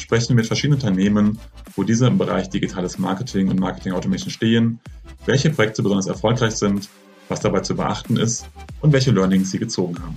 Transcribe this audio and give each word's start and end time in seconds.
sprechen 0.00 0.30
wir 0.30 0.36
mit 0.36 0.46
verschiedenen 0.46 0.80
Unternehmen, 0.80 1.38
wo 1.76 1.82
diese 1.82 2.06
im 2.06 2.18
Bereich 2.18 2.48
digitales 2.48 2.98
Marketing 2.98 3.48
und 3.48 3.60
Marketing 3.60 3.92
Automation 3.92 4.30
stehen, 4.30 4.80
welche 5.26 5.50
Projekte 5.50 5.82
besonders 5.82 6.06
erfolgreich 6.06 6.54
sind, 6.54 6.88
was 7.28 7.40
dabei 7.40 7.60
zu 7.60 7.76
beachten 7.76 8.16
ist 8.16 8.48
und 8.80 8.92
welche 8.92 9.10
Learnings 9.10 9.50
sie 9.50 9.58
gezogen 9.58 9.96
haben. 10.00 10.16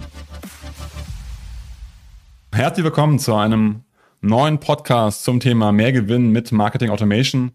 Herzlich 2.54 2.84
willkommen 2.84 3.20
zu 3.20 3.36
einem 3.36 3.82
neuen 4.22 4.60
Podcast 4.60 5.24
zum 5.24 5.40
Thema 5.40 5.72
Mehr 5.72 5.92
Gewinn 5.92 6.32
mit 6.32 6.52
Marketing 6.52 6.90
Automation. 6.90 7.52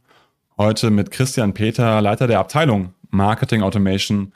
Heute 0.59 0.91
mit 0.91 1.11
Christian 1.11 1.55
Peter, 1.55 2.01
Leiter 2.01 2.27
der 2.27 2.41
Abteilung 2.41 2.95
Marketing 3.11 3.63
Automation 3.63 4.33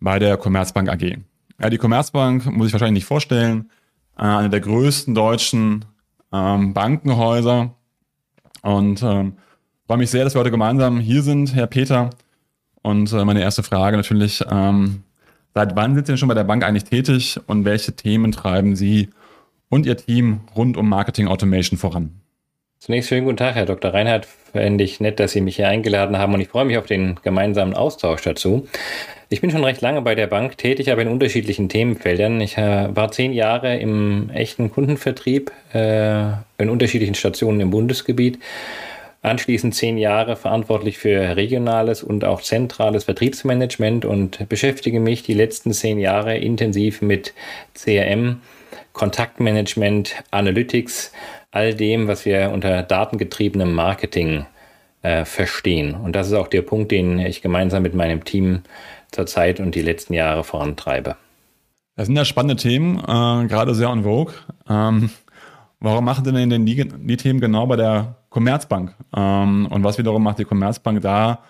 bei 0.00 0.18
der 0.18 0.36
Commerzbank 0.36 0.88
AG. 0.88 1.18
Ja, 1.60 1.70
die 1.70 1.78
Commerzbank 1.78 2.46
muss 2.46 2.68
ich 2.68 2.72
wahrscheinlich 2.72 3.02
nicht 3.02 3.08
vorstellen, 3.08 3.70
äh, 4.16 4.22
eine 4.22 4.50
der 4.50 4.60
größten 4.60 5.14
deutschen 5.14 5.84
ähm, 6.32 6.74
Bankenhäuser. 6.74 7.74
Und 8.62 9.02
ähm, 9.02 9.34
freue 9.86 9.98
mich 9.98 10.10
sehr, 10.10 10.24
dass 10.24 10.34
wir 10.34 10.40
heute 10.40 10.50
gemeinsam 10.50 11.00
hier 11.00 11.22
sind, 11.22 11.54
Herr 11.54 11.66
Peter. 11.66 12.10
Und 12.82 13.12
äh, 13.12 13.24
meine 13.24 13.42
erste 13.42 13.62
Frage 13.62 13.96
natürlich, 13.96 14.44
ähm, 14.50 15.02
seit 15.54 15.76
wann 15.76 15.94
sind 15.94 16.06
Sie 16.06 16.12
denn 16.12 16.18
schon 16.18 16.28
bei 16.28 16.34
der 16.34 16.44
Bank 16.44 16.64
eigentlich 16.64 16.84
tätig 16.84 17.38
und 17.46 17.64
welche 17.64 17.92
Themen 17.92 18.32
treiben 18.32 18.76
Sie 18.76 19.10
und 19.68 19.86
Ihr 19.86 19.96
Team 19.96 20.40
rund 20.56 20.76
um 20.76 20.88
Marketing 20.88 21.28
Automation 21.28 21.78
voran? 21.78 22.20
Zunächst 22.78 23.08
schönen 23.08 23.24
guten 23.24 23.36
Tag, 23.36 23.56
Herr 23.56 23.66
Dr. 23.66 23.92
Reinhardt. 23.92 24.26
Fände 24.26 24.84
ich 24.84 25.00
nett, 25.00 25.18
dass 25.18 25.32
Sie 25.32 25.40
mich 25.40 25.56
hier 25.56 25.68
eingeladen 25.68 26.16
haben 26.16 26.32
und 26.32 26.40
ich 26.40 26.48
freue 26.48 26.64
mich 26.64 26.78
auf 26.78 26.86
den 26.86 27.16
gemeinsamen 27.22 27.74
Austausch 27.74 28.22
dazu. 28.22 28.68
Ich 29.30 29.42
bin 29.42 29.50
schon 29.50 29.62
recht 29.62 29.82
lange 29.82 30.00
bei 30.00 30.14
der 30.14 30.26
Bank 30.26 30.56
tätig, 30.56 30.90
aber 30.90 31.02
in 31.02 31.08
unterschiedlichen 31.08 31.68
Themenfeldern. 31.68 32.40
Ich 32.40 32.56
äh, 32.56 32.96
war 32.96 33.12
zehn 33.12 33.34
Jahre 33.34 33.76
im 33.76 34.30
echten 34.30 34.72
Kundenvertrieb 34.72 35.52
äh, 35.74 36.28
in 36.56 36.70
unterschiedlichen 36.70 37.14
Stationen 37.14 37.60
im 37.60 37.70
Bundesgebiet. 37.70 38.38
Anschließend 39.20 39.74
zehn 39.74 39.98
Jahre 39.98 40.36
verantwortlich 40.36 40.96
für 40.96 41.36
regionales 41.36 42.02
und 42.02 42.24
auch 42.24 42.40
zentrales 42.40 43.04
Vertriebsmanagement 43.04 44.06
und 44.06 44.48
beschäftige 44.48 44.98
mich 44.98 45.24
die 45.24 45.34
letzten 45.34 45.74
zehn 45.74 45.98
Jahre 45.98 46.38
intensiv 46.38 47.02
mit 47.02 47.34
CRM, 47.74 48.40
Kontaktmanagement, 48.94 50.14
Analytics, 50.30 51.12
all 51.50 51.74
dem, 51.74 52.08
was 52.08 52.24
wir 52.24 52.50
unter 52.50 52.82
datengetriebenem 52.82 53.74
Marketing 53.74 54.46
äh, 55.02 55.26
verstehen. 55.26 55.94
Und 55.94 56.16
das 56.16 56.28
ist 56.28 56.32
auch 56.32 56.48
der 56.48 56.62
Punkt, 56.62 56.92
den 56.92 57.18
ich 57.18 57.42
gemeinsam 57.42 57.82
mit 57.82 57.94
meinem 57.94 58.24
Team 58.24 58.62
zurzeit 59.10 59.60
und 59.60 59.74
die 59.74 59.82
letzten 59.82 60.14
Jahre 60.14 60.44
vorantreibe. 60.44 61.16
Das 61.96 62.06
sind 62.06 62.16
ja 62.16 62.24
spannende 62.24 62.56
Themen, 62.56 62.98
äh, 62.98 63.48
gerade 63.48 63.74
sehr 63.74 63.88
en 63.88 64.04
vogue. 64.04 64.32
Ähm, 64.68 65.10
warum 65.80 66.04
machen 66.04 66.24
Sie 66.24 66.32
denn 66.32 66.64
die, 66.64 66.88
die, 66.88 67.16
Themen 67.16 67.40
genau 67.40 67.66
bei 67.66 67.76
der 67.76 68.16
Commerzbank? 68.30 68.94
Ähm, 69.16 69.66
und 69.66 69.82
was 69.82 69.98
wiederum 69.98 70.22
macht 70.22 70.38
die 70.38 70.44
Commerzbank 70.44 71.00
da 71.00 71.40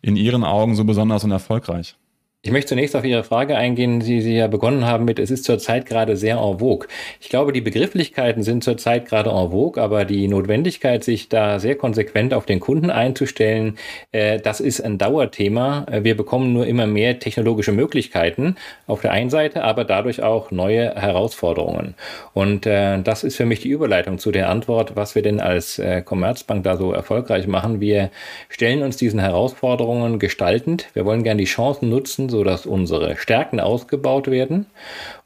in 0.00 0.16
Ihren 0.16 0.44
Augen 0.44 0.76
so 0.76 0.84
besonders 0.84 1.24
und 1.24 1.30
erfolgreich? 1.30 1.96
Ich 2.40 2.52
möchte 2.52 2.68
zunächst 2.68 2.94
auf 2.94 3.04
Ihre 3.04 3.24
Frage 3.24 3.56
eingehen, 3.56 3.98
die 3.98 4.20
Sie 4.20 4.36
ja 4.36 4.46
begonnen 4.46 4.86
haben 4.86 5.04
mit, 5.04 5.18
es 5.18 5.32
ist 5.32 5.42
zurzeit 5.42 5.86
gerade 5.86 6.16
sehr 6.16 6.36
en 6.36 6.60
vogue. 6.60 6.86
Ich 7.20 7.30
glaube, 7.30 7.52
die 7.52 7.60
Begrifflichkeiten 7.60 8.44
sind 8.44 8.62
zurzeit 8.62 9.06
gerade 9.06 9.30
en 9.30 9.50
vogue, 9.50 9.82
aber 9.82 10.04
die 10.04 10.28
Notwendigkeit, 10.28 11.02
sich 11.02 11.28
da 11.28 11.58
sehr 11.58 11.74
konsequent 11.74 12.32
auf 12.32 12.46
den 12.46 12.60
Kunden 12.60 12.90
einzustellen, 12.90 13.76
äh, 14.12 14.38
das 14.38 14.60
ist 14.60 14.80
ein 14.80 14.98
Dauerthema. 14.98 15.86
Wir 15.90 16.16
bekommen 16.16 16.52
nur 16.52 16.64
immer 16.68 16.86
mehr 16.86 17.18
technologische 17.18 17.72
Möglichkeiten 17.72 18.54
auf 18.86 19.00
der 19.00 19.10
einen 19.10 19.30
Seite, 19.30 19.64
aber 19.64 19.82
dadurch 19.84 20.22
auch 20.22 20.52
neue 20.52 20.94
Herausforderungen. 20.94 21.96
Und 22.34 22.66
äh, 22.66 23.02
das 23.02 23.24
ist 23.24 23.34
für 23.34 23.46
mich 23.46 23.62
die 23.62 23.70
Überleitung 23.70 24.18
zu 24.18 24.30
der 24.30 24.48
Antwort, 24.48 24.94
was 24.94 25.16
wir 25.16 25.22
denn 25.22 25.40
als 25.40 25.80
äh, 25.80 26.02
Commerzbank 26.02 26.62
da 26.62 26.76
so 26.76 26.92
erfolgreich 26.92 27.48
machen. 27.48 27.80
Wir 27.80 28.10
stellen 28.48 28.84
uns 28.84 28.96
diesen 28.96 29.18
Herausforderungen 29.18 30.20
gestaltend. 30.20 30.86
Wir 30.94 31.04
wollen 31.04 31.24
gerne 31.24 31.40
die 31.40 31.46
Chancen 31.46 31.88
nutzen, 31.88 32.27
sodass 32.28 32.66
unsere 32.66 33.16
Stärken 33.16 33.60
ausgebaut 33.60 34.30
werden. 34.30 34.66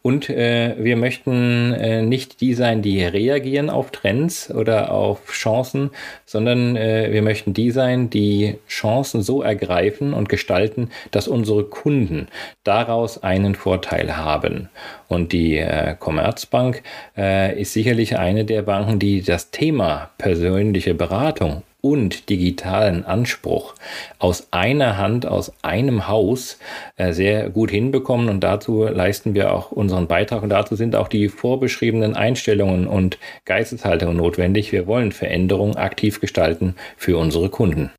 Und 0.03 0.29
äh, 0.29 0.75
wir 0.79 0.97
möchten 0.97 1.73
äh, 1.73 2.03
nicht 2.03 2.41
die 2.41 2.55
sein, 2.55 2.83
die 2.83 3.05
reagieren 3.05 3.71
auf 3.71 3.93
Trends 3.93 4.51
oder 4.51 4.91
auf 4.91 5.31
Chancen, 5.31 5.91
sondern 6.27 6.77
äh, 6.77 7.13
wir 7.13 7.23
möchten 7.23 7.55
die 7.55 7.71
sein, 7.71 8.11
die 8.11 8.59
Chancen 8.69 9.23
so 9.23 9.43
ergreifen 9.43 10.13
und 10.13 10.29
gestalten, 10.29 10.91
dass 11.13 11.29
unsere 11.29 11.65
Kunden 11.65 12.27
daraus 12.65 13.23
einen 13.23 13.55
Vorteil 13.55 14.17
haben. 14.17 14.69
Und 15.07 15.33
die 15.33 15.59
äh, 15.59 15.95
Commerzbank 15.97 16.83
äh, 17.17 17.61
ist 17.61 17.73
sicherlich 17.73 18.19
eine 18.19 18.45
der 18.45 18.63
Banken, 18.63 18.99
die 18.99 19.23
das 19.23 19.53
Thema 19.53 20.11
persönliche 20.19 20.95
Beratung 20.95 21.63
und 21.83 22.31
digitalen 22.31 23.05
Anspruch 23.05 23.75
aus 24.19 24.47
einer 24.53 24.97
Hand, 24.97 25.27
aus 25.27 25.53
einem 25.63 26.09
Haus 26.09 26.59
äh, 26.97 27.13
sehr 27.13 27.51
gut 27.51 27.71
hinbekommen. 27.71 28.29
Und 28.29 28.41
dazu 28.41 28.85
leisten 28.85 29.35
wir 29.35 29.53
auch 29.53 29.73
unseren 29.93 30.09
Beitrag. 30.09 30.43
Und 30.43 30.49
dazu 30.49 30.75
sind 30.75 30.97
auch 30.97 31.09
die 31.09 31.29
vorbeschriebenen 31.29 32.17
Einstellungen 32.17 32.87
und 32.87 33.19
Geisteshaltungen 33.45 34.17
notwendig. 34.17 34.73
Wir 34.73 34.87
wollen 34.87 35.13
Veränderungen 35.13 35.77
aktiv 35.77 36.21
gestalten 36.21 36.75
für 36.97 37.19
unsere 37.19 37.51
Kunden. 37.51 37.91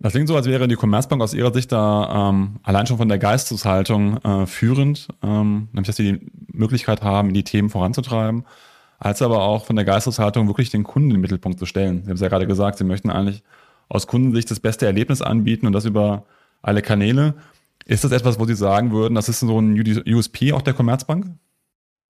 Das 0.00 0.12
klingt 0.12 0.28
so, 0.28 0.36
als 0.36 0.46
wäre 0.46 0.68
die 0.68 0.74
Commerzbank 0.74 1.22
aus 1.22 1.32
Ihrer 1.32 1.54
Sicht 1.54 1.72
da 1.72 2.30
ähm, 2.30 2.56
allein 2.62 2.86
schon 2.86 2.98
von 2.98 3.08
der 3.08 3.18
Geisteshaltung 3.18 4.18
äh, 4.18 4.46
führend, 4.46 5.08
ähm, 5.22 5.68
nämlich 5.72 5.86
dass 5.86 5.96
Sie 5.96 6.12
die 6.12 6.26
Möglichkeit 6.52 7.02
haben, 7.02 7.32
die 7.32 7.44
Themen 7.44 7.70
voranzutreiben 7.70 8.44
als 8.98 9.20
aber 9.22 9.42
auch 9.42 9.66
von 9.66 9.76
der 9.76 9.84
Geisteshaltung 9.84 10.46
wirklich 10.46 10.70
den 10.70 10.84
Kunden 10.84 11.10
in 11.10 11.16
den 11.16 11.20
Mittelpunkt 11.20 11.58
zu 11.58 11.66
stellen. 11.66 12.02
Sie 12.02 12.08
haben 12.08 12.14
es 12.14 12.22
ja 12.22 12.28
gerade 12.28 12.46
gesagt, 12.46 12.78
Sie 12.78 12.84
möchten 12.84 13.10
eigentlich 13.10 13.42
aus 13.88 14.06
Kundensicht 14.06 14.50
das 14.50 14.60
beste 14.60 14.86
Erlebnis 14.86 15.20
anbieten 15.20 15.66
und 15.66 15.74
das 15.74 15.84
über 15.84 16.24
alle 16.62 16.80
Kanäle. 16.80 17.34
Ist 17.86 18.04
das 18.04 18.12
etwas, 18.12 18.38
wo 18.38 18.46
Sie 18.46 18.54
sagen 18.54 18.92
würden, 18.92 19.14
das 19.14 19.28
ist 19.28 19.40
so 19.40 19.60
ein 19.60 19.78
USP 20.06 20.52
auch 20.52 20.62
der 20.62 20.74
Commerzbank? 20.74 21.26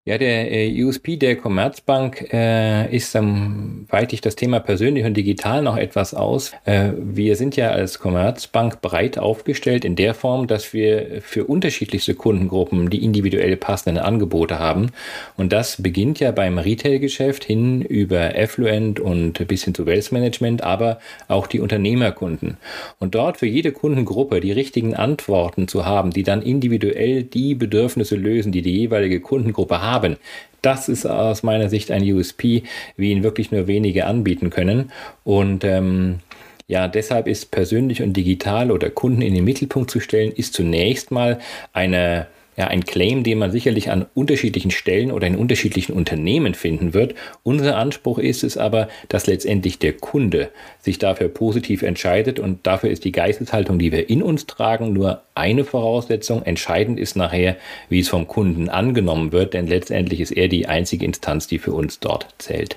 Ja, 0.06 0.18
der 0.18 0.52
äh, 0.52 0.84
USP 0.84 1.16
der 1.16 1.34
Commerzbank 1.36 2.28
äh, 2.30 2.94
ist, 2.94 3.14
ähm, 3.14 3.86
weite 3.88 4.14
ich 4.14 4.20
das 4.20 4.36
Thema 4.36 4.60
persönlich 4.60 5.06
und 5.06 5.16
digital 5.16 5.62
noch 5.62 5.78
etwas 5.78 6.12
aus. 6.12 6.52
Äh, 6.66 6.90
wir 6.98 7.36
sind 7.36 7.56
ja 7.56 7.70
als 7.70 8.00
Commerzbank 8.00 8.82
breit 8.82 9.16
aufgestellt 9.16 9.82
in 9.82 9.96
der 9.96 10.12
Form, 10.12 10.46
dass 10.46 10.74
wir 10.74 11.22
für 11.22 11.46
unterschiedlichste 11.46 12.14
Kundengruppen 12.14 12.90
die 12.90 13.02
individuell 13.02 13.56
passenden 13.56 13.96
Angebote 13.96 14.58
haben. 14.58 14.90
Und 15.38 15.54
das 15.54 15.80
beginnt 15.80 16.20
ja 16.20 16.32
beim 16.32 16.58
Retail-Geschäft 16.58 17.42
hin 17.42 17.80
über 17.80 18.34
Affluent 18.36 19.00
und 19.00 19.48
bis 19.48 19.64
hin 19.64 19.72
zu 19.72 19.86
Wealth 19.86 20.12
Management, 20.12 20.62
aber 20.62 20.98
auch 21.28 21.46
die 21.46 21.60
Unternehmerkunden. 21.60 22.58
Und 22.98 23.14
dort 23.14 23.38
für 23.38 23.46
jede 23.46 23.72
Kundengruppe 23.72 24.40
die 24.40 24.52
richtigen 24.52 24.92
Antworten 24.94 25.66
zu 25.66 25.86
haben, 25.86 26.10
die 26.10 26.24
dann 26.24 26.42
individuell 26.42 27.22
die 27.22 27.54
Bedürfnisse 27.54 28.16
lösen, 28.16 28.52
die 28.52 28.60
die 28.60 28.80
jeweilige 28.80 29.20
Kundengruppe 29.20 29.80
haben, 29.80 29.93
haben. 29.94 30.16
Das 30.62 30.88
ist 30.88 31.06
aus 31.06 31.42
meiner 31.42 31.68
Sicht 31.68 31.90
ein 31.90 32.02
USP, 32.02 32.62
wie 32.96 33.12
ihn 33.12 33.22
wirklich 33.22 33.52
nur 33.52 33.66
wenige 33.66 34.06
anbieten 34.06 34.50
können. 34.50 34.90
Und 35.22 35.62
ähm, 35.62 36.20
ja, 36.66 36.88
deshalb 36.88 37.26
ist 37.26 37.50
persönlich 37.50 38.02
und 38.02 38.14
digital 38.14 38.70
oder 38.70 38.88
Kunden 38.88 39.22
in 39.22 39.34
den 39.34 39.44
Mittelpunkt 39.44 39.90
zu 39.90 40.00
stellen, 40.00 40.32
ist 40.32 40.54
zunächst 40.54 41.10
mal 41.10 41.38
eine 41.74 42.26
ja, 42.56 42.68
ein 42.68 42.84
Claim, 42.84 43.24
den 43.24 43.38
man 43.38 43.50
sicherlich 43.50 43.90
an 43.90 44.06
unterschiedlichen 44.14 44.70
Stellen 44.70 45.10
oder 45.10 45.26
in 45.26 45.36
unterschiedlichen 45.36 45.92
Unternehmen 45.92 46.54
finden 46.54 46.94
wird. 46.94 47.14
Unser 47.42 47.76
Anspruch 47.76 48.18
ist 48.18 48.44
es 48.44 48.56
aber, 48.56 48.88
dass 49.08 49.26
letztendlich 49.26 49.78
der 49.78 49.94
Kunde 49.94 50.50
sich 50.80 50.98
dafür 50.98 51.28
positiv 51.28 51.82
entscheidet 51.82 52.38
und 52.38 52.66
dafür 52.66 52.90
ist 52.90 53.04
die 53.04 53.12
Geisteshaltung, 53.12 53.78
die 53.78 53.92
wir 53.92 54.08
in 54.08 54.22
uns 54.22 54.46
tragen, 54.46 54.92
nur 54.92 55.22
eine 55.34 55.64
Voraussetzung. 55.64 56.42
Entscheidend 56.42 56.98
ist 56.98 57.16
nachher, 57.16 57.56
wie 57.88 58.00
es 58.00 58.08
vom 58.08 58.28
Kunden 58.28 58.68
angenommen 58.68 59.32
wird, 59.32 59.54
denn 59.54 59.66
letztendlich 59.66 60.20
ist 60.20 60.30
er 60.30 60.48
die 60.48 60.66
einzige 60.66 61.04
Instanz, 61.04 61.46
die 61.46 61.58
für 61.58 61.72
uns 61.72 61.98
dort 61.98 62.28
zählt. 62.38 62.76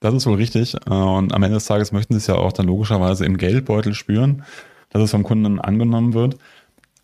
Das 0.00 0.12
ist 0.12 0.26
wohl 0.26 0.34
richtig. 0.34 0.74
Und 0.86 1.32
am 1.32 1.42
Ende 1.42 1.54
des 1.54 1.66
Tages 1.66 1.92
möchten 1.92 2.14
Sie 2.14 2.18
es 2.18 2.26
ja 2.26 2.34
auch 2.34 2.52
dann 2.52 2.66
logischerweise 2.66 3.24
im 3.24 3.38
Geldbeutel 3.38 3.94
spüren, 3.94 4.42
dass 4.90 5.00
es 5.00 5.12
vom 5.12 5.22
Kunden 5.22 5.60
angenommen 5.60 6.12
wird. 6.12 6.36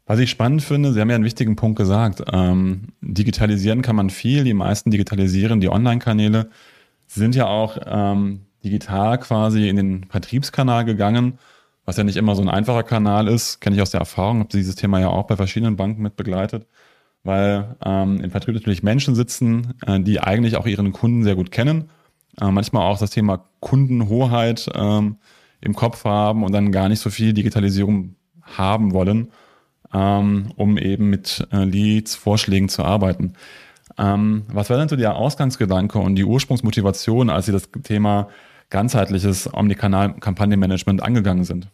Was 0.09 0.21
ich 0.21 0.31
spannend 0.31 0.63
finde, 0.63 0.95
Sie 0.95 1.01
haben 1.03 1.11
ja 1.11 1.17
einen 1.17 1.25
wichtigen 1.27 1.55
Punkt 1.55 1.77
gesagt. 1.77 2.23
Ähm, 2.33 2.85
digitalisieren 3.03 3.83
kann 3.83 3.95
man 3.95 4.09
viel. 4.09 4.43
Die 4.43 4.55
meisten 4.55 4.91
digitalisieren 4.91 5.61
die 5.61 5.69
Online-Kanäle. 5.69 6.49
Sind 7.07 7.35
ja 7.35 7.47
auch 7.47 7.77
ähm, 7.85 8.47
digital 8.65 9.19
quasi 9.19 9.69
in 9.69 9.77
den 9.77 10.07
Vertriebskanal 10.09 10.87
gegangen. 10.87 11.39
was 11.85 11.99
ja 11.99 12.05
nicht 12.05 12.17
immer 12.17 12.35
so 12.35 12.41
ein 12.41 12.49
einfacher 12.49 12.85
Kanal 12.85 13.29
ist, 13.29 13.61
kenne 13.61 13.77
ich 13.77 13.83
aus 13.83 13.91
der 13.91 14.01
Erfahrung, 14.01 14.39
habe 14.41 14.49
dieses 14.49 14.77
Thema 14.77 14.99
ja 14.99 15.09
auch 15.09 15.27
bei 15.27 15.37
verschiedenen 15.37 15.77
Banken 15.77 16.03
mit 16.03 16.17
begleitet, 16.17 16.67
weil 17.23 17.77
ähm, 17.85 18.21
im 18.21 18.31
Vertrieb 18.31 18.55
natürlich 18.55 18.83
Menschen 18.83 19.15
sitzen, 19.15 19.75
äh, 19.87 20.01
die 20.01 20.21
eigentlich 20.21 20.57
auch 20.57 20.67
ihren 20.67 20.93
Kunden 20.93 21.23
sehr 21.23 21.35
gut 21.35 21.51
kennen, 21.51 21.91
äh, 22.41 22.51
manchmal 22.51 22.83
auch 22.91 22.99
das 22.99 23.11
Thema 23.11 23.45
Kundenhoheit 23.61 24.71
ähm, 24.75 25.17
im 25.61 25.75
Kopf 25.75 26.05
haben 26.05 26.45
und 26.45 26.53
dann 26.53 26.73
gar 26.73 26.89
nicht 26.89 27.01
so 27.01 27.11
viel 27.11 27.35
Digitalisierung 27.35 28.15
haben 28.43 28.93
wollen, 28.93 29.29
ähm, 29.95 30.53
um 30.57 30.79
eben 30.79 31.11
mit 31.11 31.47
äh, 31.53 31.65
Leads, 31.65 32.15
Vorschlägen 32.15 32.69
zu 32.69 32.85
arbeiten. 32.85 33.35
Ähm, 33.99 34.45
was 34.49 34.71
war 34.71 34.79
denn 34.79 34.89
so 34.89 34.97
der 34.97 35.17
Ausgangsgedanke 35.17 35.99
und 35.99 36.15
die 36.15 36.25
Ursprungsmotivation, 36.25 37.31
als 37.31 37.47
Sie 37.47 37.53
das 37.53 37.71
Thema 37.83 38.29
ganzheitliches 38.71 39.53
Omnikanal-Kampagnenmanagement 39.53 41.03
angegangen 41.03 41.45
sind? 41.45 41.69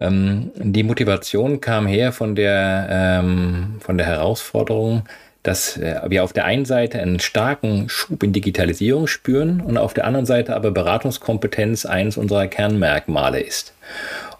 Ähm, 0.00 0.52
die 0.56 0.82
Motivation 0.82 1.60
kam 1.60 1.86
her 1.86 2.12
von 2.12 2.34
der, 2.34 2.88
ähm, 2.90 3.76
von 3.80 3.98
der 3.98 4.06
Herausforderung, 4.06 5.02
dass 5.42 5.76
äh, 5.76 6.00
wir 6.08 6.24
auf 6.24 6.32
der 6.32 6.44
einen 6.44 6.64
Seite 6.64 7.00
einen 7.00 7.20
starken 7.20 7.88
Schub 7.88 8.22
in 8.22 8.32
Digitalisierung 8.32 9.06
spüren 9.06 9.60
und 9.60 9.76
auf 9.78 9.94
der 9.94 10.04
anderen 10.04 10.26
Seite 10.26 10.54
aber 10.54 10.70
Beratungskompetenz 10.70 11.86
eines 11.86 12.16
unserer 12.16 12.46
Kernmerkmale 12.48 13.40
ist. 13.40 13.74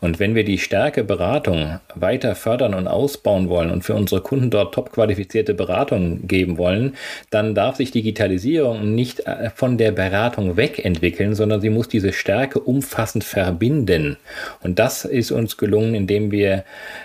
Und 0.00 0.20
wenn 0.20 0.34
wir 0.34 0.44
die 0.44 0.58
Stärke 0.58 1.04
Beratung 1.04 1.80
weiter 1.94 2.34
fördern 2.34 2.74
und 2.74 2.86
ausbauen 2.88 3.48
wollen 3.48 3.70
und 3.70 3.82
für 3.82 3.94
unsere 3.94 4.20
Kunden 4.20 4.50
dort 4.50 4.74
top 4.74 4.92
qualifizierte 4.92 5.54
Beratung 5.54 6.26
geben 6.26 6.58
wollen, 6.58 6.94
dann 7.30 7.54
darf 7.54 7.76
sich 7.76 7.90
Digitalisierung 7.90 8.94
nicht 8.94 9.26
äh, 9.26 9.50
von 9.54 9.78
der 9.78 9.92
Beratung 9.92 10.56
wegentwickeln, 10.56 11.34
sondern 11.34 11.60
sie 11.60 11.70
muss 11.70 11.88
diese 11.88 12.12
Stärke 12.12 12.60
umfassend 12.60 13.24
verbinden. 13.24 14.16
Und 14.62 14.78
das 14.78 15.04
ist 15.04 15.30
uns 15.30 15.56
gelungen, 15.56 15.94
indem 15.94 16.30
wir 16.30 16.64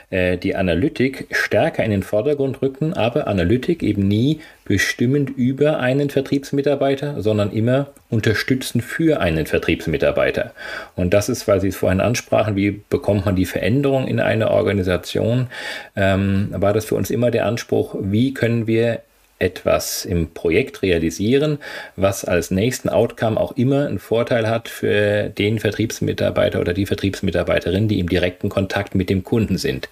äh, 0.09 0.37
die 0.37 0.55
Analytik 0.55 1.27
stärker 1.31 1.83
in 1.83 1.91
den 1.91 2.03
Vordergrund 2.03 2.61
rückten, 2.61 2.93
aber 2.93 3.27
Analytik 3.27 3.81
eben 3.81 4.07
nie 4.07 4.41
bestimmend 4.65 5.29
über 5.31 5.79
einen 5.79 6.09
Vertriebsmitarbeiter, 6.09 7.21
sondern 7.21 7.51
immer 7.51 7.87
unterstützend 8.13 8.83
für 8.83 9.19
einen 9.19 9.45
Vertriebsmitarbeiter. 9.45 10.53
Und 10.95 11.13
das 11.13 11.29
ist, 11.29 11.47
weil 11.47 11.59
Sie 11.59 11.69
es 11.69 11.75
vorhin 11.75 11.99
ansprachen, 11.99 12.55
wie 12.55 12.81
bekommt 12.89 13.25
man 13.25 13.35
die 13.35 13.45
Veränderung 13.45 14.07
in 14.07 14.19
eine 14.19 14.51
Organisation, 14.51 15.47
ähm, 15.95 16.49
war 16.51 16.73
das 16.73 16.85
für 16.85 16.95
uns 16.95 17.09
immer 17.09 17.31
der 17.31 17.45
Anspruch, 17.45 17.95
wie 17.99 18.33
können 18.33 18.67
wir 18.67 19.01
etwas 19.39 20.05
im 20.05 20.33
Projekt 20.33 20.81
realisieren, 20.81 21.57
was 21.95 22.23
als 22.23 22.49
nächsten 22.49 22.87
Outcome 22.87 23.39
auch 23.39 23.51
immer 23.57 23.87
einen 23.87 23.99
Vorteil 23.99 24.49
hat 24.49 24.69
für 24.69 25.29
den 25.29 25.59
Vertriebsmitarbeiter 25.59 26.61
oder 26.61 26.73
die 26.73 26.85
Vertriebsmitarbeiterin, 26.85 27.87
die 27.87 27.99
im 27.99 28.07
direkten 28.07 28.49
Kontakt 28.49 28.95
mit 28.95 29.09
dem 29.09 29.23
Kunden 29.23 29.57
sind. 29.57 29.89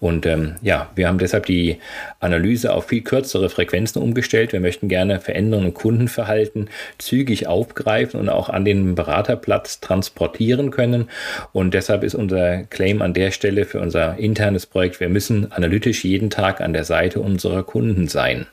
Und 0.00 0.26
ähm, 0.26 0.56
ja, 0.62 0.90
wir 0.94 1.08
haben 1.08 1.18
deshalb 1.18 1.46
die 1.46 1.78
Analyse 2.20 2.72
auf 2.72 2.86
viel 2.86 3.02
kürzere 3.02 3.48
Frequenzen 3.48 4.00
umgestellt. 4.00 4.52
Wir 4.52 4.60
möchten 4.60 4.88
gerne 4.88 5.20
Veränderungen 5.20 5.68
im 5.68 5.74
Kundenverhalten 5.74 6.68
zügig 6.98 7.48
aufgreifen 7.48 8.20
und 8.20 8.28
auch 8.28 8.48
an 8.48 8.64
den 8.64 8.94
Beraterplatz 8.94 9.80
transportieren 9.80 10.70
können. 10.70 11.08
Und 11.52 11.74
deshalb 11.74 12.04
ist 12.04 12.14
unser 12.14 12.64
Claim 12.64 13.02
an 13.02 13.12
der 13.12 13.32
Stelle 13.32 13.64
für 13.64 13.80
unser 13.80 14.16
internes 14.18 14.66
Projekt, 14.66 15.00
wir 15.00 15.08
müssen 15.08 15.50
analytisch 15.50 16.04
jeden 16.04 16.30
Tag 16.30 16.60
an 16.60 16.72
der 16.72 16.84
Seite 16.84 17.20
unserer 17.20 17.64
Kunden 17.64 18.06
sein. 18.06 18.46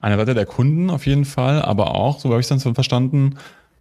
An 0.00 0.10
der 0.10 0.18
Seite 0.18 0.34
der 0.34 0.46
Kunden 0.46 0.90
auf 0.90 1.06
jeden 1.06 1.24
Fall, 1.24 1.62
aber 1.62 1.94
auch, 1.94 2.20
so 2.20 2.30
habe 2.30 2.40
ich 2.40 2.50
es 2.50 2.62
dann 2.62 2.74
verstanden, 2.74 3.36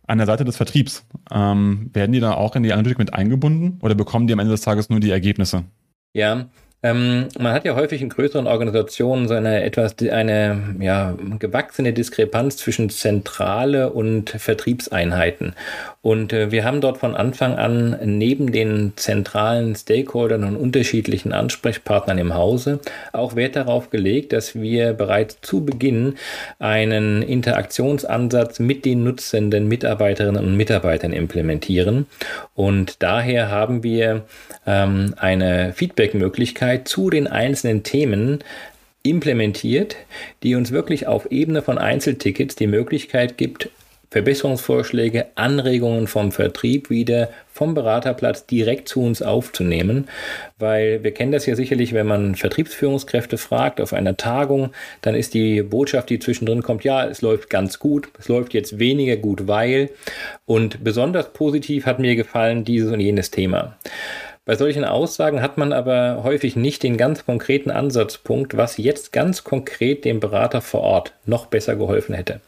an 0.08 0.18
der 0.18 0.28
Seite 0.28 0.46
des 0.46 0.58
Vertriebs. 0.58 1.06
Ähm, 1.32 1.90
werden 1.94 2.12
die 2.12 2.20
da 2.20 2.34
auch 2.34 2.56
in 2.56 2.64
die 2.64 2.74
Analytik 2.74 3.00
mit 3.00 3.14
eingebunden 3.14 3.80
oder 3.82 3.96
bekommen 3.96 4.28
die 4.28 4.34
am 4.34 4.40
Ende 4.40 4.52
des 4.52 4.62
Tages 4.62 4.90
nur 4.90 5.00
die 5.00 5.12
Ergebnisse? 5.12 5.66
Ja, 6.14 6.46
ähm, 6.86 7.30
man 7.40 7.52
hat 7.52 7.66
ja 7.66 7.76
häufig 7.76 8.04
in 8.04 8.10
größeren 8.10 8.46
Organisationen 8.46 9.28
so 9.28 9.34
eine 9.34 9.64
etwas 9.64 9.96
eine 10.00 10.76
ja, 10.80 11.16
gewachsene 11.40 11.94
Diskrepanz 11.94 12.58
zwischen 12.58 12.92
Zentrale 12.92 13.90
und 13.90 14.30
Vertriebseinheiten. 14.30 15.56
Und 16.04 16.32
äh, 16.32 16.52
wir 16.52 16.64
haben 16.64 16.82
dort 16.82 17.00
von 17.00 17.16
Anfang 17.16 17.56
an 17.56 17.98
neben 18.04 18.52
den 18.52 18.94
zentralen 18.98 19.74
Stakeholdern 19.74 20.44
und 20.44 20.58
unterschiedlichen 20.58 21.34
Ansprechpartnern 21.34 22.20
im 22.20 22.36
Hause 22.36 22.80
auch 23.14 23.36
Wert 23.36 23.56
darauf 23.56 23.90
gelegt, 23.90 24.32
dass 24.32 24.54
wir 24.54 24.94
bereits 24.94 25.42
zu 25.42 25.66
Beginn 25.66 26.14
einen 26.60 27.24
Interaktionsansatz 27.24 28.60
mit 28.60 28.86
den 28.86 29.04
nutzenden 29.04 29.68
Mitarbeiterinnen 29.68 30.46
und 30.46 30.56
Mitarbeitern 30.56 31.14
implementieren. 31.14 32.06
Und 32.54 33.02
daher 33.02 33.50
haben 33.50 33.82
wir 33.82 34.26
ähm, 34.68 35.16
eine 35.18 35.74
Feedback-Möglichkeit 35.74 36.75
zu 36.84 37.10
den 37.10 37.28
einzelnen 37.28 37.84
Themen 37.84 38.44
implementiert, 39.04 39.96
die 40.44 40.56
uns 40.56 40.72
wirklich 40.72 41.08
auf 41.08 41.32
Ebene 41.32 41.62
von 41.62 41.78
Einzeltickets 41.78 42.56
die 42.56 42.68
Möglichkeit 42.68 43.38
gibt, 43.38 43.70
Verbesserungsvorschläge, 44.16 45.26
Anregungen 45.36 46.08
vom 46.08 46.32
Vertrieb 46.32 46.90
wieder 46.90 47.30
vom 47.52 47.74
Beraterplatz 47.74 48.46
direkt 48.46 48.88
zu 48.88 49.02
uns 49.02 49.22
aufzunehmen, 49.22 50.08
weil 50.58 51.04
wir 51.04 51.14
kennen 51.14 51.34
das 51.34 51.46
ja 51.46 51.56
sicherlich, 51.56 51.94
wenn 51.94 52.08
man 52.08 52.36
Vertriebsführungskräfte 52.36 53.38
fragt 53.38 53.82
auf 53.82 53.92
einer 53.92 54.16
Tagung, 54.16 54.72
dann 55.02 55.16
ist 55.16 55.34
die 55.34 55.62
Botschaft, 55.64 56.10
die 56.10 56.20
zwischendrin 56.20 56.64
kommt, 56.64 56.86
ja, 56.86 57.06
es 57.06 57.22
läuft 57.22 57.50
ganz 57.50 57.78
gut, 57.78 58.08
es 58.18 58.30
läuft 58.30 58.54
jetzt 58.54 58.80
weniger 58.80 59.18
gut, 59.18 59.48
weil 59.48 59.90
und 60.46 60.84
besonders 60.84 61.34
positiv 61.34 61.86
hat 61.86 62.00
mir 62.00 62.16
gefallen 62.16 62.64
dieses 62.64 62.94
und 62.94 63.02
jenes 63.02 63.32
Thema. 63.32 63.76
Bei 64.48 64.56
solchen 64.56 64.86
Aussagen 64.86 65.42
hat 65.42 65.58
man 65.58 65.74
aber 65.74 66.22
häufig 66.24 66.56
nicht 66.56 66.84
den 66.84 66.98
ganz 66.98 67.26
konkreten 67.26 67.72
Ansatzpunkt, 67.72 68.56
was 68.56 68.78
jetzt 68.78 69.12
ganz 69.12 69.44
konkret 69.44 70.06
dem 70.06 70.20
Berater 70.20 70.62
vor 70.62 70.82
Ort 70.82 71.14
noch 71.26 71.48
besser 71.48 71.76
geholfen 71.76 72.14
hätte. 72.14 72.42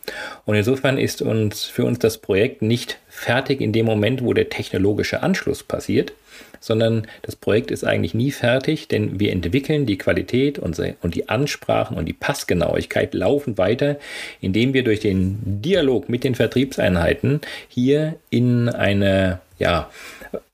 Und 0.46 0.54
insofern 0.54 1.00
ist 1.00 1.24
uns 1.24 1.64
für 1.64 1.86
uns 1.86 1.98
das 1.98 2.20
Projekt 2.20 2.62
nicht 2.62 3.00
fertig 3.10 3.62
in 3.62 3.74
dem 3.74 3.88
Moment, 3.88 4.24
wo 4.24 4.34
der 4.34 4.50
technologische 4.50 5.24
Anschluss 5.24 5.64
passiert, 5.64 6.14
sondern 6.60 7.08
das 7.24 7.36
Projekt 7.36 7.72
ist 7.72 7.84
eigentlich 7.84 8.14
nie 8.14 8.30
fertig, 8.30 8.88
denn 8.88 9.20
wir 9.20 9.32
entwickeln 9.32 9.88
die 9.88 9.98
Qualität 9.98 10.60
und 10.60 10.78
die 11.16 11.30
Ansprachen 11.30 11.98
und 11.98 12.06
die 12.06 12.14
Passgenauigkeit 12.14 13.16
laufen 13.16 13.58
weiter, 13.58 13.98
indem 14.40 14.76
wir 14.76 14.84
durch 14.84 15.00
den 15.00 15.40
Dialog 15.64 16.10
mit 16.10 16.24
den 16.24 16.36
Vertriebseinheiten 16.36 17.42
hier 17.70 18.18
in 18.30 18.70
eine 18.70 19.40
ja, 19.58 19.90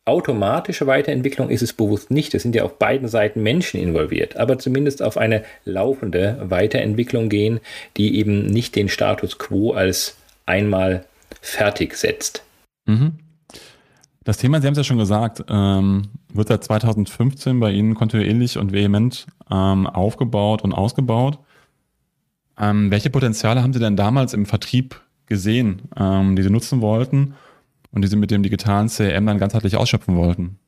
automatische 0.06 0.86
Weiterentwicklung 0.86 1.50
ist 1.50 1.62
es 1.62 1.74
bewusst 1.74 2.12
nicht. 2.12 2.34
Es 2.34 2.44
sind 2.44 2.56
ja 2.56 2.64
auf 2.64 2.78
beiden 2.78 3.08
Seiten 3.08 3.42
Menschen 3.42 3.80
involviert, 3.80 4.36
aber 4.36 4.60
zumindest 4.60 5.02
auf 5.02 5.18
eine 5.18 5.44
laufende 5.64 6.38
Weiterentwicklung 6.42 7.30
gehen, 7.30 7.60
die 7.96 8.18
eben 8.18 8.46
nicht 8.48 8.76
den 8.76 8.90
Status 8.90 9.38
quo 9.38 9.72
als 9.72 10.18
einmal 10.46 11.06
fertig 11.42 11.96
setzt. 11.96 12.44
Mhm. 12.86 13.14
Das 14.26 14.38
Thema, 14.38 14.62
Sie 14.62 14.68
haben 14.68 14.74
es 14.74 14.78
ja 14.78 14.84
schon 14.84 14.98
gesagt, 14.98 15.44
ähm, 15.50 16.04
wird 16.34 16.48
seit 16.48 16.64
2015 16.64 17.60
bei 17.60 17.72
Ihnen 17.72 17.94
kontinuierlich 17.94 18.58
und 18.58 18.72
vehement 18.72 19.28
ähm, 19.52 19.86
aufgebaut 19.88 20.64
und 20.64 20.74
ausgebaut. 20.74 21.40
Ähm, 22.58 22.92
welche 22.92 23.10
Potenziale 23.10 23.62
haben 23.62 23.74
Sie 23.74 23.80
denn 23.80 23.98
damals 23.98 24.34
im 24.34 24.46
Vertrieb 24.46 25.02
gesehen, 25.26 25.84
ähm, 25.98 26.36
die 26.36 26.44
Sie 26.44 26.50
nutzen 26.50 26.82
wollten? 26.82 27.36
Und 27.94 28.02
die 28.02 28.08
sie 28.10 28.18
mit 28.18 28.32
dem 28.32 28.44
digitalen 28.44 28.90
CRM 28.90 29.26
dann 29.26 29.38
ganzheitlich 29.38 29.78
ausschöpfen 29.78 30.18
wollten. 30.18 30.60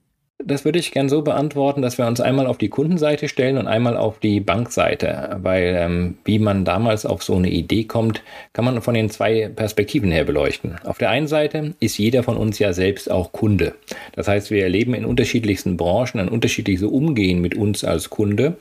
Das 0.44 0.66
würde 0.66 0.80
ich 0.80 0.92
gern 0.92 1.08
so 1.08 1.22
beantworten, 1.22 1.82
dass 1.82 1.98
wir 1.98 2.06
uns 2.06 2.20
einmal 2.20 2.46
auf 2.46 2.58
die 2.58 2.68
Kundenseite 2.68 3.30
stellen 3.30 3.58
und 3.58 3.68
einmal 3.68 3.96
auf 3.96 4.20
die 4.20 4.42
Bankseite, 4.42 5.40
weil 5.42 5.78
ähm, 5.80 6.18
wie 6.26 6.40
man 6.40 6.66
damals 6.66 7.06
auf 7.06 7.24
so 7.24 7.36
eine 7.36 7.50
Idee 7.50 7.86
kommt, 7.86 8.22
kann 8.52 8.66
man 8.66 8.82
von 8.82 8.96
den 8.96 9.10
zwei 9.10 9.48
Perspektiven 9.48 10.12
her 10.12 10.26
beleuchten. 10.26 10.76
Auf 10.84 10.98
der 10.98 11.10
einen 11.10 11.28
Seite 11.28 11.74
ist 11.80 11.98
jeder 11.98 12.22
von 12.22 12.36
uns 12.36 12.60
ja 12.60 12.74
selbst 12.74 13.10
auch 13.10 13.32
Kunde. 13.32 13.76
Das 14.14 14.28
heißt, 14.28 14.52
wir 14.52 14.64
erleben 14.64 14.94
in 14.94 15.06
unterschiedlichsten 15.06 15.78
Branchen 15.78 16.20
ein 16.20 16.28
unterschiedliches 16.28 16.84
Umgehen 16.84 17.40
mit 17.40 17.56
uns 17.56 17.86
als 17.86 18.10
Kunde 18.10 18.58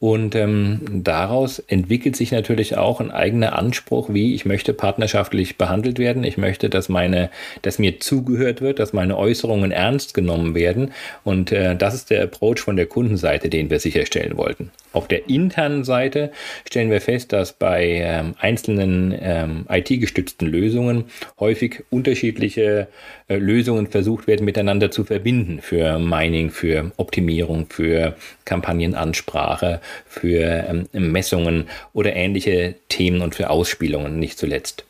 und 0.00 0.34
ähm, 0.34 0.82
daraus 0.92 1.58
entwickelt 1.58 2.16
sich 2.16 2.32
natürlich 2.32 2.76
auch 2.76 3.00
ein 3.00 3.10
eigener 3.10 3.58
Anspruch, 3.58 4.10
wie 4.12 4.34
ich 4.34 4.44
möchte 4.44 4.74
partnerschaftlich 4.74 5.56
behandelt 5.56 5.98
werden. 5.98 6.22
Ich 6.22 6.36
möchte, 6.36 6.68
dass 6.68 6.90
meine, 6.90 7.30
dass 7.62 7.78
mir 7.78 7.98
zugehört 7.98 8.60
wird, 8.60 8.78
dass 8.78 8.92
meine 8.92 9.16
Äußerungen 9.16 9.70
ernst 9.70 10.12
genommen 10.12 10.54
werden 10.54 10.92
und 11.24 11.50
äh, 11.52 11.74
das 11.74 11.94
ist 11.94 12.10
der 12.10 12.22
Approach 12.22 12.58
von 12.58 12.76
der 12.76 12.86
Kundenseite, 12.86 13.48
den 13.48 13.70
wir 13.70 13.80
sicherstellen 13.80 14.36
wollten. 14.36 14.70
Auf 14.92 15.08
der 15.08 15.28
internen 15.28 15.82
Seite 15.82 16.30
stellen 16.68 16.90
wir 16.90 17.00
fest, 17.00 17.32
dass 17.32 17.54
bei 17.54 18.02
ähm, 18.04 18.34
einzelnen 18.38 19.14
ähm, 19.18 19.66
IT-gestützten 19.68 20.46
Lösungen 20.46 21.06
häufig 21.40 21.82
unterschiedliche 21.90 22.88
äh, 23.28 23.36
Lösungen 23.36 23.88
versucht 23.88 24.26
werden, 24.26 24.44
miteinander 24.44 24.90
zu 24.90 25.04
verbinden 25.04 25.60
für 25.60 25.98
Mining, 25.98 26.50
für 26.50 26.92
Optimierung, 26.96 27.66
für 27.70 28.14
Kampagnenansprache, 28.44 29.80
für 30.06 30.42
ähm, 30.68 30.88
Messungen 30.92 31.66
oder 31.92 32.14
ähnliche 32.14 32.74
Themen 32.88 33.22
und 33.22 33.34
für 33.34 33.50
Ausspielungen 33.50 34.18
nicht 34.18 34.38
zuletzt. 34.38 34.84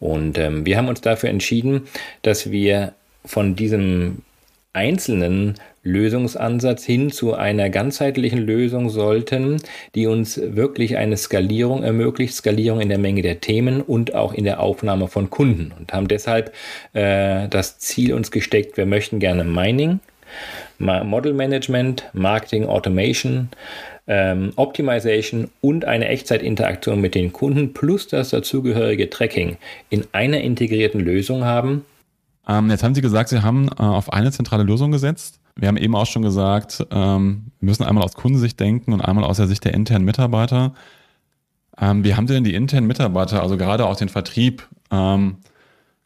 Und 0.00 0.38
ähm, 0.38 0.66
wir 0.66 0.76
haben 0.76 0.88
uns 0.88 1.00
dafür 1.00 1.30
entschieden, 1.30 1.82
dass 2.22 2.50
wir 2.50 2.94
von 3.24 3.54
diesem 3.54 4.22
einzelnen 4.72 5.54
Lösungsansatz 5.84 6.84
hin 6.84 7.12
zu 7.12 7.34
einer 7.34 7.70
ganzheitlichen 7.70 8.40
Lösung 8.40 8.90
sollten, 8.90 9.58
die 9.94 10.06
uns 10.06 10.40
wirklich 10.42 10.96
eine 10.96 11.16
Skalierung 11.16 11.82
ermöglicht, 11.82 12.34
Skalierung 12.34 12.80
in 12.80 12.88
der 12.88 12.98
Menge 12.98 13.22
der 13.22 13.40
Themen 13.40 13.80
und 13.80 14.14
auch 14.14 14.32
in 14.32 14.44
der 14.44 14.60
Aufnahme 14.60 15.08
von 15.08 15.30
Kunden 15.30 15.72
und 15.78 15.92
haben 15.92 16.08
deshalb 16.08 16.52
äh, 16.94 17.48
das 17.48 17.78
Ziel 17.78 18.14
uns 18.14 18.30
gesteckt, 18.30 18.76
wir 18.76 18.86
möchten 18.86 19.18
gerne 19.18 19.44
Mining, 19.44 20.00
Model 20.78 21.34
Management, 21.34 22.10
Marketing 22.12 22.66
Automation, 22.66 23.50
ähm, 24.06 24.52
Optimization 24.56 25.50
und 25.60 25.84
eine 25.84 26.08
Echtzeitinteraktion 26.08 27.00
mit 27.00 27.14
den 27.14 27.32
Kunden 27.32 27.72
plus 27.72 28.08
das 28.08 28.30
dazugehörige 28.30 29.08
Tracking 29.08 29.56
in 29.90 30.04
einer 30.12 30.40
integrierten 30.40 31.00
Lösung 31.00 31.44
haben. 31.44 31.84
Ähm, 32.46 32.70
jetzt 32.70 32.82
haben 32.82 32.94
Sie 32.94 33.00
gesagt, 33.00 33.30
Sie 33.30 33.42
haben 33.42 33.68
äh, 33.68 33.82
auf 33.82 34.12
eine 34.12 34.30
zentrale 34.32 34.64
Lösung 34.64 34.92
gesetzt. 34.92 35.40
Wir 35.56 35.68
haben 35.68 35.76
eben 35.76 35.94
auch 35.94 36.06
schon 36.06 36.22
gesagt, 36.22 36.84
ähm, 36.90 37.52
wir 37.60 37.66
müssen 37.66 37.84
einmal 37.84 38.04
aus 38.04 38.14
Kundensicht 38.14 38.58
denken 38.58 38.92
und 38.92 39.00
einmal 39.00 39.24
aus 39.24 39.36
der 39.36 39.46
Sicht 39.46 39.64
der 39.64 39.74
internen 39.74 40.04
Mitarbeiter. 40.04 40.74
Ähm, 41.78 42.04
wie 42.04 42.14
haben 42.14 42.26
denn 42.26 42.44
die 42.44 42.54
internen 42.54 42.86
Mitarbeiter, 42.86 43.42
also 43.42 43.56
gerade 43.56 43.86
auch 43.86 43.96
den 43.96 44.08
Vertrieb, 44.08 44.68
ähm, 44.90 45.38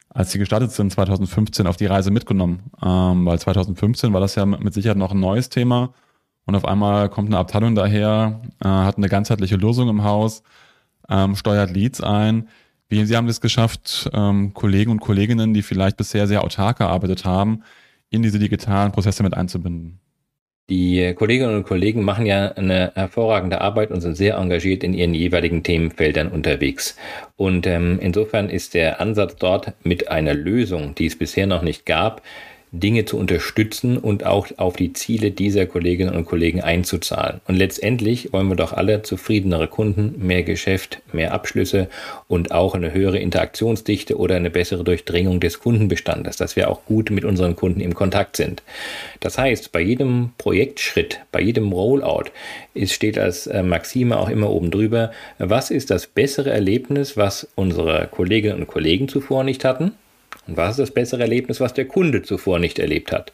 als 0.09 0.31
Sie 0.31 0.39
gestartet 0.39 0.71
sind 0.71 0.91
2015 0.91 1.67
auf 1.67 1.77
die 1.77 1.85
Reise 1.85 2.11
mitgenommen? 2.11 2.71
Weil 2.79 3.39
2015 3.39 4.11
war 4.11 4.21
das 4.21 4.35
ja 4.35 4.45
mit 4.45 4.73
Sicherheit 4.73 4.97
noch 4.97 5.11
ein 5.11 5.19
neues 5.19 5.49
Thema 5.49 5.93
und 6.45 6.55
auf 6.55 6.65
einmal 6.65 7.09
kommt 7.09 7.29
eine 7.29 7.37
Abteilung 7.37 7.75
daher, 7.75 8.41
äh, 8.63 8.67
hat 8.67 8.97
eine 8.97 9.07
ganzheitliche 9.07 9.55
Lösung 9.55 9.89
im 9.89 10.03
Haus, 10.03 10.43
steuert 11.33 11.71
Leads 11.71 12.01
ein. 12.01 12.49
Wie 12.87 13.03
Sie 13.03 13.17
haben 13.17 13.27
es 13.27 13.41
geschafft, 13.41 14.07
Kollegen 14.53 14.91
und 14.91 14.99
Kolleginnen, 14.99 15.55
die 15.55 15.63
vielleicht 15.63 15.97
bisher 15.97 16.27
sehr 16.27 16.43
autark 16.43 16.77
gearbeitet 16.77 17.25
haben, 17.25 17.63
in 18.09 18.21
diese 18.21 18.39
digitalen 18.39 18.91
Prozesse 18.91 19.23
mit 19.23 19.35
einzubinden? 19.35 19.99
Die 20.69 21.15
Kolleginnen 21.15 21.55
und 21.55 21.63
Kollegen 21.63 22.03
machen 22.03 22.27
ja 22.27 22.51
eine 22.51 22.91
hervorragende 22.93 23.59
Arbeit 23.59 23.89
und 23.89 24.01
sind 24.01 24.15
sehr 24.15 24.35
engagiert 24.35 24.83
in 24.83 24.93
ihren 24.93 25.15
jeweiligen 25.15 25.63
Themenfeldern 25.63 26.27
unterwegs. 26.27 26.95
Und 27.37 27.65
ähm, 27.65 27.97
insofern 27.99 28.51
ist 28.51 28.75
der 28.75 29.01
Ansatz 29.01 29.35
dort 29.37 29.73
mit 29.83 30.09
einer 30.09 30.35
Lösung, 30.35 30.93
die 30.93 31.07
es 31.07 31.17
bisher 31.17 31.47
noch 31.47 31.63
nicht 31.63 31.87
gab, 31.87 32.21
Dinge 32.71 33.05
zu 33.05 33.17
unterstützen 33.17 33.97
und 33.97 34.25
auch 34.25 34.47
auf 34.57 34.75
die 34.75 34.93
Ziele 34.93 35.31
dieser 35.31 35.65
Kolleginnen 35.65 36.15
und 36.15 36.25
Kollegen 36.25 36.61
einzuzahlen. 36.61 37.41
Und 37.47 37.55
letztendlich 37.55 38.31
wollen 38.31 38.47
wir 38.47 38.55
doch 38.55 38.73
alle 38.73 39.01
zufriedenere 39.01 39.67
Kunden, 39.67 40.15
mehr 40.19 40.43
Geschäft, 40.43 41.01
mehr 41.11 41.33
Abschlüsse 41.33 41.87
und 42.27 42.51
auch 42.51 42.75
eine 42.75 42.93
höhere 42.93 43.17
Interaktionsdichte 43.17 44.17
oder 44.17 44.35
eine 44.35 44.51
bessere 44.51 44.83
Durchdringung 44.83 45.39
des 45.39 45.59
Kundenbestandes, 45.59 46.37
dass 46.37 46.55
wir 46.55 46.69
auch 46.69 46.85
gut 46.85 47.09
mit 47.09 47.25
unseren 47.25 47.55
Kunden 47.55 47.79
im 47.79 47.95
Kontakt 47.95 48.37
sind. 48.37 48.61
Das 49.19 49.39
heißt, 49.39 49.71
bei 49.71 49.81
jedem 49.81 50.31
Projektschritt, 50.37 51.21
bei 51.31 51.41
jedem 51.41 51.71
Rollout 51.71 52.25
ist, 52.75 52.93
steht 52.93 53.17
als 53.17 53.47
äh, 53.47 53.63
Maxime 53.63 54.17
auch 54.17 54.29
immer 54.29 54.49
oben 54.49 54.69
drüber, 54.69 55.11
was 55.39 55.71
ist 55.71 55.89
das 55.89 56.05
bessere 56.05 56.51
Erlebnis, 56.51 57.17
was 57.17 57.47
unsere 57.55 58.07
Kolleginnen 58.11 58.59
und 58.59 58.67
Kollegen 58.67 59.07
zuvor 59.07 59.43
nicht 59.43 59.65
hatten? 59.65 59.93
Und 60.47 60.57
was 60.57 60.71
ist 60.71 60.79
das 60.79 60.91
bessere 60.91 61.21
Erlebnis, 61.21 61.59
was 61.59 61.73
der 61.73 61.85
Kunde 61.85 62.23
zuvor 62.23 62.59
nicht 62.59 62.79
erlebt 62.79 63.11
hat? 63.11 63.33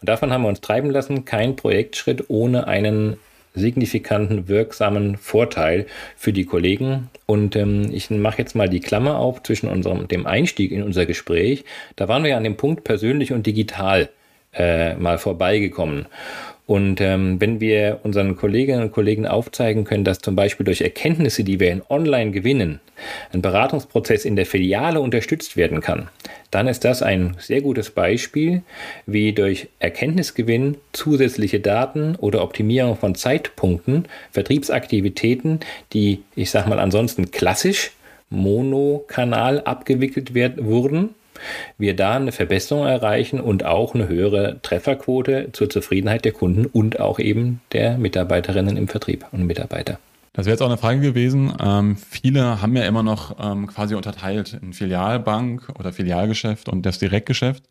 Und 0.00 0.08
davon 0.08 0.32
haben 0.32 0.42
wir 0.42 0.48
uns 0.48 0.60
treiben 0.60 0.90
lassen, 0.90 1.24
kein 1.24 1.56
Projektschritt 1.56 2.24
ohne 2.28 2.66
einen 2.66 3.18
signifikanten, 3.54 4.48
wirksamen 4.48 5.16
Vorteil 5.16 5.86
für 6.16 6.32
die 6.32 6.44
Kollegen. 6.44 7.10
Und 7.26 7.54
ähm, 7.56 7.90
ich 7.92 8.10
mache 8.10 8.38
jetzt 8.38 8.54
mal 8.54 8.68
die 8.68 8.80
Klammer 8.80 9.18
auf 9.18 9.42
zwischen 9.42 9.68
unserem, 9.68 10.08
dem 10.08 10.26
Einstieg 10.26 10.72
in 10.72 10.82
unser 10.82 11.06
Gespräch. 11.06 11.64
Da 11.96 12.08
waren 12.08 12.24
wir 12.24 12.30
ja 12.30 12.36
an 12.36 12.44
dem 12.44 12.56
Punkt 12.56 12.84
persönlich 12.84 13.32
und 13.32 13.46
digital 13.46 14.08
äh, 14.52 14.94
mal 14.94 15.18
vorbeigekommen. 15.18 16.06
Und 16.66 17.00
ähm, 17.02 17.40
wenn 17.42 17.60
wir 17.60 18.00
unseren 18.04 18.36
Kolleginnen 18.36 18.84
und 18.84 18.92
Kollegen 18.92 19.26
aufzeigen 19.26 19.84
können, 19.84 20.04
dass 20.04 20.20
zum 20.20 20.34
Beispiel 20.34 20.64
durch 20.64 20.80
Erkenntnisse, 20.80 21.44
die 21.44 21.60
wir 21.60 21.70
in 21.70 21.82
Online 21.90 22.30
gewinnen, 22.30 22.80
ein 23.34 23.42
Beratungsprozess 23.42 24.24
in 24.24 24.34
der 24.34 24.46
Filiale 24.46 25.00
unterstützt 25.00 25.58
werden 25.58 25.82
kann, 25.82 26.08
dann 26.50 26.66
ist 26.66 26.84
das 26.84 27.02
ein 27.02 27.36
sehr 27.38 27.60
gutes 27.60 27.90
Beispiel, 27.90 28.62
wie 29.04 29.34
durch 29.34 29.68
Erkenntnisgewinn 29.78 30.78
zusätzliche 30.92 31.60
Daten 31.60 32.16
oder 32.16 32.42
Optimierung 32.42 32.96
von 32.96 33.14
Zeitpunkten 33.14 34.06
Vertriebsaktivitäten, 34.30 35.60
die, 35.92 36.22
ich 36.34 36.50
sag 36.50 36.66
mal, 36.66 36.78
ansonsten 36.78 37.30
klassisch 37.30 37.92
monokanal 38.30 39.60
abgewickelt 39.60 40.32
werden, 40.32 40.64
wurden, 40.64 41.10
wir 41.78 41.94
da 41.96 42.14
eine 42.14 42.32
Verbesserung 42.32 42.86
erreichen 42.86 43.40
und 43.40 43.64
auch 43.64 43.94
eine 43.94 44.08
höhere 44.08 44.60
Trefferquote 44.62 45.50
zur 45.52 45.70
Zufriedenheit 45.70 46.24
der 46.24 46.32
Kunden 46.32 46.66
und 46.66 47.00
auch 47.00 47.18
eben 47.18 47.60
der 47.72 47.98
Mitarbeiterinnen 47.98 48.76
im 48.76 48.88
Vertrieb 48.88 49.26
und 49.32 49.46
Mitarbeiter. 49.46 49.98
Das 50.34 50.46
wäre 50.46 50.54
jetzt 50.54 50.62
auch 50.62 50.68
eine 50.68 50.78
Frage 50.78 51.00
gewesen. 51.00 51.52
Ähm, 51.62 51.96
viele 51.96 52.60
haben 52.60 52.76
ja 52.76 52.82
immer 52.84 53.04
noch 53.04 53.36
ähm, 53.40 53.68
quasi 53.68 53.94
unterteilt 53.94 54.58
in 54.60 54.72
Filialbank 54.72 55.68
oder 55.78 55.92
Filialgeschäft 55.92 56.68
und 56.68 56.84
das 56.84 56.98
Direktgeschäft. 56.98 57.64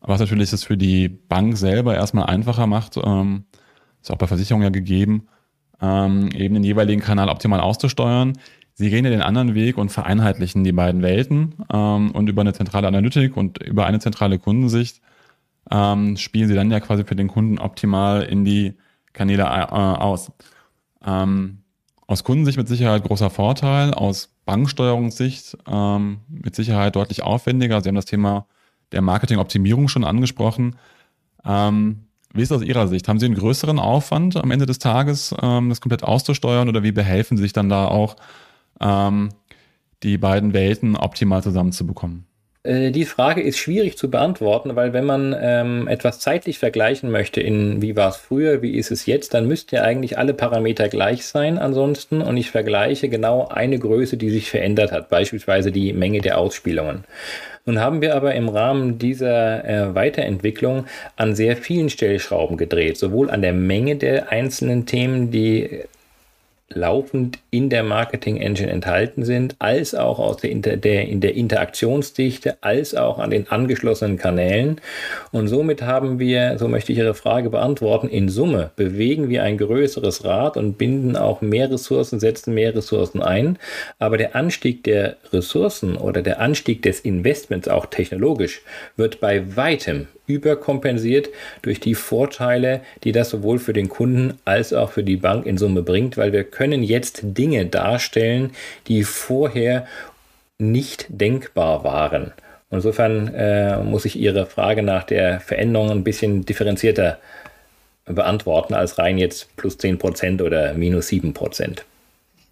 Was 0.00 0.20
natürlich 0.20 0.50
das 0.50 0.64
für 0.64 0.76
die 0.76 1.08
Bank 1.08 1.56
selber 1.56 1.94
erstmal 1.94 2.26
einfacher 2.26 2.66
macht, 2.66 2.96
ähm, 2.96 3.44
ist 4.02 4.10
auch 4.10 4.18
bei 4.18 4.26
Versicherungen 4.26 4.64
ja 4.64 4.70
gegeben, 4.70 5.28
ähm, 5.80 6.30
eben 6.34 6.54
den 6.54 6.64
jeweiligen 6.64 7.00
Kanal 7.00 7.28
optimal 7.28 7.60
auszusteuern. 7.60 8.34
Sie 8.74 8.90
gehen 8.90 9.04
ja 9.04 9.10
den 9.10 9.22
anderen 9.22 9.54
Weg 9.54 9.78
und 9.78 9.90
vereinheitlichen 9.90 10.64
die 10.64 10.72
beiden 10.72 11.02
Welten 11.02 11.54
ähm, 11.72 12.10
und 12.10 12.28
über 12.28 12.42
eine 12.42 12.52
zentrale 12.52 12.88
Analytik 12.88 13.36
und 13.36 13.62
über 13.62 13.86
eine 13.86 14.00
zentrale 14.00 14.38
Kundensicht 14.38 15.00
ähm, 15.70 16.16
spielen 16.16 16.48
Sie 16.48 16.54
dann 16.54 16.70
ja 16.70 16.80
quasi 16.80 17.04
für 17.04 17.16
den 17.16 17.28
Kunden 17.28 17.58
optimal 17.58 18.22
in 18.22 18.44
die 18.44 18.74
Kanäle 19.12 19.44
äh, 19.44 19.46
aus. 19.46 20.32
Ähm, 21.04 21.58
aus 22.06 22.24
Kundensicht 22.24 22.58
mit 22.58 22.68
Sicherheit 22.68 23.04
großer 23.04 23.30
Vorteil, 23.30 23.94
aus 23.94 24.34
Banksteuerungssicht 24.44 25.56
ähm, 25.66 26.18
mit 26.28 26.54
Sicherheit 26.54 26.96
deutlich 26.96 27.22
aufwendiger. 27.22 27.80
Sie 27.80 27.88
haben 27.88 27.94
das 27.94 28.04
Thema 28.04 28.46
der 28.92 29.00
Marketingoptimierung 29.00 29.88
schon 29.88 30.04
angesprochen. 30.04 30.76
Ähm, 31.44 32.04
wie 32.34 32.42
ist 32.42 32.50
das 32.50 32.58
aus 32.58 32.64
Ihrer 32.64 32.88
Sicht? 32.88 33.08
Haben 33.08 33.20
Sie 33.20 33.26
einen 33.26 33.36
größeren 33.36 33.78
Aufwand 33.78 34.36
am 34.36 34.50
Ende 34.50 34.66
des 34.66 34.80
Tages, 34.80 35.34
ähm, 35.40 35.68
das 35.70 35.80
komplett 35.80 36.02
auszusteuern 36.02 36.68
oder 36.68 36.82
wie 36.82 36.92
behelfen 36.92 37.36
Sie 37.36 37.42
sich 37.44 37.52
dann 37.52 37.68
da 37.68 37.86
auch 37.86 38.16
ähm, 38.80 39.30
die 40.02 40.18
beiden 40.18 40.52
Welten 40.52 40.96
optimal 40.96 41.42
zusammenzubekommen? 41.42 42.26
Äh, 42.64 42.90
die 42.90 43.04
Frage 43.04 43.42
ist 43.42 43.58
schwierig 43.58 43.98
zu 43.98 44.10
beantworten, 44.10 44.74
weil 44.74 44.92
wenn 44.92 45.04
man 45.04 45.36
ähm, 45.38 45.86
etwas 45.86 46.18
zeitlich 46.18 46.58
vergleichen 46.58 47.10
möchte, 47.10 47.40
in 47.40 47.82
wie 47.82 47.94
war 47.94 48.08
es 48.08 48.16
früher, 48.16 48.62
wie 48.62 48.76
ist 48.76 48.90
es 48.90 49.06
jetzt, 49.06 49.34
dann 49.34 49.46
müssten 49.46 49.76
ja 49.76 49.82
eigentlich 49.82 50.18
alle 50.18 50.34
Parameter 50.34 50.88
gleich 50.88 51.26
sein 51.26 51.58
ansonsten 51.58 52.22
und 52.22 52.36
ich 52.36 52.50
vergleiche 52.50 53.08
genau 53.08 53.48
eine 53.48 53.78
Größe, 53.78 54.16
die 54.16 54.30
sich 54.30 54.50
verändert 54.50 54.92
hat, 54.92 55.10
beispielsweise 55.10 55.72
die 55.72 55.92
Menge 55.92 56.20
der 56.20 56.38
Ausspielungen. 56.38 57.04
Nun 57.66 57.80
haben 57.80 58.02
wir 58.02 58.14
aber 58.14 58.34
im 58.34 58.48
Rahmen 58.48 58.98
dieser 58.98 59.64
äh, 59.64 59.94
Weiterentwicklung 59.94 60.84
an 61.16 61.34
sehr 61.34 61.56
vielen 61.56 61.88
Stellschrauben 61.88 62.56
gedreht, 62.58 62.98
sowohl 62.98 63.30
an 63.30 63.40
der 63.40 63.54
Menge 63.54 63.96
der 63.96 64.30
einzelnen 64.30 64.84
Themen, 64.84 65.30
die 65.30 65.80
laufend 66.74 67.38
in 67.50 67.70
der 67.70 67.82
Marketing 67.82 68.36
Engine 68.36 68.70
enthalten 68.70 69.24
sind, 69.24 69.56
als 69.58 69.94
auch 69.94 70.18
aus 70.18 70.38
der, 70.38 70.50
Inter 70.50 70.76
der, 70.76 71.08
in 71.08 71.20
der 71.20 71.34
Interaktionsdichte, 71.34 72.58
als 72.60 72.94
auch 72.94 73.18
an 73.18 73.30
den 73.30 73.48
angeschlossenen 73.48 74.18
Kanälen. 74.18 74.80
Und 75.32 75.48
somit 75.48 75.82
haben 75.82 76.18
wir, 76.18 76.58
so 76.58 76.68
möchte 76.68 76.92
ich 76.92 76.98
Ihre 76.98 77.14
Frage 77.14 77.50
beantworten, 77.50 78.08
in 78.08 78.28
Summe 78.28 78.70
bewegen 78.76 79.28
wir 79.28 79.42
ein 79.42 79.58
größeres 79.58 80.24
Rad 80.24 80.56
und 80.56 80.78
binden 80.78 81.16
auch 81.16 81.40
mehr 81.40 81.70
Ressourcen, 81.70 82.20
setzen 82.20 82.54
mehr 82.54 82.74
Ressourcen 82.74 83.22
ein. 83.22 83.58
Aber 83.98 84.16
der 84.16 84.34
Anstieg 84.34 84.84
der 84.84 85.16
Ressourcen 85.32 85.96
oder 85.96 86.22
der 86.22 86.40
Anstieg 86.40 86.82
des 86.82 87.00
Investments, 87.00 87.68
auch 87.68 87.86
technologisch, 87.86 88.62
wird 88.96 89.20
bei 89.20 89.56
weitem 89.56 90.08
überkompensiert 90.26 91.28
durch 91.62 91.80
die 91.80 91.94
Vorteile, 91.94 92.80
die 93.04 93.12
das 93.12 93.30
sowohl 93.30 93.58
für 93.58 93.72
den 93.72 93.88
Kunden 93.88 94.38
als 94.44 94.72
auch 94.72 94.90
für 94.90 95.02
die 95.02 95.16
Bank 95.16 95.44
in 95.46 95.58
Summe 95.58 95.82
bringt, 95.82 96.16
weil 96.16 96.32
wir 96.32 96.44
können 96.44 96.63
jetzt 96.72 97.20
Dinge 97.22 97.66
darstellen, 97.66 98.52
die 98.86 99.04
vorher 99.04 99.86
nicht 100.58 101.06
denkbar 101.08 101.84
waren. 101.84 102.32
Insofern 102.70 103.32
äh, 103.34 103.82
muss 103.82 104.04
ich 104.04 104.16
Ihre 104.16 104.46
Frage 104.46 104.82
nach 104.82 105.04
der 105.04 105.40
Veränderung 105.40 105.90
ein 105.90 106.04
bisschen 106.04 106.44
differenzierter 106.44 107.18
beantworten 108.04 108.74
als 108.74 108.98
rein 108.98 109.16
jetzt 109.18 109.54
plus 109.56 109.78
10% 109.78 110.42
oder 110.42 110.74
minus 110.74 111.08
7%. 111.08 111.78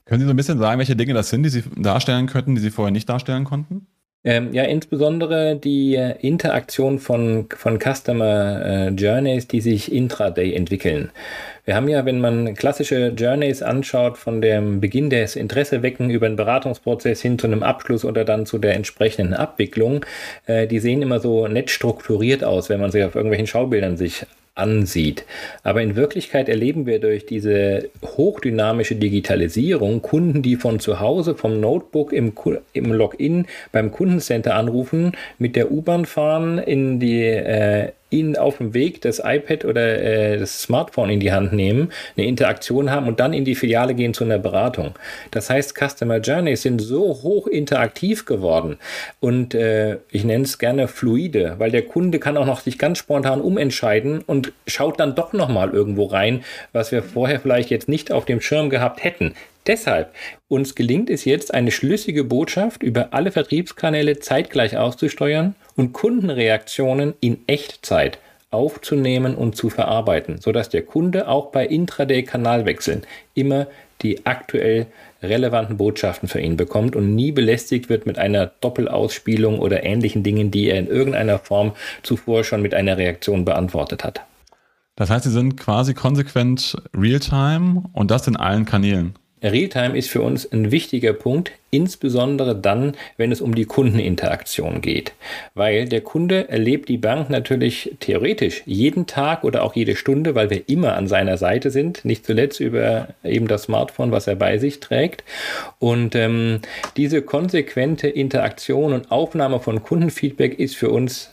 Können 0.04 0.20
Sie 0.20 0.26
so 0.26 0.32
ein 0.32 0.36
bisschen 0.36 0.58
sagen, 0.58 0.78
welche 0.78 0.96
Dinge 0.96 1.14
das 1.14 1.30
sind, 1.30 1.42
die 1.42 1.48
Sie 1.48 1.62
darstellen 1.76 2.26
könnten, 2.26 2.54
die 2.54 2.60
Sie 2.60 2.70
vorher 2.70 2.92
nicht 2.92 3.08
darstellen 3.08 3.44
konnten? 3.44 3.86
Ähm, 4.24 4.52
ja, 4.52 4.62
insbesondere 4.62 5.56
die 5.56 5.94
Interaktion 6.20 7.00
von, 7.00 7.48
von 7.56 7.80
Customer 7.80 8.64
äh, 8.64 8.88
Journeys, 8.90 9.48
die 9.48 9.60
sich 9.60 9.90
intraday 9.90 10.54
entwickeln. 10.54 11.10
Wir 11.64 11.74
haben 11.74 11.88
ja, 11.88 12.04
wenn 12.04 12.20
man 12.20 12.54
klassische 12.54 13.08
Journeys 13.16 13.62
anschaut, 13.62 14.18
von 14.18 14.40
dem 14.40 14.80
Beginn 14.80 15.10
des 15.10 15.34
Interesse 15.34 15.82
wecken 15.82 16.08
über 16.10 16.26
einen 16.26 16.36
Beratungsprozess 16.36 17.20
hin 17.20 17.36
zu 17.36 17.48
einem 17.48 17.64
Abschluss 17.64 18.04
oder 18.04 18.24
dann 18.24 18.46
zu 18.46 18.58
der 18.58 18.74
entsprechenden 18.74 19.34
Abwicklung, 19.34 20.06
äh, 20.46 20.68
die 20.68 20.78
sehen 20.78 21.02
immer 21.02 21.18
so 21.18 21.48
nett 21.48 21.70
strukturiert 21.70 22.44
aus, 22.44 22.68
wenn 22.68 22.80
man 22.80 22.92
sie 22.92 23.02
auf 23.02 23.16
irgendwelchen 23.16 23.48
Schaubildern 23.48 23.96
sich 23.96 24.24
ansieht. 24.54 25.24
Aber 25.62 25.82
in 25.82 25.96
Wirklichkeit 25.96 26.48
erleben 26.48 26.86
wir 26.86 26.98
durch 26.98 27.24
diese 27.24 27.88
hochdynamische 28.04 28.96
Digitalisierung 28.96 30.02
Kunden, 30.02 30.42
die 30.42 30.56
von 30.56 30.78
zu 30.78 31.00
Hause 31.00 31.34
vom 31.34 31.60
Notebook 31.60 32.12
im, 32.12 32.32
im 32.72 32.92
Login 32.92 33.46
beim 33.72 33.90
Kundencenter 33.90 34.54
anrufen, 34.54 35.12
mit 35.38 35.56
der 35.56 35.72
U-Bahn 35.72 36.04
fahren, 36.04 36.58
in 36.58 37.00
die 37.00 37.22
äh, 37.22 37.92
ihnen 38.12 38.36
auf 38.36 38.58
dem 38.58 38.74
Weg 38.74 39.00
das 39.00 39.20
iPad 39.24 39.64
oder 39.64 40.02
äh, 40.02 40.38
das 40.38 40.62
Smartphone 40.62 41.10
in 41.10 41.20
die 41.20 41.32
Hand 41.32 41.52
nehmen, 41.52 41.92
eine 42.16 42.26
Interaktion 42.26 42.90
haben 42.90 43.08
und 43.08 43.20
dann 43.20 43.32
in 43.32 43.44
die 43.44 43.54
Filiale 43.54 43.94
gehen 43.94 44.14
zu 44.14 44.24
einer 44.24 44.38
Beratung. 44.38 44.94
Das 45.30 45.50
heißt, 45.50 45.74
Customer 45.76 46.18
Journeys 46.18 46.62
sind 46.62 46.80
so 46.80 47.22
hoch 47.22 47.46
interaktiv 47.46 48.24
geworden 48.24 48.78
und 49.20 49.54
äh, 49.54 49.98
ich 50.10 50.24
nenne 50.24 50.44
es 50.44 50.58
gerne 50.58 50.88
fluide, 50.88 51.56
weil 51.58 51.70
der 51.70 51.82
Kunde 51.82 52.18
kann 52.18 52.36
auch 52.36 52.46
noch 52.46 52.60
sich 52.60 52.78
ganz 52.78 52.98
spontan 52.98 53.40
umentscheiden 53.40 54.20
und 54.20 54.52
schaut 54.66 55.00
dann 55.00 55.14
doch 55.14 55.32
noch 55.32 55.48
mal 55.48 55.70
irgendwo 55.70 56.06
rein, 56.06 56.44
was 56.72 56.92
wir 56.92 57.02
vorher 57.02 57.40
vielleicht 57.40 57.70
jetzt 57.70 57.88
nicht 57.88 58.12
auf 58.12 58.24
dem 58.24 58.40
Schirm 58.40 58.70
gehabt 58.70 59.02
hätten. 59.02 59.34
Deshalb, 59.66 60.12
uns 60.48 60.74
gelingt 60.74 61.08
es 61.08 61.24
jetzt, 61.24 61.54
eine 61.54 61.70
schlüssige 61.70 62.24
Botschaft 62.24 62.82
über 62.82 63.08
alle 63.12 63.30
Vertriebskanäle 63.30 64.18
zeitgleich 64.18 64.76
auszusteuern 64.76 65.54
und 65.76 65.92
Kundenreaktionen 65.92 67.14
in 67.20 67.38
Echtzeit 67.46 68.18
aufzunehmen 68.50 69.34
und 69.34 69.56
zu 69.56 69.70
verarbeiten, 69.70 70.40
sodass 70.40 70.68
der 70.68 70.82
Kunde 70.82 71.28
auch 71.28 71.50
bei 71.50 71.66
Intraday-Kanalwechseln 71.66 73.02
immer 73.34 73.66
die 74.02 74.26
aktuell 74.26 74.86
relevanten 75.22 75.76
Botschaften 75.76 76.28
für 76.28 76.40
ihn 76.40 76.56
bekommt 76.56 76.96
und 76.96 77.14
nie 77.14 77.32
belästigt 77.32 77.88
wird 77.88 78.06
mit 78.06 78.18
einer 78.18 78.46
Doppelausspielung 78.60 79.58
oder 79.58 79.84
ähnlichen 79.84 80.22
Dingen, 80.22 80.50
die 80.50 80.68
er 80.68 80.78
in 80.78 80.88
irgendeiner 80.88 81.38
Form 81.38 81.72
zuvor 82.02 82.44
schon 82.44 82.62
mit 82.62 82.74
einer 82.74 82.98
Reaktion 82.98 83.44
beantwortet 83.44 84.04
hat. 84.04 84.22
Das 84.96 85.08
heißt, 85.08 85.24
Sie 85.24 85.30
sind 85.30 85.56
quasi 85.56 85.94
konsequent 85.94 86.76
Realtime 86.94 87.84
und 87.92 88.10
das 88.10 88.26
in 88.26 88.36
allen 88.36 88.66
Kanälen. 88.66 89.14
Realtime 89.42 89.96
ist 89.96 90.10
für 90.10 90.22
uns 90.22 90.50
ein 90.50 90.70
wichtiger 90.70 91.12
Punkt, 91.12 91.52
insbesondere 91.70 92.54
dann, 92.54 92.94
wenn 93.16 93.32
es 93.32 93.40
um 93.40 93.54
die 93.54 93.64
Kundeninteraktion 93.64 94.80
geht. 94.80 95.12
Weil 95.54 95.88
der 95.88 96.02
Kunde 96.02 96.48
erlebt 96.48 96.88
die 96.88 96.98
Bank 96.98 97.30
natürlich 97.30 97.96
theoretisch 98.00 98.62
jeden 98.66 99.06
Tag 99.06 99.42
oder 99.42 99.62
auch 99.62 99.74
jede 99.74 99.96
Stunde, 99.96 100.34
weil 100.34 100.50
wir 100.50 100.68
immer 100.68 100.94
an 100.94 101.08
seiner 101.08 101.38
Seite 101.38 101.70
sind, 101.70 102.04
nicht 102.04 102.26
zuletzt 102.26 102.60
über 102.60 103.08
eben 103.24 103.48
das 103.48 103.64
Smartphone, 103.64 104.12
was 104.12 104.26
er 104.26 104.36
bei 104.36 104.58
sich 104.58 104.80
trägt. 104.80 105.24
Und 105.78 106.14
ähm, 106.14 106.60
diese 106.96 107.22
konsequente 107.22 108.08
Interaktion 108.08 108.92
und 108.92 109.10
Aufnahme 109.10 109.60
von 109.60 109.82
Kundenfeedback 109.82 110.58
ist 110.58 110.76
für 110.76 110.90
uns 110.90 111.30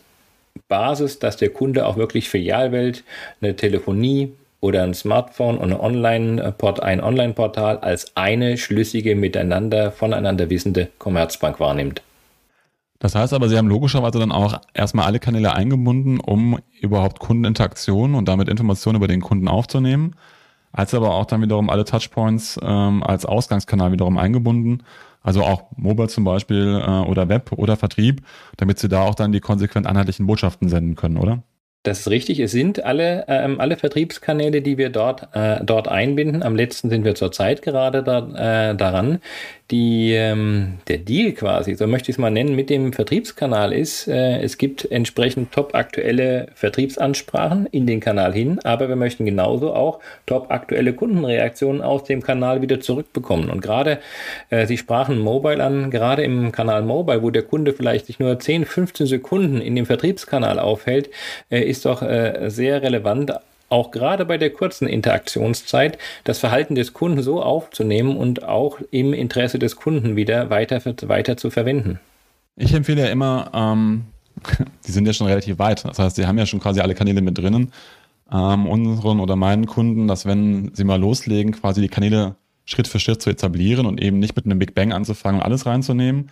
Basis, 0.67 1.19
dass 1.19 1.37
der 1.37 1.49
Kunde 1.49 1.85
auch 1.85 1.97
wirklich 1.97 2.29
Filialwelt, 2.29 3.03
eine 3.41 3.55
Telefonie, 3.55 4.33
oder 4.61 4.83
ein 4.83 4.93
Smartphone 4.93 5.57
und 5.57 5.71
ein 5.71 5.79
Online-Port, 5.79 6.81
ein 6.81 7.01
Online-Portal 7.01 7.79
als 7.79 8.15
eine 8.15 8.57
schlüssige, 8.57 9.15
miteinander, 9.15 9.91
voneinander 9.91 10.49
wissende 10.49 10.89
Commerzbank 10.97 11.59
wahrnimmt. 11.59 12.01
Das 12.99 13.15
heißt 13.15 13.33
aber, 13.33 13.47
Sie 13.47 13.57
haben 13.57 13.69
logischerweise 13.69 14.19
dann 14.19 14.33
auch 14.33 14.59
erstmal 14.73 15.05
alle 15.05 15.19
Kanäle 15.19 15.53
eingebunden, 15.53 16.19
um 16.19 16.59
überhaupt 16.81 17.19
Kundeninteraktion 17.19 18.13
und 18.13 18.27
damit 18.27 18.49
Informationen 18.49 18.97
über 18.97 19.07
den 19.07 19.21
Kunden 19.21 19.47
aufzunehmen, 19.47 20.15
als 20.73 20.93
aber 20.93 21.11
auch 21.15 21.25
dann 21.25 21.41
wiederum 21.41 21.69
alle 21.69 21.85
Touchpoints 21.85 22.59
ähm, 22.61 23.01
als 23.01 23.25
Ausgangskanal 23.25 23.93
wiederum 23.93 24.17
eingebunden, 24.17 24.83
also 25.21 25.43
auch 25.43 25.63
Mobile 25.77 26.09
zum 26.09 26.25
Beispiel 26.25 26.81
äh, 26.85 26.89
oder 27.07 27.29
Web 27.29 27.53
oder 27.53 27.77
Vertrieb, 27.77 28.21
damit 28.57 28.79
Sie 28.79 28.89
da 28.89 29.03
auch 29.03 29.15
dann 29.15 29.31
die 29.31 29.39
konsequent 29.39 29.87
einheitlichen 29.87 30.27
Botschaften 30.27 30.67
senden 30.67 30.95
können, 30.95 31.17
oder? 31.17 31.43
Das 31.83 32.01
ist 32.01 32.09
richtig. 32.09 32.39
Es 32.39 32.51
sind 32.51 32.83
alle, 32.83 33.23
ähm, 33.29 33.59
alle 33.61 33.77
Vertriebskanäle, 33.77 34.61
die 34.61 34.77
wir 34.77 34.89
dort, 34.89 35.29
äh, 35.33 35.63
dort 35.63 35.87
einbinden. 35.87 36.43
Am 36.43 36.55
letzten 36.55 36.89
sind 36.89 37.05
wir 37.05 37.15
zurzeit 37.15 37.61
gerade 37.61 38.03
da, 38.03 38.71
äh, 38.71 38.75
daran 38.75 39.21
die, 39.71 40.13
ähm, 40.13 40.79
der 40.87 40.97
Deal 40.97 41.33
quasi, 41.33 41.75
so 41.75 41.85
möchte 41.85 42.09
ich 42.09 42.15
es 42.15 42.19
mal 42.19 42.31
nennen, 42.31 42.55
mit 42.55 42.69
dem 42.69 42.91
Vertriebskanal 42.91 43.71
ist, 43.71 44.07
äh, 44.07 44.41
es 44.41 44.57
gibt 44.57 44.89
entsprechend 44.89 45.51
top 45.51 45.75
aktuelle 45.75 46.47
Vertriebsansprachen 46.55 47.67
in 47.67 47.85
den 47.85 47.99
Kanal 47.99 48.33
hin, 48.33 48.59
aber 48.63 48.89
wir 48.89 48.95
möchten 48.95 49.25
genauso 49.25 49.73
auch 49.73 49.99
top 50.25 50.49
aktuelle 50.49 50.93
Kundenreaktionen 50.93 51.81
aus 51.81 52.03
dem 52.03 52.23
Kanal 52.23 52.61
wieder 52.61 52.79
zurückbekommen. 52.79 53.49
Und 53.49 53.61
gerade, 53.61 53.99
äh, 54.49 54.65
Sie 54.65 54.77
sprachen 54.77 55.19
Mobile 55.19 55.63
an, 55.63 55.91
gerade 55.91 56.23
im 56.23 56.51
Kanal 56.51 56.81
Mobile, 56.81 57.21
wo 57.21 57.29
der 57.29 57.43
Kunde 57.43 57.73
vielleicht 57.73 58.07
sich 58.07 58.19
nur 58.19 58.39
10, 58.39 58.65
15 58.65 59.05
Sekunden 59.05 59.61
in 59.61 59.75
dem 59.75 59.85
Vertriebskanal 59.85 60.57
aufhält, 60.57 61.09
äh, 61.51 61.61
ist 61.61 61.85
doch 61.85 62.01
äh, 62.01 62.49
sehr 62.49 62.81
relevant, 62.81 63.33
auch 63.69 63.91
gerade 63.91 64.25
bei 64.25 64.37
der 64.37 64.49
kurzen 64.51 64.87
Interaktionszeit 64.87 65.97
das 66.23 66.39
Verhalten 66.39 66.75
des 66.75 66.93
Kunden 66.93 67.21
so 67.21 67.41
aufzunehmen 67.41 68.17
und 68.17 68.43
auch 68.43 68.79
im 68.91 69.13
Interesse 69.13 69.59
des 69.59 69.75
Kunden 69.75 70.15
wieder 70.15 70.49
weiter, 70.49 70.81
weiter 71.07 71.37
zu 71.37 71.49
verwenden. 71.49 71.99
Ich 72.55 72.73
empfehle 72.73 73.03
ja 73.03 73.07
immer, 73.09 73.51
ähm, 73.53 74.05
die 74.87 74.91
sind 74.91 75.05
ja 75.05 75.13
schon 75.13 75.27
relativ 75.27 75.59
weit. 75.59 75.85
Das 75.85 75.99
heißt, 75.99 76.15
sie 76.15 76.27
haben 76.27 76.37
ja 76.37 76.45
schon 76.45 76.59
quasi 76.59 76.81
alle 76.81 76.95
Kanäle 76.95 77.21
mit 77.21 77.37
drinnen. 77.37 77.71
Ähm, 78.31 78.67
unseren 78.67 79.19
oder 79.19 79.35
meinen 79.35 79.65
Kunden, 79.65 80.07
dass 80.07 80.25
wenn 80.25 80.71
sie 80.75 80.83
mal 80.83 80.99
loslegen, 80.99 81.53
quasi 81.53 81.81
die 81.81 81.87
Kanäle 81.87 82.35
Schritt 82.65 82.87
für 82.87 82.99
Schritt 82.99 83.21
zu 83.21 83.31
etablieren 83.31 83.87
und 83.87 83.99
eben 83.99 84.19
nicht 84.19 84.35
mit 84.35 84.45
einem 84.45 84.59
Big 84.59 84.75
Bang 84.75 84.93
anzufangen 84.93 85.41
und 85.41 85.45
alles 85.45 85.65
reinzunehmen. 85.65 86.29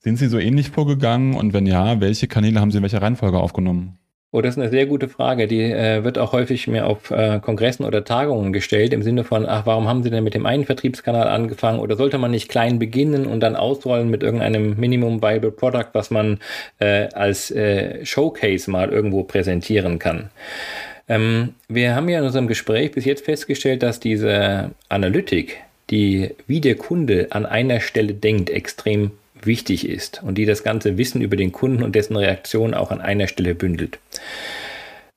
Sind 0.00 0.16
Sie 0.16 0.28
so 0.28 0.38
ähnlich 0.38 0.70
vorgegangen 0.70 1.34
und 1.34 1.54
wenn 1.54 1.66
ja, 1.66 2.00
welche 2.00 2.28
Kanäle 2.28 2.60
haben 2.60 2.70
Sie 2.70 2.76
in 2.76 2.82
welcher 2.82 3.00
Reihenfolge 3.00 3.38
aufgenommen? 3.38 3.98
Oh, 4.30 4.42
das 4.42 4.56
ist 4.56 4.60
eine 4.60 4.68
sehr 4.68 4.84
gute 4.84 5.08
Frage. 5.08 5.46
Die 5.46 5.62
äh, 5.62 6.04
wird 6.04 6.18
auch 6.18 6.32
häufig 6.32 6.68
mir 6.68 6.86
auf 6.86 7.10
äh, 7.10 7.40
Kongressen 7.40 7.86
oder 7.86 8.04
Tagungen 8.04 8.52
gestellt, 8.52 8.92
im 8.92 9.02
Sinne 9.02 9.24
von, 9.24 9.46
ach, 9.46 9.64
warum 9.64 9.88
haben 9.88 10.02
Sie 10.02 10.10
denn 10.10 10.22
mit 10.22 10.34
dem 10.34 10.44
einen 10.44 10.66
Vertriebskanal 10.66 11.28
angefangen? 11.28 11.80
Oder 11.80 11.96
sollte 11.96 12.18
man 12.18 12.30
nicht 12.30 12.50
klein 12.50 12.78
beginnen 12.78 13.26
und 13.26 13.40
dann 13.40 13.56
ausrollen 13.56 14.10
mit 14.10 14.22
irgendeinem 14.22 14.78
Minimum 14.78 15.22
Viable 15.22 15.50
Product, 15.50 15.88
was 15.94 16.10
man 16.10 16.40
äh, 16.78 17.08
als 17.14 17.50
äh, 17.50 18.04
Showcase 18.04 18.70
mal 18.70 18.90
irgendwo 18.90 19.22
präsentieren 19.22 19.98
kann? 19.98 20.28
Ähm, 21.08 21.54
wir 21.68 21.94
haben 21.96 22.10
ja 22.10 22.18
in 22.18 22.26
unserem 22.26 22.48
Gespräch 22.48 22.92
bis 22.92 23.06
jetzt 23.06 23.24
festgestellt, 23.24 23.82
dass 23.82 23.98
diese 23.98 24.72
Analytik, 24.90 25.56
die 25.88 26.34
wie 26.46 26.60
der 26.60 26.74
Kunde 26.74 27.28
an 27.30 27.46
einer 27.46 27.80
Stelle 27.80 28.12
denkt, 28.12 28.50
extrem 28.50 29.12
wichtig 29.46 29.88
ist 29.88 30.22
und 30.22 30.36
die 30.36 30.46
das 30.46 30.62
ganze 30.62 30.98
Wissen 30.98 31.20
über 31.20 31.36
den 31.36 31.52
Kunden 31.52 31.82
und 31.82 31.94
dessen 31.94 32.16
Reaktion 32.16 32.74
auch 32.74 32.90
an 32.90 33.00
einer 33.00 33.28
Stelle 33.28 33.54
bündelt. 33.54 33.98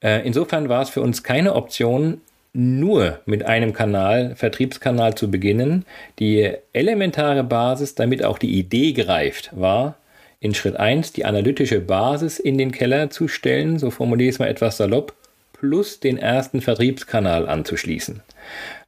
Äh, 0.02 0.26
insofern 0.26 0.70
war 0.70 0.82
es 0.82 0.90
für 0.90 1.02
uns 1.02 1.24
keine 1.24 1.56
Option, 1.56 2.22
nur 2.54 3.20
mit 3.26 3.46
einem 3.46 3.74
Kanal, 3.74 4.36
Vertriebskanal 4.36 5.16
zu 5.16 5.32
beginnen. 5.32 5.86
Die 6.20 6.52
elementare 6.74 7.44
Basis, 7.44 7.96
damit 7.96 8.26
auch 8.26 8.38
die 8.38 8.60
Idee 8.60 8.92
greift, 8.92 9.52
war, 9.56 9.96
in 10.42 10.54
Schritt 10.54 10.76
1 10.76 11.14
die 11.14 11.24
analytische 11.24 11.80
Basis 11.80 12.40
in 12.40 12.58
den 12.58 12.72
Keller 12.72 13.10
zu 13.10 13.28
stellen, 13.28 13.80
so 13.80 13.92
formuliere 13.92 14.30
ich 14.30 14.36
es 14.36 14.40
mal 14.40 14.50
etwas 14.50 14.78
salopp, 14.78 15.14
plus 15.54 16.00
den 16.00 16.18
ersten 16.18 16.62
Vertriebskanal 16.62 17.48
anzuschließen. 17.48 18.22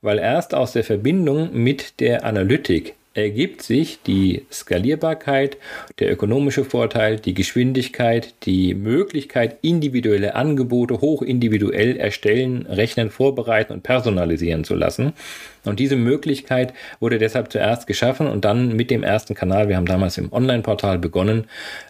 Weil 0.02 0.18
erst 0.18 0.56
aus 0.56 0.74
der 0.74 0.84
Verbindung 0.84 1.54
mit 1.54 2.00
der 2.00 2.26
Analytik 2.26 2.96
ergibt 3.14 3.62
sich 3.62 4.02
die 4.02 4.46
Skalierbarkeit, 4.52 5.58
der 6.00 6.12
ökonomische 6.12 6.66
Vorteil, 6.66 7.20
die 7.20 7.34
Geschwindigkeit, 7.34 8.34
die 8.46 8.74
Möglichkeit, 8.74 9.58
individuelle 9.62 10.36
Angebote 10.36 11.00
hochindividuell 11.00 11.98
erstellen, 11.98 12.66
rechnen, 12.66 13.12
vorbereiten 13.12 13.74
und 13.74 13.84
personalisieren 13.84 14.64
zu 14.64 14.76
lassen. 14.76 15.14
Und 15.64 15.80
diese 15.80 15.96
Möglichkeit 15.96 16.74
wurde 17.00 17.20
deshalb 17.20 17.52
zuerst 17.52 17.88
geschaffen 17.88 18.28
und 18.28 18.46
dann 18.46 18.76
mit 18.76 18.90
dem 18.90 19.04
ersten 19.04 19.36
Kanal, 19.36 19.70
wir 19.70 19.78
haben 19.78 19.86
damals 19.86 20.18
im 20.18 20.34
Online-Portal 20.34 20.98
begonnen, 21.00 21.46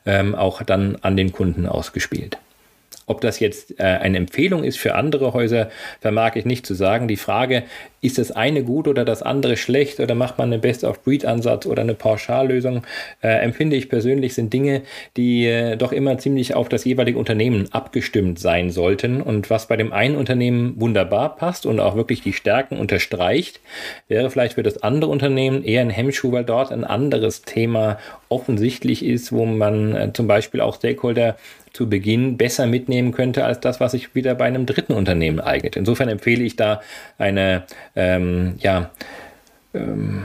ähm, 0.05 0.35
auch 0.35 0.61
dann 0.63 0.97
an 1.01 1.15
den 1.15 1.31
Kunden 1.31 1.65
ausgespielt. 1.65 2.37
Ob 3.05 3.21
das 3.21 3.39
jetzt 3.39 3.79
äh, 3.79 3.83
eine 3.83 4.17
Empfehlung 4.17 4.63
ist 4.63 4.77
für 4.77 4.95
andere 4.95 5.33
Häuser, 5.33 5.69
vermag 6.01 6.35
ich 6.35 6.45
nicht 6.45 6.65
zu 6.65 6.73
sagen. 6.73 7.07
Die 7.07 7.17
Frage, 7.17 7.63
ist 8.03 8.17
das 8.17 8.31
eine 8.31 8.63
gut 8.63 8.87
oder 8.87 9.05
das 9.05 9.21
andere 9.21 9.55
schlecht 9.55 10.01
oder 10.01 10.13
macht 10.13 10.37
man 10.37 10.51
einen 10.51 10.61
Best-of-Breed-Ansatz 10.61 11.65
oder 11.65 11.81
eine 11.81 11.93
Pauschallösung, 11.93 12.83
äh, 13.21 13.29
empfinde 13.29 13.77
ich 13.77 13.87
persönlich, 13.87 14.33
sind 14.33 14.51
Dinge, 14.51 14.81
die 15.15 15.45
äh, 15.45 15.77
doch 15.77 15.93
immer 15.93 16.17
ziemlich 16.17 16.53
auf 16.53 16.67
das 16.67 16.83
jeweilige 16.83 17.17
Unternehmen 17.17 17.69
abgestimmt 17.71 18.39
sein 18.39 18.71
sollten. 18.71 19.21
Und 19.21 19.49
was 19.49 19.67
bei 19.67 19.77
dem 19.77 19.93
einen 19.93 20.17
Unternehmen 20.17 20.73
wunderbar 20.79 21.37
passt 21.37 21.65
und 21.65 21.79
auch 21.79 21.95
wirklich 21.95 22.21
die 22.21 22.33
Stärken 22.33 22.77
unterstreicht, 22.77 23.61
wäre 24.09 24.29
vielleicht 24.29 24.55
für 24.55 24.63
das 24.63 24.83
andere 24.83 25.09
Unternehmen 25.09 25.63
eher 25.63 25.81
ein 25.81 25.89
Hemmschuh, 25.89 26.33
weil 26.33 26.43
dort 26.43 26.73
ein 26.73 26.83
anderes 26.83 27.43
Thema 27.43 27.97
offensichtlich 28.27 29.05
ist, 29.05 29.31
wo 29.31 29.45
man 29.45 29.95
äh, 29.95 30.11
zum 30.11 30.27
Beispiel 30.27 30.59
auch 30.59 30.75
Stakeholder 30.75 31.37
zu 31.73 31.89
Beginn 31.89 32.37
besser 32.37 32.67
mitnehmen 32.67 33.11
könnte 33.11 33.43
als 33.43 33.59
das, 33.59 33.79
was 33.79 33.91
sich 33.91 34.15
wieder 34.15 34.35
bei 34.35 34.45
einem 34.45 34.65
dritten 34.65 34.93
Unternehmen 34.93 35.39
eignet. 35.39 35.75
Insofern 35.75 36.07
empfehle 36.07 36.43
ich 36.43 36.55
da 36.55 36.81
eine 37.17 37.63
ähm, 37.95 38.55
ja, 38.59 38.91
ähm, 39.73 40.21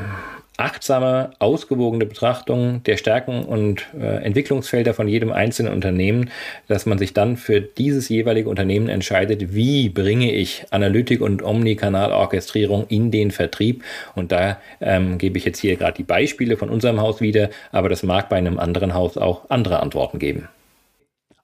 achtsame, 0.59 1.31
ausgewogene 1.39 2.05
Betrachtung 2.05 2.83
der 2.83 2.97
Stärken 2.97 3.45
und 3.45 3.87
äh, 3.99 4.25
Entwicklungsfelder 4.25 4.93
von 4.93 5.07
jedem 5.07 5.33
einzelnen 5.33 5.73
Unternehmen, 5.73 6.31
dass 6.67 6.85
man 6.85 6.99
sich 6.99 7.15
dann 7.15 7.37
für 7.37 7.61
dieses 7.61 8.09
jeweilige 8.09 8.51
Unternehmen 8.51 8.89
entscheidet, 8.89 9.55
wie 9.55 9.89
bringe 9.89 10.33
ich 10.33 10.67
Analytik 10.71 11.21
und 11.21 11.43
Omnikanalorchestrierung 11.43 12.87
in 12.89 13.13
den 13.13 13.31
Vertrieb. 13.31 13.85
Und 14.17 14.33
da 14.33 14.61
ähm, 14.81 15.17
gebe 15.19 15.39
ich 15.39 15.45
jetzt 15.45 15.61
hier 15.61 15.77
gerade 15.77 15.97
die 15.97 16.03
Beispiele 16.03 16.57
von 16.57 16.71
unserem 16.71 17.01
Haus 17.01 17.21
wieder, 17.21 17.51
aber 17.71 17.89
das 17.89 18.03
mag 18.03 18.29
bei 18.29 18.37
einem 18.37 18.59
anderen 18.59 18.95
Haus 18.95 19.17
auch 19.17 19.49
andere 19.51 19.81
Antworten 19.81 20.19
geben. 20.19 20.49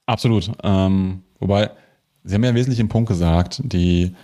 Absolut. 0.07 0.51
Ähm, 0.63 1.23
wobei, 1.41 1.71
Sie 2.25 2.35
haben 2.35 2.43
ja 2.43 2.51
einen 2.51 2.57
wesentlichen 2.57 2.89
Punkt 2.89 3.09
gesagt, 3.09 3.61
die 3.65 4.15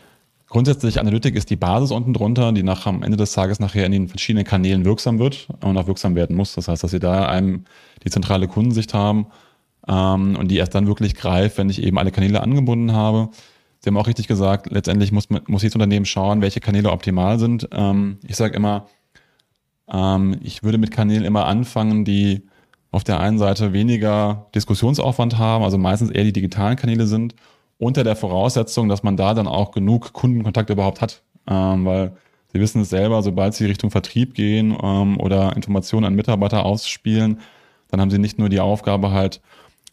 grundsätzlich 0.47 1.01
Analytik 1.01 1.37
ist 1.37 1.51
die 1.51 1.57
Basis 1.57 1.91
unten 1.91 2.13
drunter, 2.13 2.53
die 2.53 2.63
nach 2.63 2.87
am 2.87 3.03
Ende 3.03 3.17
des 3.17 3.33
Tages 3.33 3.61
nachher 3.61 3.87
in 3.87 3.93
den 3.93 4.09
verschiedenen 4.09 4.45
Kanälen 4.45 4.85
wirksam 4.85 5.19
wird 5.19 5.49
und 5.63 5.77
auch 5.77 5.87
wirksam 5.87 6.15
werden 6.15 6.37
muss. 6.37 6.55
Das 6.55 6.69
heißt, 6.69 6.83
dass 6.83 6.91
Sie 6.91 6.99
da 6.99 7.27
einem 7.27 7.65
die 8.05 8.11
zentrale 8.11 8.49
Kundensicht 8.49 8.95
haben 8.95 9.27
ähm, 9.89 10.37
und 10.37 10.49
die 10.49 10.57
erst 10.57 10.75
dann 10.75 10.87
wirklich 10.87 11.15
greift, 11.15 11.59
wenn 11.59 11.71
ich 11.71 11.83
eben 11.83 11.99
alle 11.99 12.11
Kanäle 12.11 12.43
angebunden 12.43 12.93
habe. 12.93 13.31
Sie 13.79 13.89
haben 13.89 13.97
auch 13.97 14.07
richtig 14.07 14.29
gesagt, 14.29 14.71
letztendlich 14.71 15.13
muss, 15.13 15.29
muss 15.31 15.63
jedes 15.63 15.75
Unternehmen 15.75 16.05
schauen, 16.05 16.43
welche 16.43 16.61
Kanäle 16.61 16.91
optimal 16.91 17.39
sind. 17.39 17.69
Ähm, 17.73 18.19
ich 18.27 18.37
sage 18.37 18.55
immer, 18.55 18.87
ähm, 19.91 20.37
ich 20.43 20.63
würde 20.63 20.79
mit 20.79 20.91
Kanälen 20.91 21.25
immer 21.25 21.47
anfangen, 21.47 22.05
die 22.05 22.43
auf 22.91 23.05
der 23.05 23.21
einen 23.21 23.39
Seite 23.39 23.73
weniger 23.73 24.47
Diskussionsaufwand 24.55 25.39
haben, 25.39 25.65
also 25.65 25.79
meistens 25.79 26.11
eher 26.11 26.25
die 26.25 26.33
digitalen 26.33 26.77
Kanäle 26.77 27.07
sind, 27.07 27.35
unter 27.79 28.05
der 28.05 28.17
Voraussetzung, 28.17 28.89
dass 28.89 29.03
man 29.03 29.17
da 29.17 29.35
dann 29.35 29.47
auch 29.47 29.71
genug 29.71 30.13
Kundenkontakt 30.13 30.71
überhaupt 30.71 31.01
hat. 31.01 31.23
Ähm, 31.47 31.85
weil 31.85 32.13
Sie 32.53 32.61
wissen 32.61 32.83
es 32.83 32.91
selber, 32.91 33.23
sobald 33.23 33.55
Sie 33.55 33.67
Richtung 33.67 33.91
Vertrieb 33.91 34.35
gehen 34.35 34.77
ähm, 34.83 35.19
oder 35.21 35.55
Informationen 35.57 36.05
an 36.05 36.15
Mitarbeiter 36.15 36.65
ausspielen, 36.65 37.41
dann 37.89 38.01
haben 38.01 38.11
Sie 38.11 38.19
nicht 38.19 38.39
nur 38.39 38.49
die 38.49 38.61
Aufgabe 38.61 39.13
halt 39.13 39.41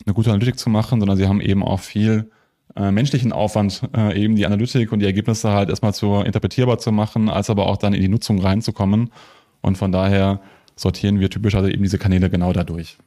eine 0.06 0.14
gute 0.14 0.32
Analytik 0.32 0.60
zu 0.60 0.70
machen, 0.70 1.00
sondern 1.00 1.18
Sie 1.18 1.28
haben 1.28 1.40
eben 1.40 1.64
auch 1.64 1.80
viel 1.80 2.32
äh, 2.76 2.92
menschlichen 2.92 3.32
Aufwand, 3.32 3.82
äh, 3.96 4.22
eben 4.22 4.36
die 4.36 4.46
Analytik 4.46 4.92
und 4.92 5.00
die 5.00 5.06
Ergebnisse 5.06 5.52
halt 5.52 5.70
erstmal 5.70 5.94
zu 5.94 6.16
interpretierbar 6.16 6.80
zu 6.80 6.92
machen, 6.92 7.30
als 7.30 7.50
aber 7.50 7.68
auch 7.68 7.78
dann 7.78 7.94
in 7.94 8.02
die 8.02 8.10
Nutzung 8.10 8.40
reinzukommen. 8.40 9.12
Und 9.62 9.78
von 9.78 9.92
daher 9.92 10.42
sortieren 10.78 11.20
wir 11.20 11.30
typischerweise 11.30 11.74
eben 11.74 11.84
diese 11.84 11.98
Kanäle 11.98 12.30
genau 12.30 12.54
dadurch 12.54 12.98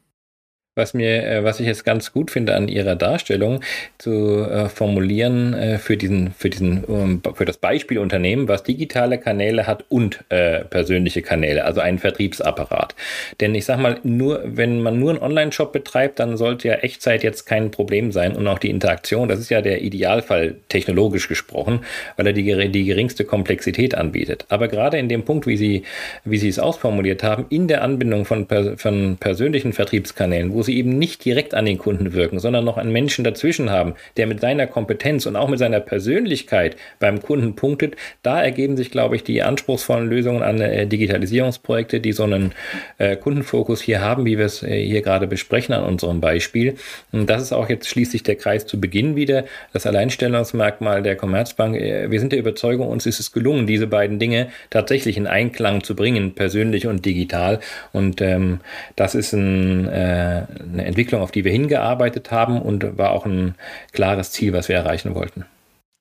was 0.76 0.94
mir, 0.94 1.26
äh, 1.26 1.44
was 1.44 1.58
ich 1.58 1.66
jetzt 1.66 1.84
ganz 1.84 2.12
gut 2.12 2.30
finde 2.30 2.54
an 2.54 2.68
ihrer 2.68 2.94
Darstellung, 2.94 3.60
zu 3.98 4.46
äh, 4.48 4.68
formulieren 4.68 5.52
äh, 5.52 5.78
für 5.78 5.96
diesen, 5.96 6.32
für 6.32 6.48
diesen, 6.48 6.84
um, 6.84 7.22
für 7.34 7.44
das 7.44 7.56
Beispielunternehmen, 7.56 8.46
was 8.46 8.62
digitale 8.62 9.18
Kanäle 9.18 9.66
hat 9.66 9.84
und 9.88 10.24
äh, 10.28 10.64
persönliche 10.64 11.22
Kanäle, 11.22 11.64
also 11.64 11.80
einen 11.80 11.98
Vertriebsapparat. 11.98 12.94
Denn 13.40 13.54
ich 13.54 13.64
sag 13.64 13.80
mal, 13.80 13.98
nur, 14.04 14.42
wenn 14.44 14.80
man 14.80 14.98
nur 14.98 15.10
einen 15.10 15.18
Online-Shop 15.18 15.72
betreibt, 15.72 16.20
dann 16.20 16.36
sollte 16.36 16.68
ja 16.68 16.74
Echtzeit 16.74 17.24
jetzt 17.24 17.46
kein 17.46 17.72
Problem 17.72 18.12
sein 18.12 18.36
und 18.36 18.46
auch 18.46 18.58
die 18.58 18.70
Interaktion, 18.70 19.28
das 19.28 19.40
ist 19.40 19.50
ja 19.50 19.62
der 19.62 19.82
Idealfall 19.82 20.54
technologisch 20.68 21.26
gesprochen, 21.26 21.80
weil 22.16 22.28
er 22.28 22.32
die, 22.32 22.70
die 22.70 22.84
geringste 22.84 23.24
Komplexität 23.24 23.96
anbietet. 23.96 24.46
Aber 24.48 24.68
gerade 24.68 24.98
in 24.98 25.08
dem 25.08 25.24
Punkt, 25.24 25.48
wie 25.48 25.56
Sie, 25.56 25.82
wie 26.24 26.38
Sie 26.38 26.48
es 26.48 26.60
ausformuliert 26.60 27.24
haben, 27.24 27.46
in 27.50 27.66
der 27.66 27.82
Anbindung 27.82 28.24
von, 28.24 28.46
von 28.76 29.16
persönlichen 29.18 29.72
Vertriebskanälen, 29.72 30.52
wo 30.52 30.59
wo 30.60 30.62
sie 30.62 30.76
eben 30.76 30.98
nicht 30.98 31.24
direkt 31.24 31.54
an 31.54 31.64
den 31.64 31.78
Kunden 31.78 32.12
wirken, 32.12 32.38
sondern 32.38 32.66
noch 32.66 32.76
einen 32.76 32.92
Menschen 32.92 33.24
dazwischen 33.24 33.70
haben, 33.70 33.94
der 34.18 34.26
mit 34.26 34.40
seiner 34.42 34.66
Kompetenz 34.66 35.24
und 35.24 35.34
auch 35.34 35.48
mit 35.48 35.58
seiner 35.58 35.80
Persönlichkeit 35.80 36.76
beim 36.98 37.22
Kunden 37.22 37.54
punktet, 37.54 37.96
da 38.22 38.42
ergeben 38.42 38.76
sich, 38.76 38.90
glaube 38.90 39.16
ich, 39.16 39.24
die 39.24 39.42
anspruchsvollen 39.42 40.10
Lösungen 40.10 40.42
an 40.42 40.60
äh, 40.60 40.86
Digitalisierungsprojekte, 40.86 42.00
die 42.00 42.12
so 42.12 42.24
einen 42.24 42.52
äh, 42.98 43.16
Kundenfokus 43.16 43.80
hier 43.80 44.02
haben, 44.02 44.26
wie 44.26 44.36
wir 44.36 44.44
es 44.44 44.62
äh, 44.62 44.84
hier 44.84 45.00
gerade 45.00 45.26
besprechen 45.26 45.74
an 45.74 45.82
unserem 45.82 46.20
Beispiel. 46.20 46.74
Und 47.10 47.30
das 47.30 47.40
ist 47.40 47.54
auch 47.54 47.70
jetzt 47.70 47.88
schließlich 47.88 48.22
der 48.22 48.36
Kreis 48.36 48.66
zu 48.66 48.78
Beginn 48.78 49.16
wieder, 49.16 49.46
das 49.72 49.86
Alleinstellungsmerkmal 49.86 51.02
der 51.02 51.16
Commerzbank. 51.16 51.74
Äh, 51.74 52.10
wir 52.10 52.20
sind 52.20 52.32
der 52.32 52.38
Überzeugung, 52.38 52.88
uns 52.88 53.06
ist 53.06 53.18
es 53.18 53.32
gelungen, 53.32 53.66
diese 53.66 53.86
beiden 53.86 54.18
Dinge 54.18 54.48
tatsächlich 54.68 55.16
in 55.16 55.26
Einklang 55.26 55.82
zu 55.84 55.96
bringen, 55.96 56.34
persönlich 56.34 56.86
und 56.86 57.06
digital. 57.06 57.60
Und 57.94 58.20
ähm, 58.20 58.60
das 58.94 59.14
ist 59.14 59.32
ein, 59.32 59.88
äh, 59.88 60.42
eine 60.58 60.84
Entwicklung, 60.84 61.20
auf 61.20 61.30
die 61.30 61.44
wir 61.44 61.52
hingearbeitet 61.52 62.30
haben 62.30 62.60
und 62.60 62.98
war 62.98 63.10
auch 63.10 63.26
ein 63.26 63.54
klares 63.92 64.32
Ziel, 64.32 64.52
was 64.52 64.68
wir 64.68 64.76
erreichen 64.76 65.14
wollten. 65.14 65.44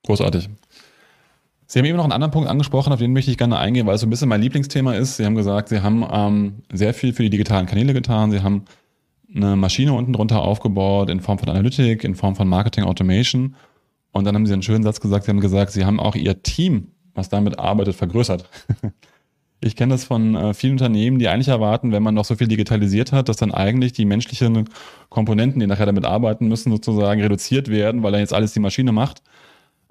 Großartig. 0.05 0.49
Sie 1.67 1.77
haben 1.77 1.85
eben 1.85 1.97
noch 1.97 2.03
einen 2.03 2.13
anderen 2.13 2.31
Punkt 2.31 2.49
angesprochen, 2.49 2.91
auf 2.91 2.99
den 2.99 3.13
möchte 3.13 3.29
ich 3.29 3.38
gerne 3.38 3.59
eingehen, 3.59 3.85
weil 3.85 3.93
es 3.93 4.01
so 4.01 4.07
ein 4.07 4.09
bisschen 4.09 4.27
mein 4.27 4.41
Lieblingsthema 4.41 4.95
ist. 4.95 5.17
Sie 5.17 5.25
haben 5.25 5.35
gesagt, 5.35 5.69
Sie 5.69 5.81
haben 5.81 6.03
ähm, 6.12 6.63
sehr 6.73 6.95
viel 6.95 7.13
für 7.13 7.21
die 7.21 7.29
digitalen 7.29 7.67
Kanäle 7.67 7.93
getan. 7.93 8.31
Sie 8.31 8.41
haben 8.41 8.65
eine 9.35 9.55
Maschine 9.55 9.93
unten 9.93 10.13
drunter 10.13 10.41
aufgebaut 10.41 11.12
in 11.12 11.19
Form 11.19 11.38
von 11.38 11.47
Analytik, 11.47 12.03
in 12.03 12.15
Form 12.15 12.35
von 12.35 12.47
Marketing 12.47 12.85
Automation. 12.85 13.55
Und 14.12 14.25
dann 14.25 14.33
haben 14.33 14.47
Sie 14.47 14.53
einen 14.53 14.63
schönen 14.63 14.83
Satz 14.83 14.99
gesagt. 14.99 15.25
Sie 15.25 15.29
haben 15.29 15.41
gesagt, 15.41 15.71
Sie 15.71 15.85
haben 15.85 15.99
auch 15.99 16.15
Ihr 16.15 16.41
Team, 16.41 16.88
was 17.13 17.29
damit 17.29 17.59
arbeitet, 17.59 17.95
vergrößert. 17.95 18.49
Ich 19.61 19.75
kenne 19.75 19.93
das 19.93 20.05
von 20.05 20.35
äh, 20.35 20.53
vielen 20.53 20.73
Unternehmen, 20.73 21.19
die 21.19 21.27
eigentlich 21.27 21.49
erwarten, 21.49 21.91
wenn 21.91 22.01
man 22.01 22.15
noch 22.15 22.23
so 22.23 22.35
viel 22.35 22.47
digitalisiert 22.47 23.11
hat, 23.11 23.27
dass 23.27 23.37
dann 23.37 23.53
eigentlich 23.53 23.91
die 23.91 24.05
menschlichen 24.05 24.69
Komponenten, 25.09 25.59
die 25.59 25.67
nachher 25.67 25.85
damit 25.85 26.05
arbeiten 26.05 26.47
müssen, 26.47 26.71
sozusagen 26.71 27.21
reduziert 27.21 27.67
werden, 27.67 28.01
weil 28.01 28.13
dann 28.13 28.21
jetzt 28.21 28.33
alles 28.33 28.53
die 28.53 28.61
Maschine 28.61 28.93
macht. 28.93 29.21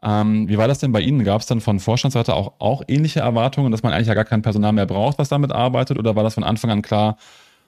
Ähm, 0.03 0.49
wie 0.49 0.57
war 0.59 0.69
das 0.69 0.79
denn 0.79 0.93
bei 0.93 1.01
Ihnen? 1.01 1.25
Gab 1.25 1.41
es 1.41 1.47
dann 1.47 1.61
von 1.61 1.81
Vorstandsseite 1.81 2.35
auch, 2.35 2.55
auch 2.61 2.83
ähnliche 2.89 3.21
Erwartungen, 3.21 3.71
dass 3.73 3.83
man 3.83 3.93
eigentlich 3.93 4.07
ja 4.09 4.15
gar 4.15 4.25
kein 4.25 4.43
Personal 4.43 4.73
mehr 4.73 4.87
braucht, 4.87 5.19
was 5.19 5.29
damit 5.29 5.53
arbeitet? 5.53 5.99
Oder 5.99 6.17
war 6.17 6.23
das 6.25 6.35
von 6.35 6.45
Anfang 6.45 6.71
an 6.71 6.83
klar, 6.83 7.19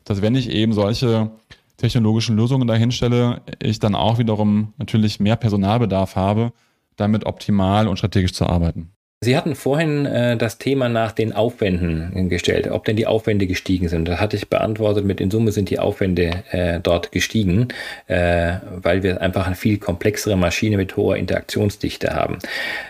dass 0.05 0.23
wenn 0.23 0.35
ich 0.35 0.49
eben 0.51 0.73
solche 0.73 1.31
technologischen 1.77 2.37
Lösungen 2.37 2.69
dahinstelle, 2.69 3.43
ich 3.61 3.79
dann 3.79 3.95
auch 3.95 4.19
wiederum 4.19 4.75
natürlich 4.79 5.21
mehr 5.21 5.37
Personalbedarf 5.37 6.17
habe, 6.17 6.53
damit 6.97 7.27
optimal 7.27 7.89
und 7.89 7.97
strategisch 7.99 8.33
zu 8.33 8.47
arbeiten? 8.47 8.93
Sie 9.23 9.37
hatten 9.37 9.55
vorhin 9.55 10.07
äh, 10.07 10.39
das 10.39 10.57
Thema 10.57 10.89
nach 10.89 11.13
den 11.13 11.35
Aufwänden 11.35 12.31
gestellt, 12.31 12.69
ob 12.71 12.87
denn 12.87 12.97
die 12.97 13.07
Aufwände 13.07 13.47
gestiegen 13.47 13.87
sind. 13.91 14.09
Da 14.09 14.19
hatte 14.19 14.35
ich 14.35 14.49
beantwortet, 14.49 15.05
mit 15.05 15.21
in 15.21 15.31
Summe 15.31 15.53
sind 15.53 15.69
die 15.69 15.79
Aufwände 15.79 16.43
äh, 16.53 16.81
dort 16.81 17.13
gestiegen, 17.13 17.69
äh, 18.07 18.55
weil 18.81 19.03
wir 19.03 19.21
einfach 19.21 19.45
eine 19.45 19.57
viel 19.57 19.77
komplexere 19.77 20.37
Maschine 20.37 20.79
mit 20.79 20.97
hoher 20.97 21.19
Interaktionsdichte 21.19 22.15
haben. 22.15 22.39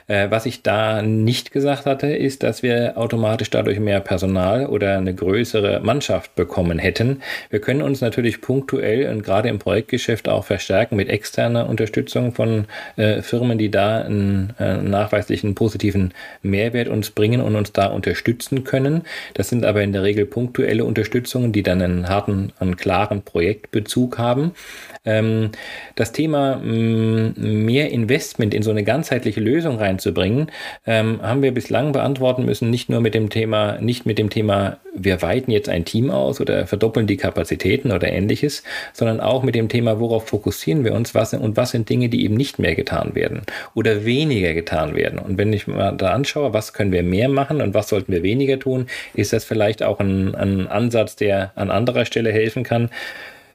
Äh, 0.06 0.30
was 0.30 0.46
ich 0.46 0.62
da 0.62 1.02
nicht 1.02 1.50
gesagt 1.50 1.84
hatte, 1.84 2.06
ist, 2.06 2.44
dass 2.44 2.62
wir 2.62 2.96
automatisch 2.96 3.50
dadurch 3.50 3.80
mehr 3.80 3.98
Personal 3.98 4.66
oder 4.66 4.98
eine 4.98 5.12
größere 5.12 5.80
Mannschaft 5.80 6.36
bekommen 6.36 6.78
hätten. 6.78 7.22
Wir 7.50 7.60
können 7.60 7.82
uns 7.82 8.02
natürlich 8.02 8.40
punktuell 8.40 9.12
und 9.12 9.24
gerade 9.24 9.48
im 9.48 9.58
Projektgeschäft 9.58 10.28
auch 10.28 10.44
verstärken 10.44 10.94
mit 10.94 11.08
externer 11.08 11.68
Unterstützung 11.68 12.30
von 12.34 12.66
äh, 12.94 13.20
Firmen, 13.20 13.58
die 13.58 13.72
da 13.72 14.02
einen, 14.02 14.54
einen 14.58 14.86
äh, 14.86 14.90
nachweislichen 14.90 15.56
positiven 15.56 16.14
Mehrwert 16.42 16.88
uns 16.88 17.10
bringen 17.10 17.40
und 17.40 17.56
uns 17.56 17.72
da 17.72 17.86
unterstützen 17.86 18.64
können. 18.64 19.02
Das 19.34 19.48
sind 19.48 19.64
aber 19.64 19.82
in 19.82 19.92
der 19.92 20.02
Regel 20.02 20.26
punktuelle 20.26 20.84
Unterstützungen, 20.84 21.52
die 21.52 21.62
dann 21.62 21.82
einen 21.82 22.08
harten, 22.08 22.52
einen 22.58 22.76
klaren 22.76 23.22
Projektbezug 23.22 24.18
haben. 24.18 24.52
Ähm, 25.04 25.50
das 25.96 26.12
Thema 26.12 26.56
mm, 26.56 27.64
mehr 27.64 27.90
Investment 27.90 28.52
in 28.52 28.62
so 28.62 28.70
eine 28.70 28.84
ganzheitliche 28.84 29.40
Lösung 29.40 29.78
reinzubringen, 29.78 30.50
ähm, 30.86 31.22
haben 31.22 31.42
wir 31.42 31.52
bislang 31.52 31.92
beantworten 31.92 32.44
müssen, 32.44 32.68
nicht 32.68 32.90
nur 32.90 33.00
mit 33.00 33.14
dem 33.14 33.30
Thema, 33.30 33.78
nicht 33.80 34.04
mit 34.04 34.18
dem 34.18 34.28
Thema, 34.28 34.76
wir 34.94 35.22
weiten 35.22 35.52
jetzt 35.52 35.70
ein 35.70 35.86
Team 35.86 36.10
aus 36.10 36.40
oder 36.40 36.66
verdoppeln 36.66 37.06
die 37.06 37.16
Kapazitäten 37.16 37.92
oder 37.92 38.08
ähnliches, 38.08 38.62
sondern 38.92 39.20
auch 39.20 39.42
mit 39.42 39.54
dem 39.54 39.70
Thema, 39.70 40.00
worauf 40.00 40.28
fokussieren 40.28 40.84
wir 40.84 40.92
uns 40.92 41.14
was, 41.14 41.32
und 41.32 41.56
was 41.56 41.70
sind 41.70 41.88
Dinge, 41.88 42.10
die 42.10 42.24
eben 42.24 42.34
nicht 42.34 42.58
mehr 42.58 42.74
getan 42.74 43.14
werden 43.14 43.42
oder 43.74 44.04
weniger 44.04 44.52
getan 44.52 44.94
werden. 44.94 45.18
Und 45.18 45.38
wenn 45.38 45.52
ich 45.52 45.66
mal 45.66 45.92
da 45.92 46.10
anschaue, 46.10 46.52
was 46.52 46.74
können 46.74 46.92
wir 46.92 47.02
mehr 47.02 47.30
machen 47.30 47.62
und 47.62 47.72
was 47.72 47.88
sollten 47.88 48.12
wir 48.12 48.22
weniger 48.22 48.58
tun, 48.58 48.86
ist 49.14 49.32
das 49.32 49.44
vielleicht 49.44 49.82
auch 49.82 49.98
ein, 49.98 50.34
ein 50.34 50.66
Ansatz, 50.68 51.16
der 51.16 51.52
an 51.54 51.70
anderer 51.70 52.04
Stelle 52.04 52.32
helfen 52.32 52.64
kann. 52.64 52.90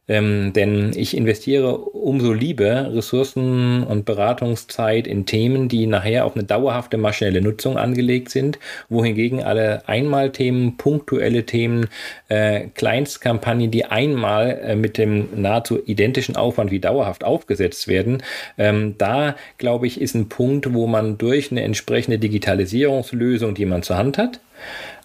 Ähm, 0.08 0.54
denn 0.54 0.92
ich 0.96 1.18
investiere 1.18 1.78
umso 1.78 2.32
lieber 2.32 2.94
Ressourcen 2.94 3.84
und 3.84 4.06
Beratungszeit 4.06 5.08
in 5.08 5.26
Themen, 5.26 5.68
die 5.68 5.88
nachher 5.88 6.26
auf 6.26 6.36
eine 6.36 6.44
dauerhafte 6.44 6.98
maschinelle 6.98 7.42
Nutzung 7.42 7.78
angelegt 7.78 8.30
sind, 8.30 8.60
wohingegen 8.90 9.42
alle 9.42 9.88
Einmalthemen, 9.88 10.78
punktuelle 10.78 11.46
Themen, 11.46 11.88
äh, 12.30 12.68
Kleinstkampagnen, 12.76 13.72
die 13.72 13.86
einmal 13.86 14.60
äh, 14.64 14.76
mit 14.76 14.98
dem 15.00 15.30
nahezu 15.42 15.80
identischen 15.84 16.36
Aufwand 16.36 16.70
wie 16.70 16.80
dauerhaft 16.80 17.24
aufgesetzt 17.24 17.88
werden, 17.88 18.22
ähm, 18.58 18.96
da 19.00 19.36
glaube 19.58 19.88
ich, 19.88 20.00
ist 20.00 20.14
ein 20.14 20.30
Punkt, 20.30 20.74
wo 20.74 20.86
man 20.86 21.18
durch 21.18 21.52
eine 21.52 21.64
entsprechende 21.64 22.20
Digitalisierungslösung, 22.20 23.56
die 23.56 23.66
man 23.66 23.82
zur 23.82 23.98
Hand 23.98 24.18
hat, 24.20 24.40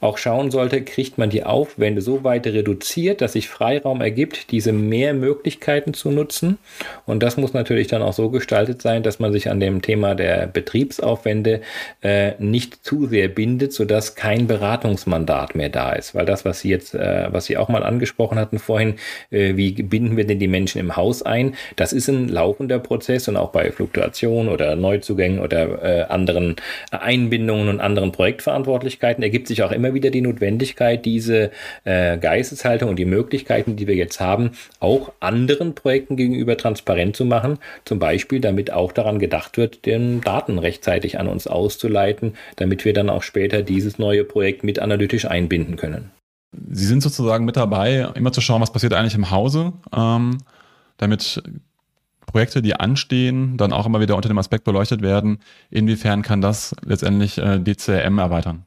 auch 0.01 0.17
schauen 0.17 0.51
sollte, 0.51 0.83
kriegt 0.83 1.19
man 1.19 1.31
die 1.31 1.45
Aufwände 1.45 2.01
so 2.01 2.25
weit 2.25 2.47
reduziert, 2.47 3.21
dass 3.21 3.35
sich 3.35 3.49
Freiraum 3.49 4.01
ergibt, 4.01 4.51
diese 4.51 4.73
mehr 4.73 5.13
Möglichkeiten 5.13 5.93
zu 5.93 6.11
nutzen. 6.11 6.59
Und 7.07 7.23
das 7.23 7.37
muss 7.37 7.53
natürlich 7.53 7.89
dann 7.89 8.03
auch 8.03 8.15
so 8.15 8.31
gestaltet 8.31 8.81
sein, 8.81 9.03
dass 9.03 9.19
man 9.19 9.33
sich 9.33 9.51
an 9.51 9.61
dem 9.61 9.83
Thema 9.83 10.15
der 10.15 10.47
Betriebsaufwände 10.47 11.61
äh, 12.03 12.33
nicht 12.39 12.85
zu 12.85 13.07
sehr 13.07 13.29
bindet, 13.29 13.75
sodass 13.75 14.15
kein 14.15 14.47
Beratungsmandat 14.47 15.55
mehr 15.55 15.69
da 15.69 15.93
ist. 15.93 16.15
Weil 16.15 16.25
das, 16.25 16.45
was 16.47 16.61
Sie 16.61 16.71
jetzt, 16.71 16.95
äh, 16.95 17.29
was 17.31 17.45
Sie 17.45 17.59
auch 17.59 17.69
mal 17.69 17.83
angesprochen 17.83 18.39
hatten 18.39 18.59
vorhin, 18.59 18.95
äh, 19.31 19.57
wie 19.57 19.73
binden 19.73 20.17
wir 20.17 20.27
denn 20.27 20.39
die 20.39 20.49
Menschen 20.49 20.81
im 20.81 20.97
Haus 20.97 21.23
ein, 21.23 21.55
das 21.77 21.93
ist 21.93 22.09
ein 22.09 22.29
laufender 22.29 22.79
Prozess 22.79 23.29
und 23.29 23.37
auch 23.37 23.51
bei 23.51 23.71
Fluktuation 23.71 24.49
oder 24.49 24.77
Neuzugängen 24.77 25.41
oder 25.41 25.83
äh, 25.83 26.03
anderen 26.05 26.57
Einbindungen 26.91 27.69
und 27.69 27.81
anderen 27.81 28.13
Projektverantwortlichkeiten 28.13 29.23
ergibt 29.23 29.40
sich 29.47 29.63
auch 29.63 29.73
immer 29.73 29.91
immer 29.91 29.95
wieder 29.95 30.11
die 30.11 30.21
Notwendigkeit, 30.21 31.05
diese 31.05 31.51
äh, 31.85 32.19
Geisteshaltung 32.19 32.91
und 32.91 32.97
die 32.97 33.05
Möglichkeiten, 33.05 33.77
die 33.77 33.87
wir 33.87 33.95
jetzt 33.95 34.21
haben, 34.21 34.53
auch 34.79 35.13
anderen 35.21 35.75
Projekten 35.75 36.17
gegenüber 36.17 36.57
transparent 36.57 37.17
zu 37.17 37.25
machen. 37.25 37.59
Zum 37.85 37.99
Beispiel, 37.99 38.41
damit 38.41 38.73
auch 38.73 38.93
daran 38.93 39.19
gedacht 39.19 39.57
wird, 39.57 39.87
den 39.87 40.21
Daten 40.21 40.59
rechtzeitig 40.59 41.19
an 41.19 41.27
uns 41.27 41.47
auszuleiten, 41.47 42.35
damit 42.57 42.85
wir 42.85 42.93
dann 42.93 43.11
auch 43.11 43.23
später 43.23 43.63
dieses 43.63 43.99
neue 43.99 44.25
Projekt 44.25 44.65
mit 44.65 44.79
analytisch 44.79 45.27
einbinden 45.27 45.77
können. 45.77 46.11
Sie 46.71 46.87
sind 46.87 47.03
sozusagen 47.03 47.45
mit 47.45 47.57
dabei, 47.57 48.09
immer 48.15 48.33
zu 48.33 48.41
schauen, 48.41 48.61
was 48.61 48.73
passiert 48.73 48.93
eigentlich 48.93 49.15
im 49.15 49.31
Hause, 49.31 49.73
ähm, 49.97 50.39
damit 50.97 51.43
Projekte, 52.27 52.63
die 52.63 52.75
anstehen, 52.75 53.57
dann 53.57 53.73
auch 53.73 53.87
immer 53.87 54.01
wieder 54.01 54.15
unter 54.15 54.29
dem 54.29 54.39
Aspekt 54.39 54.65
beleuchtet 54.65 55.03
werden, 55.03 55.39
inwiefern 55.71 56.23
kann 56.23 56.41
das 56.41 56.77
letztendlich 56.85 57.39
äh, 57.39 57.59
DCM 57.59 58.19
erweitern. 58.19 58.67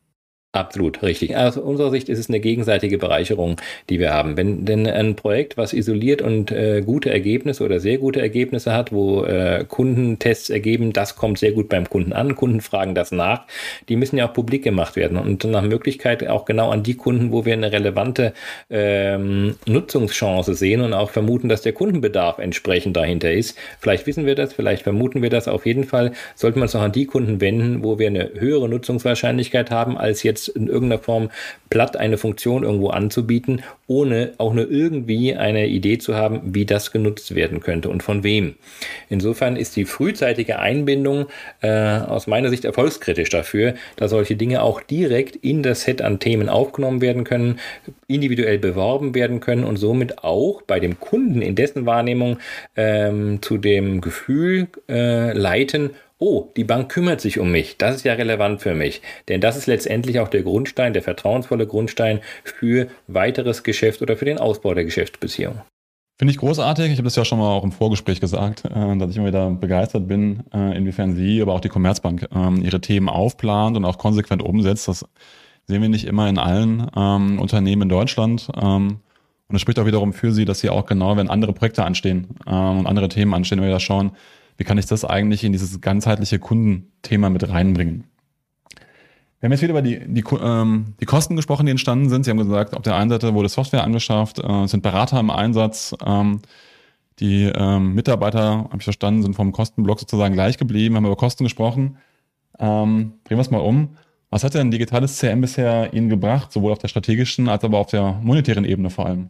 Absolut, 0.55 1.01
richtig. 1.01 1.35
Aus 1.35 1.57
unserer 1.57 1.89
Sicht 1.89 2.09
ist 2.09 2.19
es 2.19 2.29
eine 2.29 2.39
gegenseitige 2.39 2.99
Bereicherung, 2.99 3.59
die 3.89 3.99
wir 3.99 4.13
haben. 4.13 4.37
Wenn 4.37 4.65
denn 4.65 4.85
ein 4.85 5.15
Projekt, 5.15 5.57
was 5.57 5.73
isoliert 5.73 6.21
und 6.21 6.51
äh, 6.51 6.83
gute 6.85 7.09
Ergebnisse 7.09 7.63
oder 7.63 7.79
sehr 7.79 7.97
gute 7.97 8.21
Ergebnisse 8.21 8.71
hat, 8.71 8.91
wo 8.91 9.23
äh, 9.23 9.65
Kundentests 9.67 10.51
ergeben, 10.51 10.93
das 10.93 11.15
kommt 11.15 11.39
sehr 11.39 11.53
gut 11.53 11.69
beim 11.69 11.89
Kunden 11.89 12.13
an, 12.13 12.35
Kunden 12.35 12.61
fragen 12.61 12.93
das 12.93 13.11
nach, 13.11 13.47
die 13.89 13.95
müssen 13.95 14.17
ja 14.17 14.29
auch 14.29 14.33
publik 14.33 14.63
gemacht 14.63 14.95
werden 14.95 15.17
und 15.17 15.43
nach 15.43 15.63
Möglichkeit 15.63 16.27
auch 16.27 16.45
genau 16.45 16.69
an 16.69 16.83
die 16.83 16.97
Kunden, 16.97 17.31
wo 17.31 17.45
wir 17.45 17.53
eine 17.53 17.71
relevante 17.71 18.33
ähm, 18.69 19.55
Nutzungschance 19.65 20.53
sehen 20.53 20.81
und 20.81 20.93
auch 20.93 21.09
vermuten, 21.09 21.49
dass 21.49 21.63
der 21.63 21.73
Kundenbedarf 21.73 22.37
entsprechend 22.37 22.95
dahinter 22.95 23.31
ist. 23.31 23.57
Vielleicht 23.79 24.05
wissen 24.05 24.27
wir 24.27 24.35
das, 24.35 24.53
vielleicht 24.53 24.83
vermuten 24.83 25.23
wir 25.23 25.31
das. 25.31 25.47
Auf 25.47 25.65
jeden 25.65 25.83
Fall 25.83 26.11
sollte 26.35 26.59
man 26.59 26.67
es 26.67 26.75
auch 26.75 26.81
an 26.81 26.91
die 26.91 27.07
Kunden 27.07 27.41
wenden, 27.41 27.83
wo 27.83 27.97
wir 27.97 28.05
eine 28.05 28.33
höhere 28.35 28.69
Nutzungswahrscheinlichkeit 28.69 29.71
haben 29.71 29.97
als 29.97 30.21
jetzt 30.21 30.42
jetzt 30.47 30.55
in 30.55 30.67
irgendeiner 30.67 31.01
Form 31.01 31.29
platt 31.69 31.97
eine 31.97 32.17
Funktion 32.17 32.63
irgendwo 32.63 32.89
anzubieten, 32.89 33.63
ohne 33.87 34.33
auch 34.37 34.53
nur 34.53 34.69
irgendwie 34.69 35.35
eine 35.35 35.67
Idee 35.67 35.97
zu 35.97 36.15
haben, 36.15 36.41
wie 36.53 36.65
das 36.65 36.91
genutzt 36.91 37.35
werden 37.35 37.61
könnte 37.61 37.89
und 37.89 38.03
von 38.03 38.23
wem. 38.23 38.55
Insofern 39.09 39.55
ist 39.55 39.75
die 39.75 39.85
frühzeitige 39.85 40.59
Einbindung 40.59 41.27
äh, 41.61 41.69
aus 41.69 42.27
meiner 42.27 42.49
Sicht 42.49 42.65
erfolgskritisch 42.65 43.29
dafür, 43.29 43.73
dass 43.95 44.11
solche 44.11 44.35
Dinge 44.35 44.61
auch 44.61 44.81
direkt 44.81 45.35
in 45.37 45.63
das 45.63 45.81
Set 45.81 46.01
an 46.01 46.19
Themen 46.19 46.49
aufgenommen 46.49 47.01
werden 47.01 47.23
können, 47.23 47.59
individuell 48.07 48.59
beworben 48.59 49.15
werden 49.15 49.39
können 49.39 49.63
und 49.63 49.77
somit 49.77 50.23
auch 50.23 50.61
bei 50.61 50.79
dem 50.79 50.99
Kunden 50.99 51.41
in 51.41 51.55
dessen 51.55 51.85
Wahrnehmung 51.85 52.37
ähm, 52.75 53.41
zu 53.41 53.57
dem 53.57 54.01
Gefühl 54.01 54.67
äh, 54.87 55.33
leiten, 55.33 55.91
oh, 56.23 56.49
die 56.55 56.63
Bank 56.63 56.89
kümmert 56.89 57.19
sich 57.19 57.37
um 57.37 57.51
mich, 57.51 57.77
das 57.77 57.97
ist 57.97 58.05
ja 58.05 58.13
relevant 58.13 58.61
für 58.61 58.73
mich. 58.73 59.01
Denn 59.27 59.41
das 59.41 59.57
ist 59.57 59.67
letztendlich 59.67 60.19
auch 60.21 60.29
der 60.29 60.43
Grundstein, 60.43 60.93
der 60.93 61.01
vertrauensvolle 61.01 61.67
Grundstein 61.67 62.21
für 62.45 62.87
weiteres 63.07 63.63
Geschäft 63.63 64.01
oder 64.01 64.15
für 64.15 64.23
den 64.23 64.37
Ausbau 64.37 64.73
der 64.73 64.85
Geschäftsbeziehung. 64.85 65.61
Finde 66.17 66.31
ich 66.31 66.37
großartig. 66.37 66.85
Ich 66.85 66.97
habe 66.97 67.03
das 67.03 67.17
ja 67.17 67.25
schon 67.25 67.39
mal 67.39 67.49
auch 67.49 67.65
im 67.65 67.73
Vorgespräch 67.73 68.21
gesagt, 68.21 68.63
äh, 68.63 68.97
dass 68.97 69.11
ich 69.11 69.17
immer 69.17 69.27
wieder 69.27 69.49
begeistert 69.49 70.07
bin, 70.07 70.43
äh, 70.53 70.77
inwiefern 70.77 71.13
Sie, 71.13 71.41
aber 71.41 71.53
auch 71.53 71.59
die 71.59 71.69
Commerzbank 71.69 72.29
ähm, 72.33 72.63
ihre 72.63 72.79
Themen 72.79 73.09
aufplant 73.09 73.75
und 73.75 73.83
auch 73.83 73.97
konsequent 73.97 74.41
umsetzt. 74.41 74.87
Das 74.87 75.05
sehen 75.67 75.81
wir 75.81 75.89
nicht 75.89 76.05
immer 76.05 76.29
in 76.29 76.37
allen 76.37 76.89
ähm, 76.95 77.39
Unternehmen 77.39 77.83
in 77.83 77.89
Deutschland. 77.89 78.47
Ähm, 78.55 78.99
und 79.49 79.55
es 79.55 79.61
spricht 79.61 79.77
auch 79.77 79.85
wiederum 79.85 80.13
für 80.13 80.31
Sie, 80.31 80.45
dass 80.45 80.61
Sie 80.61 80.69
auch 80.69 80.85
genau, 80.85 81.17
wenn 81.17 81.29
andere 81.29 81.51
Projekte 81.51 81.83
anstehen 81.83 82.27
und 82.45 82.87
andere 82.87 83.09
Themen 83.09 83.33
anstehen, 83.33 83.59
wenn 83.59 83.67
wir 83.67 83.73
da 83.73 83.79
schauen, 83.79 84.13
wie 84.57 84.63
kann 84.63 84.77
ich 84.77 84.85
das 84.85 85.05
eigentlich 85.05 85.43
in 85.43 85.51
dieses 85.51 85.81
ganzheitliche 85.81 86.39
Kundenthema 86.39 87.29
mit 87.29 87.47
reinbringen? 87.47 88.05
Wir 89.39 89.47
haben 89.47 89.51
jetzt 89.51 89.61
wieder 89.61 89.71
über 89.71 89.81
die, 89.81 89.99
die, 90.07 90.23
ähm, 90.41 90.93
die 91.01 91.05
Kosten 91.05 91.35
gesprochen, 91.35 91.65
die 91.65 91.71
entstanden 91.71 92.09
sind. 92.09 92.23
Sie 92.23 92.31
haben 92.31 92.37
gesagt, 92.37 92.75
auf 92.75 92.81
der 92.81 92.95
einen 92.95 93.09
Seite 93.09 93.33
wurde 93.33 93.49
Software 93.49 93.83
angeschafft, 93.83 94.39
äh, 94.39 94.67
sind 94.67 94.83
Berater 94.83 95.19
im 95.19 95.29
Einsatz. 95.29 95.93
Ähm, 96.05 96.39
die 97.19 97.51
ähm, 97.53 97.93
Mitarbeiter, 97.93 98.41
habe 98.41 98.77
ich 98.77 98.83
verstanden, 98.83 99.21
sind 99.21 99.35
vom 99.35 99.51
Kostenblock 99.51 99.99
sozusagen 99.99 100.33
gleich 100.33 100.57
geblieben, 100.57 100.95
haben 100.95 101.05
über 101.05 101.15
Kosten 101.15 101.43
gesprochen. 101.43 101.97
Ähm, 102.57 103.13
drehen 103.25 103.37
wir 103.37 103.41
es 103.41 103.51
mal 103.51 103.59
um. 103.59 103.97
Was 104.29 104.43
hat 104.43 104.53
denn 104.53 104.71
digitales 104.71 105.17
CM 105.17 105.41
bisher 105.41 105.93
Ihnen 105.93 106.09
gebracht, 106.09 106.51
sowohl 106.51 106.71
auf 106.71 106.79
der 106.79 106.87
strategischen 106.87 107.49
als 107.49 107.63
aber 107.63 107.79
auf 107.79 107.87
der 107.87 108.13
monetären 108.23 108.65
Ebene 108.65 108.89
vor 108.89 109.05
allem? 109.05 109.29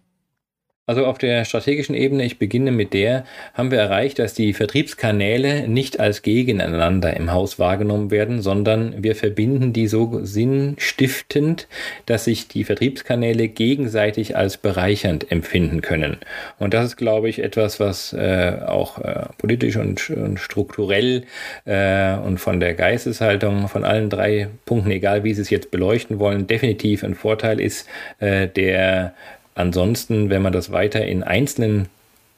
Also 0.85 1.05
auf 1.05 1.17
der 1.17 1.45
strategischen 1.45 1.95
Ebene, 1.95 2.25
ich 2.25 2.39
beginne 2.39 2.71
mit 2.71 2.93
der, 2.93 3.23
haben 3.53 3.71
wir 3.71 3.79
erreicht, 3.79 4.19
dass 4.19 4.33
die 4.33 4.51
Vertriebskanäle 4.51 5.65
nicht 5.69 6.01
als 6.01 6.23
gegeneinander 6.23 7.15
im 7.15 7.31
Haus 7.31 7.57
wahrgenommen 7.57 8.11
werden, 8.11 8.41
sondern 8.41 9.01
wir 9.01 9.15
verbinden 9.15 9.71
die 9.71 9.87
so 9.87 10.19
sinnstiftend, 10.25 11.69
dass 12.05 12.25
sich 12.25 12.49
die 12.49 12.65
Vertriebskanäle 12.65 13.47
gegenseitig 13.47 14.35
als 14.35 14.57
bereichernd 14.57 15.31
empfinden 15.31 15.79
können. 15.79 16.17
Und 16.59 16.73
das 16.73 16.83
ist, 16.87 16.97
glaube 16.97 17.29
ich, 17.29 17.41
etwas, 17.41 17.79
was 17.79 18.11
äh, 18.11 18.57
auch 18.65 18.99
äh, 18.99 19.27
politisch 19.37 19.77
und, 19.77 20.09
und 20.09 20.37
strukturell 20.37 21.23
äh, 21.63 22.15
und 22.15 22.39
von 22.39 22.59
der 22.59 22.73
Geisteshaltung 22.73 23.69
von 23.69 23.85
allen 23.85 24.09
drei 24.09 24.49
Punkten, 24.65 24.91
egal 24.91 25.23
wie 25.23 25.33
Sie 25.33 25.43
es 25.43 25.49
jetzt 25.49 25.71
beleuchten 25.71 26.19
wollen, 26.19 26.45
definitiv 26.45 27.05
ein 27.05 27.15
Vorteil 27.15 27.61
ist, 27.61 27.87
äh, 28.19 28.49
der 28.49 29.13
Ansonsten, 29.55 30.29
wenn 30.29 30.41
man 30.41 30.53
das 30.53 30.71
weiter 30.71 31.05
in 31.05 31.23
einzelnen 31.23 31.87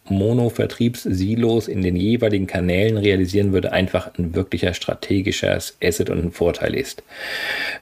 Mono-Vertriebssilos 0.10 1.68
in 1.68 1.82
den 1.82 1.96
jeweiligen 1.96 2.46
Kanälen 2.46 2.98
realisieren 2.98 3.54
würde, 3.54 3.72
einfach 3.72 4.12
ein 4.18 4.36
wirklicher 4.36 4.74
strategischer 4.74 5.58
Asset 5.84 6.10
und 6.10 6.24
ein 6.24 6.32
Vorteil 6.32 6.76
ist. 6.76 7.04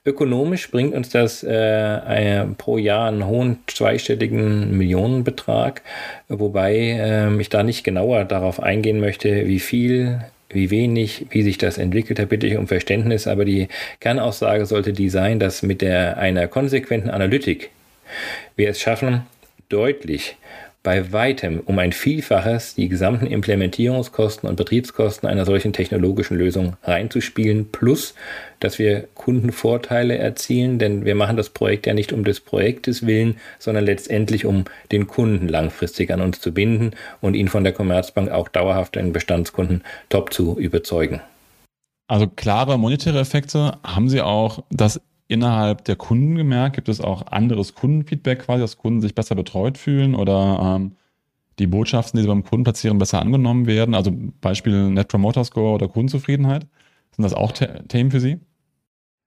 Ökonomisch 0.06 0.72
bringt 0.72 0.94
uns 0.94 1.10
das 1.10 1.44
äh, 1.44 2.46
pro 2.58 2.78
Jahr 2.78 3.10
einen 3.10 3.28
hohen 3.28 3.60
zweistelligen 3.68 4.78
Millionenbetrag, 4.78 5.82
wobei 6.30 6.76
äh, 6.76 7.42
ich 7.42 7.50
da 7.50 7.64
nicht 7.64 7.84
genauer 7.84 8.24
darauf 8.24 8.62
eingehen 8.62 9.00
möchte, 9.00 9.48
wie 9.48 9.60
viel 9.60 10.22
wie 10.50 10.70
wenig, 10.70 11.26
wie 11.32 11.42
sich 11.42 11.58
das 11.58 11.80
entwickelt 11.80 12.20
hat, 12.20 12.30
bitte 12.30 12.46
ich 12.46 12.58
um 12.58 12.68
Verständnis, 12.68 13.26
aber 13.26 13.44
die 13.44 13.70
Kernaussage 14.00 14.68
sollte 14.68 14.94
die 14.94 15.10
sein, 15.10 15.40
dass 15.40 15.64
mit 15.64 15.82
der, 15.82 16.18
einer 16.18 16.48
konsequenten 16.48 17.10
Analytik 17.10 17.72
wir 18.56 18.70
es 18.70 18.80
schaffen, 18.80 19.24
deutlich 19.70 20.38
bei 20.84 21.14
weitem 21.14 21.62
um 21.62 21.80
ein 21.80 21.94
Vielfaches 21.94 22.76
die 22.76 22.90
gesamten 22.90 23.26
Implementierungskosten 23.26 24.50
und 24.50 24.58
Betriebskosten 24.58 25.30
einer 25.30 25.46
solchen 25.46 25.72
technologischen 25.72 26.38
Lösung 26.38 26.76
reinzuspielen, 26.84 27.72
plus 27.72 28.14
dass 28.60 28.80
wir 28.80 29.08
Kundenvorteile 29.16 30.18
erzielen, 30.18 30.80
denn 30.80 31.06
wir 31.06 31.16
machen 31.16 31.38
das 31.38 31.50
Projekt 31.50 31.88
ja 31.88 31.94
nicht 31.94 32.12
um 32.12 32.26
des 32.26 32.42
Projektes 32.42 33.06
willen, 33.08 33.38
sondern 33.60 33.86
letztendlich 33.86 34.46
um 34.46 34.66
den 34.92 35.08
Kunden 35.08 35.48
langfristig 35.48 36.12
an 36.12 36.20
uns 36.20 36.42
zu 36.42 36.54
binden 36.54 36.92
und 37.22 37.36
ihn 37.36 37.48
von 37.48 37.64
der 37.64 37.74
Commerzbank 37.74 38.30
auch 38.30 38.50
dauerhaft 38.50 38.98
einen 38.98 39.14
Bestandskunden 39.14 39.84
top 40.10 40.34
zu 40.34 40.60
überzeugen. 40.60 41.22
Also 42.10 42.28
klare 42.28 42.78
monetäre 42.78 43.20
Effekte. 43.20 43.78
Haben 43.84 44.10
Sie 44.10 44.22
auch 44.22 44.64
das 44.70 45.00
innerhalb 45.34 45.86
der 45.86 45.96
Kunden 45.96 46.36
gemerkt? 46.36 46.76
Gibt 46.76 46.90
es 46.90 47.02
auch 47.02 47.28
anderes 47.28 47.76
Kundenfeedback 47.76 48.40
quasi, 48.46 48.62
dass 48.62 48.78
Kunden 48.78 49.02
sich 49.02 49.16
besser 49.16 49.36
betreut 49.36 49.78
fühlen 49.78 50.16
oder 50.16 50.78
ähm, 50.78 50.94
die 51.60 51.68
Botschaften, 51.68 52.18
die 52.18 52.24
sie 52.24 52.28
beim 52.28 52.44
Kunden 52.44 52.64
platzieren, 52.64 52.98
besser 52.98 53.22
angenommen 53.22 53.66
werden? 53.68 53.96
Also 53.96 54.12
Beispiel 54.42 54.90
Net 54.92 55.10
Promoter 55.10 55.44
Score 55.44 55.74
oder 55.76 55.88
Kundenzufriedenheit. 55.88 56.68
Sind 57.16 57.24
das 57.24 57.34
auch 57.34 57.56
The 57.56 57.68
Themen 57.88 58.12
für 58.12 58.20
Sie? 58.20 58.40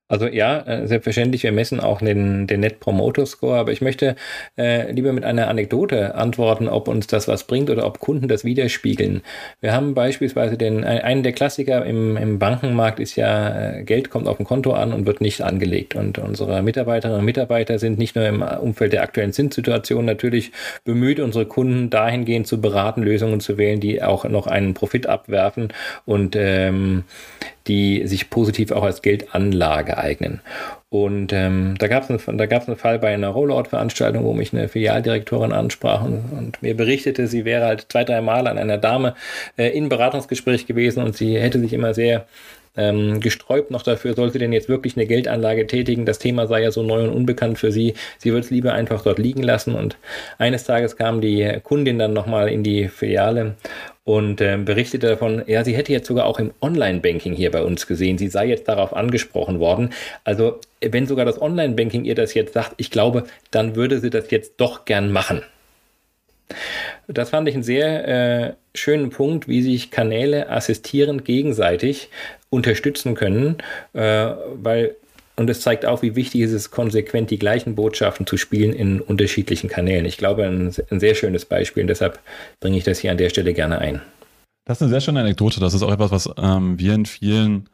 Also 0.08 0.28
ja, 0.28 0.60
äh, 0.60 0.86
selbstverständlich, 0.86 1.42
wir 1.42 1.50
messen 1.50 1.80
auch 1.80 1.98
den, 1.98 2.46
den 2.46 2.60
Net 2.60 2.78
Promoter 2.78 3.26
Score, 3.26 3.58
aber 3.58 3.72
ich 3.72 3.80
möchte 3.80 4.14
äh, 4.56 4.92
lieber 4.92 5.12
mit 5.12 5.24
einer 5.24 5.48
Anekdote 5.48 6.14
antworten, 6.14 6.68
ob 6.68 6.86
uns 6.86 7.08
das 7.08 7.26
was 7.26 7.44
bringt 7.44 7.70
oder 7.70 7.84
ob 7.84 7.98
Kunden 7.98 8.28
das 8.28 8.44
widerspiegeln. 8.44 9.22
Wir 9.60 9.72
haben 9.72 9.94
beispielsweise 9.94 10.56
den, 10.56 10.84
einen 10.84 11.24
der 11.24 11.32
Klassiker 11.32 11.84
im, 11.84 12.16
im 12.16 12.38
Bankenmarkt 12.38 13.00
ist 13.00 13.16
ja, 13.16 13.78
äh, 13.78 13.82
Geld 13.82 14.08
kommt 14.10 14.28
auf 14.28 14.36
dem 14.36 14.46
Konto 14.46 14.74
an 14.74 14.92
und 14.92 15.06
wird 15.06 15.20
nicht 15.20 15.42
angelegt. 15.42 15.96
Und 15.96 16.18
unsere 16.18 16.62
Mitarbeiterinnen 16.62 17.18
und 17.18 17.24
Mitarbeiter 17.24 17.80
sind 17.80 17.98
nicht 17.98 18.14
nur 18.14 18.26
im 18.26 18.42
Umfeld 18.42 18.92
der 18.92 19.02
aktuellen 19.02 19.32
Zinssituation 19.32 20.04
natürlich 20.04 20.52
bemüht, 20.84 21.18
unsere 21.18 21.46
Kunden 21.46 21.90
dahingehend 21.90 22.46
zu 22.46 22.60
beraten, 22.60 23.02
Lösungen 23.02 23.40
zu 23.40 23.58
wählen, 23.58 23.80
die 23.80 24.00
auch 24.02 24.24
noch 24.24 24.46
einen 24.46 24.74
Profit 24.74 25.08
abwerfen 25.08 25.72
und 26.04 26.36
ähm, 26.36 27.02
die 27.66 28.07
sich 28.07 28.31
positiv 28.31 28.72
auch 28.72 28.85
als 28.85 29.02
Geldanlage 29.02 29.98
eignen. 29.98 30.40
Und 30.88 31.33
ähm, 31.33 31.74
da 31.79 31.88
gab 31.88 32.05
es 32.05 32.11
einen, 32.29 32.38
einen 32.38 32.76
Fall 32.76 32.98
bei 32.98 33.12
einer 33.12 33.29
Rollout-Veranstaltung, 33.29 34.24
wo 34.24 34.33
mich 34.33 34.52
eine 34.52 34.68
Filialdirektorin 34.68 35.52
ansprach 35.52 36.05
und, 36.05 36.24
und, 36.33 36.62
mir 36.62 36.76
berichtete, 36.76 37.26
sie 37.26 37.44
wäre 37.44 37.66
halt 37.66 37.87
zwei, 37.88 38.05
drei 38.05 38.20
Mal 38.20 38.46
an 38.46 38.57
einer 38.57 38.79
Dame 38.79 39.14
äh, 39.57 39.68
in 39.76 39.88
Beratungsgespräch 39.88 40.66
gewesen 40.66 41.02
und 41.02 41.16
sie 41.16 41.38
hätte 41.38 41.59
sich 41.59 41.72
immer 41.72 41.92
sehr 41.92 42.26
ähm, 42.76 43.20
gesträubt 43.20 43.70
noch 43.70 43.83
dafür, 43.83 44.14
soll 44.14 44.31
sie 44.31 44.38
denn 44.38 44.52
jetzt 44.52 44.68
wirklich 44.68 44.96
eine 44.96 45.07
Geldanlage 45.07 45.66
tätigen? 45.66 46.07
Das 46.07 46.18
Thema 46.18 46.46
sei 46.46 46.62
ja 46.62 46.70
so 46.70 46.83
neu 46.83 47.05
und 47.05 47.11
unbekannt 47.11 47.59
für 47.59 47.72
sie. 47.72 47.94
Sie 48.18 48.33
wird 48.33 48.44
es 48.44 48.50
lieber 48.50 48.74
einfach 48.74 49.02
dort 49.02 49.18
liegen 49.18 49.42
lassen. 49.42 49.74
Und 49.74 49.96
eines 50.38 50.64
Tages 50.64 50.96
kam 50.96 51.20
die 51.20 51.59
Kundin 51.62 51.98
dann 51.98 52.12
nochmal 52.12 52.48
in 52.48 52.62
die 52.62 52.88
Filiale 52.88 53.57
und 54.06 54.40
äh, 54.40 54.56
berichtete 54.56 55.08
davon, 55.08 55.42
ja, 55.48 55.64
sie 55.64 55.74
hätte 55.74 55.92
jetzt 55.92 56.06
sogar 56.06 56.26
auch 56.26 56.38
im 56.38 56.52
Online-Banking 56.62 57.34
hier 57.34 57.50
bei 57.50 57.62
uns 57.64 57.88
gesehen. 57.88 58.18
Sie 58.18 58.28
sei 58.28 58.46
jetzt 58.46 58.68
darauf 58.68 58.94
angesprochen 58.94 59.58
worden. 59.58 59.92
Also, 60.22 60.60
wenn 60.80 61.08
sogar 61.08 61.24
das 61.24 61.42
Online-Banking 61.42 62.04
ihr 62.04 62.14
das 62.14 62.32
jetzt 62.32 62.54
sagt, 62.54 62.74
ich 62.76 62.92
glaube, 62.92 63.24
dann 63.50 63.74
würde 63.74 63.98
sie 63.98 64.08
das 64.08 64.30
jetzt 64.30 64.54
doch 64.58 64.84
gern 64.84 65.10
machen. 65.10 65.42
Das 67.08 67.30
fand 67.30 67.48
ich 67.48 67.54
einen 67.54 67.64
sehr 67.64 68.46
äh, 68.46 68.52
schönen 68.76 69.10
Punkt, 69.10 69.48
wie 69.48 69.60
sich 69.60 69.90
Kanäle 69.90 70.50
assistierend 70.50 71.24
gegenseitig 71.24 72.08
unterstützen 72.48 73.16
können, 73.16 73.56
äh, 73.92 74.28
weil 74.54 74.94
und 75.37 75.51
es 75.51 75.61
zeigt 75.61 75.85
auch, 75.85 76.03
wie 76.03 76.16
wichtig 76.16 76.40
es 76.42 76.53
ist, 76.53 76.70
konsequent 76.70 77.31
die 77.31 77.38
gleichen 77.38 77.75
Botschaften 77.75 78.27
zu 78.27 78.37
spielen 78.37 78.72
in 78.72 79.01
unterschiedlichen 79.01 79.68
Kanälen. 79.68 80.07
Ich 80.07 80.16
glaube, 80.16 80.46
ein, 80.46 80.72
ein 80.90 81.01
sehr 81.01 81.14
schönes 81.14 81.44
Beispiel 81.44 81.83
und 81.83 81.88
deshalb 81.88 82.18
bringe 82.61 82.79
ich 82.79 82.85
das 82.85 82.99
hier 82.99 83.11
an 83.11 83.18
der 83.18 83.29
Stelle 83.29 83.53
gerne 83.53 83.79
ein. 83.79 84.01
Das 84.64 84.79
ist 84.79 84.83
eine 84.83 84.90
sehr 84.90 85.01
schöne 85.01 85.20
Anekdote. 85.20 85.61
Das 85.61 85.75
ist 85.75 85.83
auch 85.83 85.92
etwas, 85.92 86.11
was 86.11 86.31
ähm, 86.38 86.79
wir 86.79 86.94
in 86.94 87.07
vielen 87.07 87.68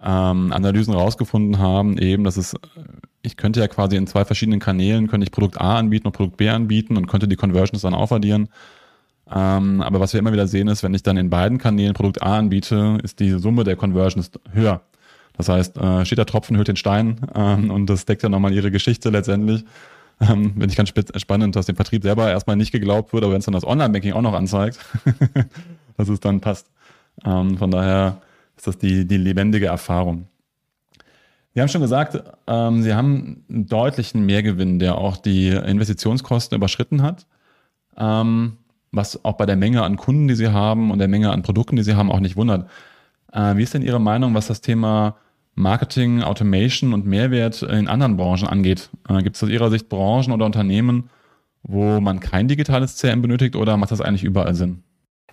ähm, 0.00 0.52
Analysen 0.52 0.92
rausgefunden 0.92 1.58
haben, 1.58 1.98
eben, 1.98 2.24
dass 2.24 2.36
es, 2.36 2.54
ich 3.22 3.36
könnte 3.36 3.60
ja 3.60 3.68
quasi 3.68 3.96
in 3.96 4.06
zwei 4.06 4.24
verschiedenen 4.24 4.60
Kanälen, 4.60 5.08
könnte 5.08 5.24
ich 5.24 5.32
Produkt 5.32 5.60
A 5.60 5.78
anbieten 5.78 6.06
und 6.06 6.12
Produkt 6.12 6.36
B 6.36 6.48
anbieten 6.48 6.96
und 6.96 7.06
könnte 7.06 7.28
die 7.28 7.36
Conversions 7.36 7.82
dann 7.82 7.94
aufaddieren. 7.94 8.48
Ähm, 9.30 9.82
aber 9.82 10.00
was 10.00 10.12
wir 10.12 10.20
immer 10.20 10.32
wieder 10.32 10.46
sehen 10.46 10.68
ist, 10.68 10.82
wenn 10.82 10.94
ich 10.94 11.02
dann 11.02 11.16
in 11.16 11.30
beiden 11.30 11.58
Kanälen 11.58 11.94
Produkt 11.94 12.22
A 12.22 12.38
anbiete, 12.38 12.98
ist 13.02 13.20
die 13.20 13.30
Summe 13.38 13.64
der 13.64 13.76
Conversions 13.76 14.30
höher. 14.52 14.82
Das 15.38 15.48
heißt, 15.48 15.78
äh, 15.78 16.04
steht 16.04 16.18
der 16.18 16.26
Tropfen, 16.26 16.56
hört 16.56 16.68
den 16.68 16.76
Stein 16.76 17.20
ähm, 17.34 17.70
und 17.70 17.86
das 17.86 18.04
deckt 18.04 18.22
ja 18.22 18.28
nochmal 18.28 18.52
ihre 18.52 18.70
Geschichte 18.70 19.08
letztendlich. 19.08 19.64
Ähm, 20.20 20.52
Finde 20.52 20.66
ich 20.66 20.76
ganz 20.76 20.92
spannend, 21.16 21.54
dass 21.54 21.66
dem 21.66 21.76
Vertrieb 21.76 22.02
selber 22.02 22.28
erstmal 22.28 22.56
nicht 22.56 22.72
geglaubt 22.72 23.12
wird, 23.12 23.22
aber 23.22 23.32
wenn 23.32 23.38
es 23.38 23.44
dann 23.44 23.54
das 23.54 23.64
Online-Banking 23.64 24.12
auch 24.12 24.22
noch 24.22 24.34
anzeigt, 24.34 24.78
dass 25.96 26.08
es 26.08 26.18
dann 26.20 26.40
passt. 26.40 26.66
Ähm, 27.24 27.56
von 27.56 27.70
daher 27.70 28.20
ist 28.56 28.66
das 28.66 28.78
die, 28.78 29.06
die 29.06 29.16
lebendige 29.16 29.66
Erfahrung. 29.66 30.26
Sie 31.54 31.60
haben 31.60 31.68
schon 31.68 31.80
gesagt, 31.80 32.20
ähm, 32.48 32.82
Sie 32.82 32.94
haben 32.94 33.44
einen 33.48 33.66
deutlichen 33.66 34.26
Mehrgewinn, 34.26 34.80
der 34.80 34.98
auch 34.98 35.16
die 35.16 35.48
Investitionskosten 35.48 36.56
überschritten 36.56 37.02
hat. 37.02 37.26
Ähm, 37.96 38.58
was 38.90 39.24
auch 39.24 39.34
bei 39.34 39.46
der 39.46 39.56
Menge 39.56 39.82
an 39.82 39.96
Kunden, 39.96 40.28
die 40.28 40.34
Sie 40.34 40.48
haben 40.48 40.90
und 40.90 40.98
der 40.98 41.08
Menge 41.08 41.30
an 41.30 41.42
Produkten, 41.42 41.76
die 41.76 41.82
Sie 41.82 41.94
haben, 41.94 42.10
auch 42.10 42.20
nicht 42.20 42.36
wundert. 42.36 42.68
Äh, 43.32 43.56
wie 43.56 43.62
ist 43.62 43.74
denn 43.74 43.82
Ihre 43.82 44.00
Meinung, 44.00 44.34
was 44.34 44.46
das 44.46 44.60
Thema 44.60 45.16
Marketing, 45.58 46.22
Automation 46.22 46.94
und 46.94 47.04
Mehrwert 47.04 47.62
in 47.62 47.88
anderen 47.88 48.16
Branchen 48.16 48.46
angeht? 48.46 48.90
Äh, 49.08 49.22
Gibt 49.22 49.36
es 49.36 49.42
aus 49.42 49.50
Ihrer 49.50 49.70
Sicht 49.70 49.88
Branchen 49.88 50.32
oder 50.32 50.46
Unternehmen, 50.46 51.10
wo 51.64 52.00
man 52.00 52.20
kein 52.20 52.48
digitales 52.48 52.96
CRM 52.96 53.20
benötigt 53.20 53.56
oder 53.56 53.76
macht 53.76 53.90
das 53.90 54.00
eigentlich 54.00 54.22
überall 54.22 54.54
Sinn? 54.54 54.84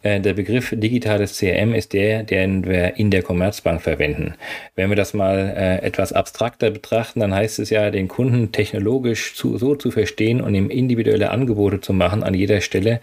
Äh, 0.01 0.19
der 0.19 0.33
Begriff 0.33 0.73
digitales 0.75 1.37
CRM 1.37 1.75
ist 1.75 1.93
der, 1.93 2.23
den 2.23 2.65
wir 2.65 2.97
in 2.97 3.11
der 3.11 3.21
Commerzbank 3.21 3.83
verwenden. 3.83 4.33
Wenn 4.75 4.89
wir 4.89 4.95
das 4.95 5.13
mal 5.13 5.53
äh, 5.55 5.85
etwas 5.85 6.11
abstrakter 6.11 6.71
betrachten, 6.71 7.19
dann 7.19 7.33
heißt 7.33 7.59
es 7.59 7.69
ja, 7.69 7.91
den 7.91 8.07
Kunden 8.07 8.51
technologisch 8.51 9.35
zu, 9.35 9.59
so 9.59 9.75
zu 9.75 9.91
verstehen 9.91 10.41
und 10.41 10.55
ihm 10.55 10.71
individuelle 10.71 11.29
Angebote 11.29 11.81
zu 11.81 11.93
machen 11.93 12.23
an 12.23 12.33
jeder 12.33 12.61
Stelle, 12.61 12.99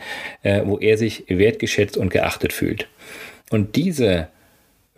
wo 0.65 0.79
er 0.79 0.99
sich 0.99 1.25
wertgeschätzt 1.29 1.97
und 1.97 2.11
geachtet 2.11 2.53
fühlt. 2.53 2.89
Und 3.51 3.77
diese 3.77 4.29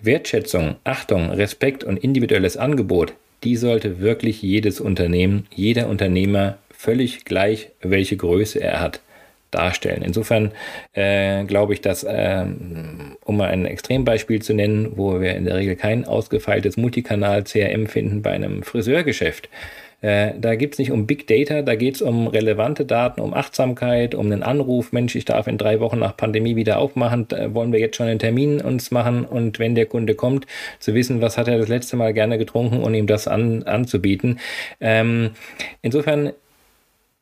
Wertschätzung, 0.00 0.76
Achtung, 0.84 1.30
Respekt 1.30 1.84
und 1.84 1.96
individuelles 1.96 2.56
Angebot, 2.56 3.14
die 3.42 3.56
sollte 3.56 4.00
wirklich 4.00 4.42
jedes 4.42 4.80
Unternehmen, 4.80 5.46
jeder 5.54 5.88
Unternehmer 5.88 6.58
völlig 6.70 7.24
gleich, 7.24 7.70
welche 7.80 8.16
Größe 8.16 8.60
er 8.60 8.80
hat, 8.80 9.00
darstellen. 9.50 10.02
Insofern 10.02 10.52
äh, 10.92 11.44
glaube 11.44 11.74
ich, 11.74 11.80
dass, 11.80 12.02
äh, 12.02 12.44
um 13.24 13.36
mal 13.36 13.50
ein 13.50 13.66
Extrembeispiel 13.66 14.42
zu 14.42 14.52
nennen, 14.52 14.92
wo 14.96 15.20
wir 15.20 15.34
in 15.34 15.44
der 15.44 15.56
Regel 15.56 15.76
kein 15.76 16.04
ausgefeiltes 16.04 16.76
Multikanal-CRM 16.76 17.86
finden 17.86 18.22
bei 18.22 18.32
einem 18.32 18.62
Friseurgeschäft, 18.62 19.48
äh, 20.04 20.34
da 20.38 20.54
geht 20.54 20.74
es 20.74 20.78
nicht 20.78 20.92
um 20.92 21.06
Big 21.06 21.26
Data, 21.26 21.62
da 21.62 21.76
geht 21.76 21.94
es 21.94 22.02
um 22.02 22.26
relevante 22.26 22.84
Daten, 22.84 23.22
um 23.22 23.32
Achtsamkeit, 23.32 24.14
um 24.14 24.26
einen 24.26 24.42
Anruf. 24.42 24.92
Mensch, 24.92 25.14
ich 25.14 25.24
darf 25.24 25.46
in 25.46 25.56
drei 25.56 25.80
Wochen 25.80 25.98
nach 25.98 26.14
Pandemie 26.14 26.56
wieder 26.56 26.76
aufmachen. 26.76 27.26
Da 27.28 27.54
wollen 27.54 27.72
wir 27.72 27.80
jetzt 27.80 27.96
schon 27.96 28.08
einen 28.08 28.18
Termin 28.18 28.60
uns 28.60 28.90
machen 28.90 29.24
und 29.24 29.58
wenn 29.58 29.74
der 29.74 29.86
Kunde 29.86 30.14
kommt, 30.14 30.46
zu 30.78 30.92
wissen, 30.92 31.22
was 31.22 31.38
hat 31.38 31.48
er 31.48 31.56
das 31.56 31.68
letzte 31.68 31.96
Mal 31.96 32.12
gerne 32.12 32.36
getrunken 32.36 32.82
und 32.82 32.92
ihm 32.92 33.06
das 33.06 33.26
an, 33.26 33.62
anzubieten. 33.62 34.40
Ähm, 34.78 35.30
insofern 35.80 36.32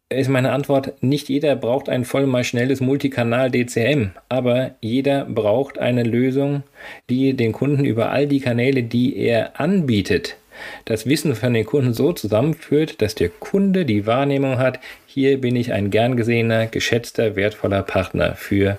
ist 0.09 0.29
meine 0.29 0.51
Antwort, 0.51 1.01
nicht 1.05 1.29
jeder 1.29 1.55
braucht 1.55 1.89
ein 1.89 2.05
voll 2.05 2.27
mal 2.27 2.43
schnelles 2.43 2.81
Multikanal-DCM, 2.81 4.11
aber 4.29 4.73
jeder 4.81 5.25
braucht 5.25 5.79
eine 5.79 6.03
Lösung, 6.03 6.65
die 7.09 7.35
den 7.35 7.53
Kunden 7.53 7.85
über 7.85 8.11
all 8.11 8.27
die 8.27 8.41
Kanäle, 8.41 8.83
die 8.83 9.17
er 9.17 9.61
anbietet, 9.61 10.37
das 10.85 11.07
Wissen 11.07 11.35
von 11.35 11.55
den 11.55 11.67
Kunden 11.67 11.95
so 11.95 12.13
zusammenführt, 12.13 13.01
dass 13.03 13.15
der 13.15 13.29
Kunde 13.29 13.85
die 13.85 14.07
Wahrnehmung 14.07 14.59
hat, 14.59 14.81
hier 15.07 15.41
bin 15.41 15.57
ich 15.57 15.73
ein 15.73 15.91
gern 15.91 16.17
gesehener, 16.17 16.67
geschätzter, 16.67 17.37
wertvoller 17.37 17.83
Partner 17.83 18.35
für 18.35 18.79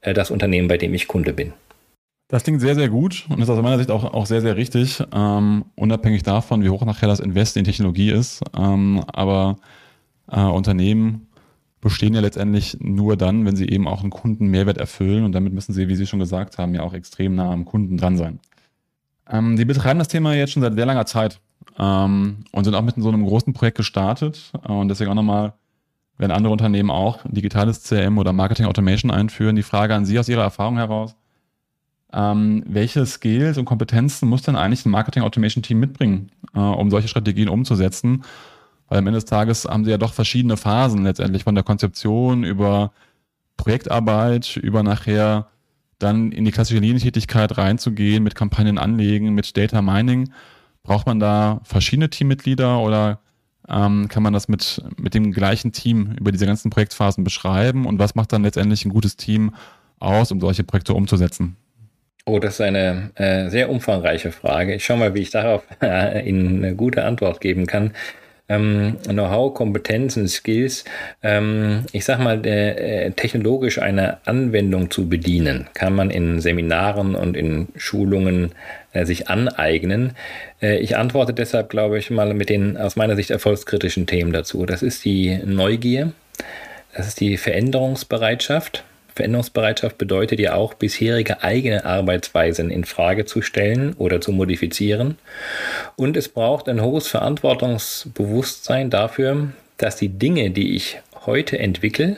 äh, 0.00 0.14
das 0.14 0.30
Unternehmen, 0.30 0.68
bei 0.68 0.76
dem 0.76 0.94
ich 0.94 1.08
Kunde 1.08 1.32
bin. 1.32 1.52
Das 2.28 2.44
klingt 2.44 2.60
sehr, 2.60 2.76
sehr 2.76 2.88
gut 2.88 3.26
und 3.28 3.42
ist 3.42 3.50
aus 3.50 3.60
meiner 3.60 3.78
Sicht 3.78 3.90
auch, 3.90 4.04
auch 4.04 4.26
sehr, 4.26 4.40
sehr 4.40 4.56
richtig, 4.56 5.02
ähm, 5.12 5.64
unabhängig 5.74 6.22
davon, 6.22 6.62
wie 6.62 6.70
hoch 6.70 6.84
nachher 6.84 7.08
das 7.08 7.18
Invest 7.18 7.56
in 7.56 7.64
Technologie 7.64 8.12
ist. 8.12 8.40
Ähm, 8.56 9.02
aber 9.12 9.56
äh, 10.30 10.40
Unternehmen 10.40 11.26
bestehen 11.80 12.14
ja 12.14 12.20
letztendlich 12.20 12.76
nur 12.80 13.16
dann, 13.16 13.46
wenn 13.46 13.56
sie 13.56 13.68
eben 13.68 13.88
auch 13.88 14.02
einen 14.02 14.10
Kunden 14.10 14.46
Mehrwert 14.46 14.78
erfüllen 14.78 15.24
und 15.24 15.32
damit 15.32 15.52
müssen 15.52 15.72
sie, 15.72 15.88
wie 15.88 15.96
Sie 15.96 16.06
schon 16.06 16.20
gesagt 16.20 16.58
haben, 16.58 16.74
ja 16.74 16.82
auch 16.82 16.94
extrem 16.94 17.34
nah 17.34 17.50
am 17.50 17.64
Kunden 17.64 17.96
dran 17.96 18.16
sein. 18.16 18.38
Ähm, 19.30 19.56
die 19.56 19.64
betreiben 19.64 19.98
das 19.98 20.08
Thema 20.08 20.34
jetzt 20.34 20.52
schon 20.52 20.62
seit 20.62 20.74
sehr 20.74 20.86
langer 20.86 21.06
Zeit 21.06 21.40
ähm, 21.78 22.44
und 22.52 22.64
sind 22.64 22.74
auch 22.74 22.82
mit 22.82 22.96
so 22.96 23.08
einem 23.08 23.24
großen 23.24 23.52
Projekt 23.52 23.76
gestartet 23.76 24.52
äh, 24.66 24.72
und 24.72 24.88
deswegen 24.88 25.10
auch 25.10 25.14
nochmal, 25.14 25.54
wenn 26.18 26.30
andere 26.30 26.52
Unternehmen 26.52 26.90
auch 26.90 27.20
digitales 27.24 27.82
CRM 27.84 28.18
oder 28.18 28.32
Marketing 28.32 28.66
Automation 28.66 29.10
einführen, 29.10 29.56
die 29.56 29.62
Frage 29.62 29.94
an 29.94 30.04
Sie 30.04 30.18
aus 30.18 30.28
Ihrer 30.28 30.42
Erfahrung 30.42 30.76
heraus, 30.76 31.14
ähm, 32.12 32.64
welche 32.66 33.06
Skills 33.06 33.56
und 33.56 33.64
Kompetenzen 33.66 34.28
muss 34.28 34.42
denn 34.42 34.56
eigentlich 34.56 34.84
ein 34.84 34.90
Marketing 34.90 35.22
Automation 35.22 35.62
Team 35.62 35.78
mitbringen, 35.78 36.30
äh, 36.54 36.58
um 36.58 36.90
solche 36.90 37.08
Strategien 37.08 37.48
umzusetzen? 37.48 38.24
Weil 38.88 38.98
am 38.98 39.06
Ende 39.06 39.18
des 39.18 39.26
Tages 39.26 39.64
haben 39.66 39.84
sie 39.84 39.92
ja 39.92 39.98
doch 39.98 40.12
verschiedene 40.12 40.56
Phasen 40.56 41.04
letztendlich 41.04 41.44
von 41.44 41.54
der 41.54 41.62
Konzeption 41.62 42.42
über 42.42 42.90
Projektarbeit, 43.56 44.56
über 44.56 44.82
nachher 44.82 45.46
dann 46.02 46.32
in 46.32 46.44
die 46.44 46.50
klassische 46.50 46.80
Linientätigkeit 46.80 47.56
reinzugehen, 47.56 48.22
mit 48.22 48.34
Kampagnen 48.34 48.78
anlegen, 48.78 49.34
mit 49.34 49.56
Data 49.56 49.82
Mining. 49.82 50.30
Braucht 50.82 51.06
man 51.06 51.20
da 51.20 51.60
verschiedene 51.64 52.10
Teammitglieder 52.10 52.80
oder 52.80 53.20
ähm, 53.68 54.08
kann 54.08 54.22
man 54.22 54.32
das 54.32 54.48
mit, 54.48 54.82
mit 54.96 55.14
dem 55.14 55.32
gleichen 55.32 55.72
Team 55.72 56.16
über 56.18 56.32
diese 56.32 56.46
ganzen 56.46 56.70
Projektphasen 56.70 57.22
beschreiben? 57.22 57.86
Und 57.86 57.98
was 57.98 58.14
macht 58.14 58.32
dann 58.32 58.42
letztendlich 58.42 58.84
ein 58.84 58.90
gutes 58.90 59.16
Team 59.16 59.54
aus, 59.98 60.32
um 60.32 60.40
solche 60.40 60.64
Projekte 60.64 60.94
umzusetzen? 60.94 61.56
Oh, 62.26 62.38
das 62.38 62.54
ist 62.54 62.60
eine 62.60 63.10
äh, 63.14 63.48
sehr 63.48 63.70
umfangreiche 63.70 64.30
Frage. 64.32 64.74
Ich 64.74 64.84
schaue 64.84 64.98
mal, 64.98 65.14
wie 65.14 65.20
ich 65.20 65.30
darauf 65.30 65.62
äh, 65.82 66.28
Ihnen 66.28 66.64
eine 66.64 66.74
gute 66.74 67.04
Antwort 67.04 67.40
geben 67.40 67.66
kann. 67.66 67.92
Ähm, 68.50 68.98
Know-how, 69.04 69.54
Kompetenzen, 69.54 70.28
Skills, 70.28 70.84
ähm, 71.22 71.84
ich 71.92 72.04
sag 72.04 72.18
mal, 72.18 72.44
äh, 72.44 73.12
technologisch 73.12 73.78
eine 73.78 74.18
Anwendung 74.26 74.90
zu 74.90 75.08
bedienen, 75.08 75.68
kann 75.72 75.94
man 75.94 76.10
in 76.10 76.40
Seminaren 76.40 77.14
und 77.14 77.36
in 77.36 77.68
Schulungen 77.76 78.50
äh, 78.92 79.06
sich 79.06 79.28
aneignen. 79.28 80.12
Äh, 80.60 80.78
ich 80.78 80.96
antworte 80.96 81.32
deshalb, 81.32 81.70
glaube 81.70 81.98
ich, 81.98 82.10
mal 82.10 82.34
mit 82.34 82.50
den 82.50 82.76
aus 82.76 82.96
meiner 82.96 83.16
Sicht 83.16 83.30
erfolgskritischen 83.30 84.06
Themen 84.06 84.32
dazu. 84.32 84.66
Das 84.66 84.82
ist 84.82 85.04
die 85.04 85.38
Neugier, 85.44 86.12
das 86.94 87.06
ist 87.06 87.20
die 87.20 87.36
Veränderungsbereitschaft. 87.36 88.84
Veränderungsbereitschaft 89.14 89.98
bedeutet 89.98 90.40
ja 90.40 90.54
auch, 90.54 90.74
bisherige 90.74 91.42
eigene 91.42 91.84
Arbeitsweisen 91.84 92.70
in 92.70 92.84
Frage 92.84 93.24
zu 93.24 93.42
stellen 93.42 93.94
oder 93.94 94.20
zu 94.20 94.32
modifizieren. 94.32 95.18
Und 95.96 96.16
es 96.16 96.28
braucht 96.28 96.68
ein 96.68 96.82
hohes 96.82 97.08
Verantwortungsbewusstsein 97.08 98.90
dafür, 98.90 99.48
dass 99.76 99.96
die 99.96 100.08
Dinge, 100.08 100.50
die 100.50 100.76
ich 100.76 101.00
heute 101.26 101.58
entwickle, 101.58 102.16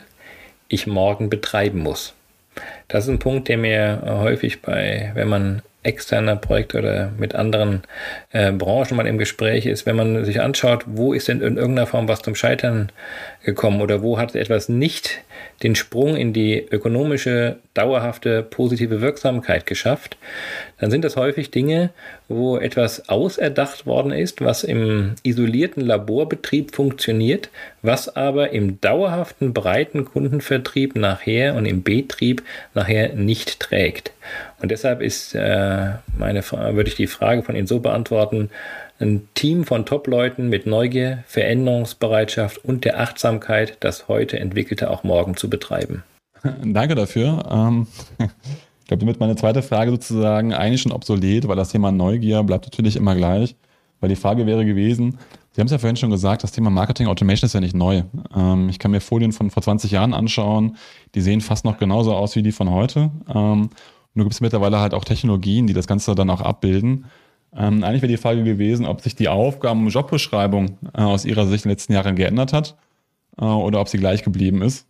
ich 0.67 0.87
morgen 0.87 1.29
betreiben 1.29 1.79
muss. 1.79 2.13
Das 2.87 3.05
ist 3.05 3.09
ein 3.09 3.19
Punkt, 3.19 3.47
der 3.47 3.57
mir 3.57 4.03
häufig 4.05 4.61
bei, 4.61 5.11
wenn 5.15 5.27
man 5.27 5.61
externer 5.83 6.35
Projekte 6.35 6.79
oder 6.79 7.11
mit 7.17 7.35
anderen 7.35 7.83
äh, 8.31 8.51
Branchen 8.51 8.97
mal 8.97 9.05
im 9.05 9.17
Gespräch 9.17 9.65
ist, 9.65 9.85
wenn 9.85 9.95
man 9.95 10.25
sich 10.25 10.41
anschaut, 10.41 10.83
wo 10.87 11.13
ist 11.13 11.27
denn 11.27 11.41
in 11.41 11.57
irgendeiner 11.57 11.87
Form 11.87 12.07
was 12.07 12.21
zum 12.21 12.35
Scheitern 12.35 12.91
gekommen 13.43 13.81
oder 13.81 14.01
wo 14.01 14.17
hat 14.17 14.35
etwas 14.35 14.69
nicht 14.69 15.21
den 15.61 15.75
Sprung 15.75 16.15
in 16.15 16.33
die 16.33 16.65
ökonomische, 16.71 17.57
dauerhafte, 17.73 18.43
positive 18.43 19.01
Wirksamkeit 19.01 19.65
geschafft, 19.65 20.17
dann 20.83 20.91
sind 20.91 21.05
das 21.05 21.15
häufig 21.15 21.49
Dinge, 21.49 21.91
wo 22.27 22.57
etwas 22.57 23.07
auserdacht 23.07 23.85
worden 23.85 24.11
ist, 24.11 24.41
was 24.41 24.65
im 24.65 25.15
isolierten 25.23 25.81
Laborbetrieb 25.81 26.75
funktioniert, 26.75 27.49
was 27.81 28.17
aber 28.17 28.49
im 28.49 28.81
dauerhaften, 28.81 29.53
breiten 29.53 30.03
Kundenvertrieb 30.03 30.97
nachher 30.97 31.55
und 31.55 31.65
im 31.65 31.83
Betrieb 31.83 32.43
nachher 32.73 33.13
nicht 33.13 33.61
trägt. 33.61 34.11
Und 34.61 34.71
deshalb 34.71 35.01
ist 35.01 35.33
äh, 35.35 35.91
meine, 36.17 36.43
würde 36.51 36.89
ich 36.89 36.95
die 36.95 37.07
Frage 37.07 37.43
von 37.43 37.55
Ihnen 37.55 37.67
so 37.67 37.79
beantworten, 37.79 38.49
ein 38.99 39.29
Team 39.35 39.63
von 39.63 39.85
Top-Leuten 39.85 40.49
mit 40.49 40.65
Neugier, 40.65 41.23
Veränderungsbereitschaft 41.27 42.57
und 42.65 42.83
der 42.83 42.99
Achtsamkeit, 42.99 43.77
das 43.79 44.09
heute 44.09 44.37
Entwickelte 44.37 44.89
auch 44.89 45.05
morgen 45.05 45.37
zu 45.37 45.49
betreiben. 45.49 46.03
Danke 46.61 46.95
dafür. 46.95 47.45
Ähm, 47.49 47.87
glaube, 48.93 49.05
damit 49.05 49.19
meine 49.19 49.35
zweite 49.35 49.61
Frage 49.61 49.91
sozusagen 49.91 50.53
eigentlich 50.53 50.81
schon 50.81 50.91
obsolet, 50.91 51.47
weil 51.47 51.55
das 51.55 51.69
Thema 51.69 51.91
Neugier 51.91 52.43
bleibt 52.43 52.65
natürlich 52.65 52.95
immer 52.95 53.15
gleich. 53.15 53.55
Weil 53.99 54.09
die 54.09 54.15
Frage 54.15 54.45
wäre 54.45 54.65
gewesen, 54.65 55.17
Sie 55.51 55.61
haben 55.61 55.67
es 55.67 55.71
ja 55.71 55.77
vorhin 55.77 55.95
schon 55.95 56.09
gesagt, 56.09 56.43
das 56.43 56.51
Thema 56.51 56.71
Marketing 56.71 57.05
Automation 57.07 57.45
ist 57.45 57.53
ja 57.53 57.59
nicht 57.59 57.75
neu. 57.75 58.01
Ähm, 58.35 58.69
ich 58.69 58.79
kann 58.79 58.89
mir 58.89 59.01
Folien 59.01 59.31
von 59.31 59.51
vor 59.51 59.61
20 59.61 59.91
Jahren 59.91 60.15
anschauen, 60.15 60.77
die 61.13 61.21
sehen 61.21 61.41
fast 61.41 61.63
noch 61.63 61.77
genauso 61.77 62.15
aus 62.15 62.35
wie 62.35 62.41
die 62.41 62.51
von 62.51 62.71
heute. 62.71 63.11
Ähm, 63.33 63.69
nur 64.15 64.25
gibt 64.25 64.33
es 64.33 64.41
mittlerweile 64.41 64.79
halt 64.79 64.95
auch 64.95 65.05
Technologien, 65.05 65.67
die 65.67 65.73
das 65.73 65.85
Ganze 65.85 66.15
dann 66.15 66.31
auch 66.31 66.41
abbilden. 66.41 67.05
Ähm, 67.55 67.83
eigentlich 67.83 68.01
wäre 68.01 68.11
die 68.11 68.17
Frage 68.17 68.43
gewesen, 68.43 68.87
ob 68.87 69.01
sich 69.01 69.15
die 69.15 69.29
Aufgaben- 69.29 69.85
und 69.85 69.93
Jobbeschreibung 69.93 70.77
äh, 70.95 71.01
aus 71.01 71.23
Ihrer 71.23 71.45
Sicht 71.45 71.65
in 71.65 71.69
den 71.69 71.73
letzten 71.73 71.93
Jahren 71.93 72.15
geändert 72.15 72.51
hat 72.51 72.75
äh, 73.39 73.45
oder 73.45 73.79
ob 73.79 73.89
sie 73.89 73.99
gleich 73.99 74.23
geblieben 74.23 74.63
ist. 74.63 74.87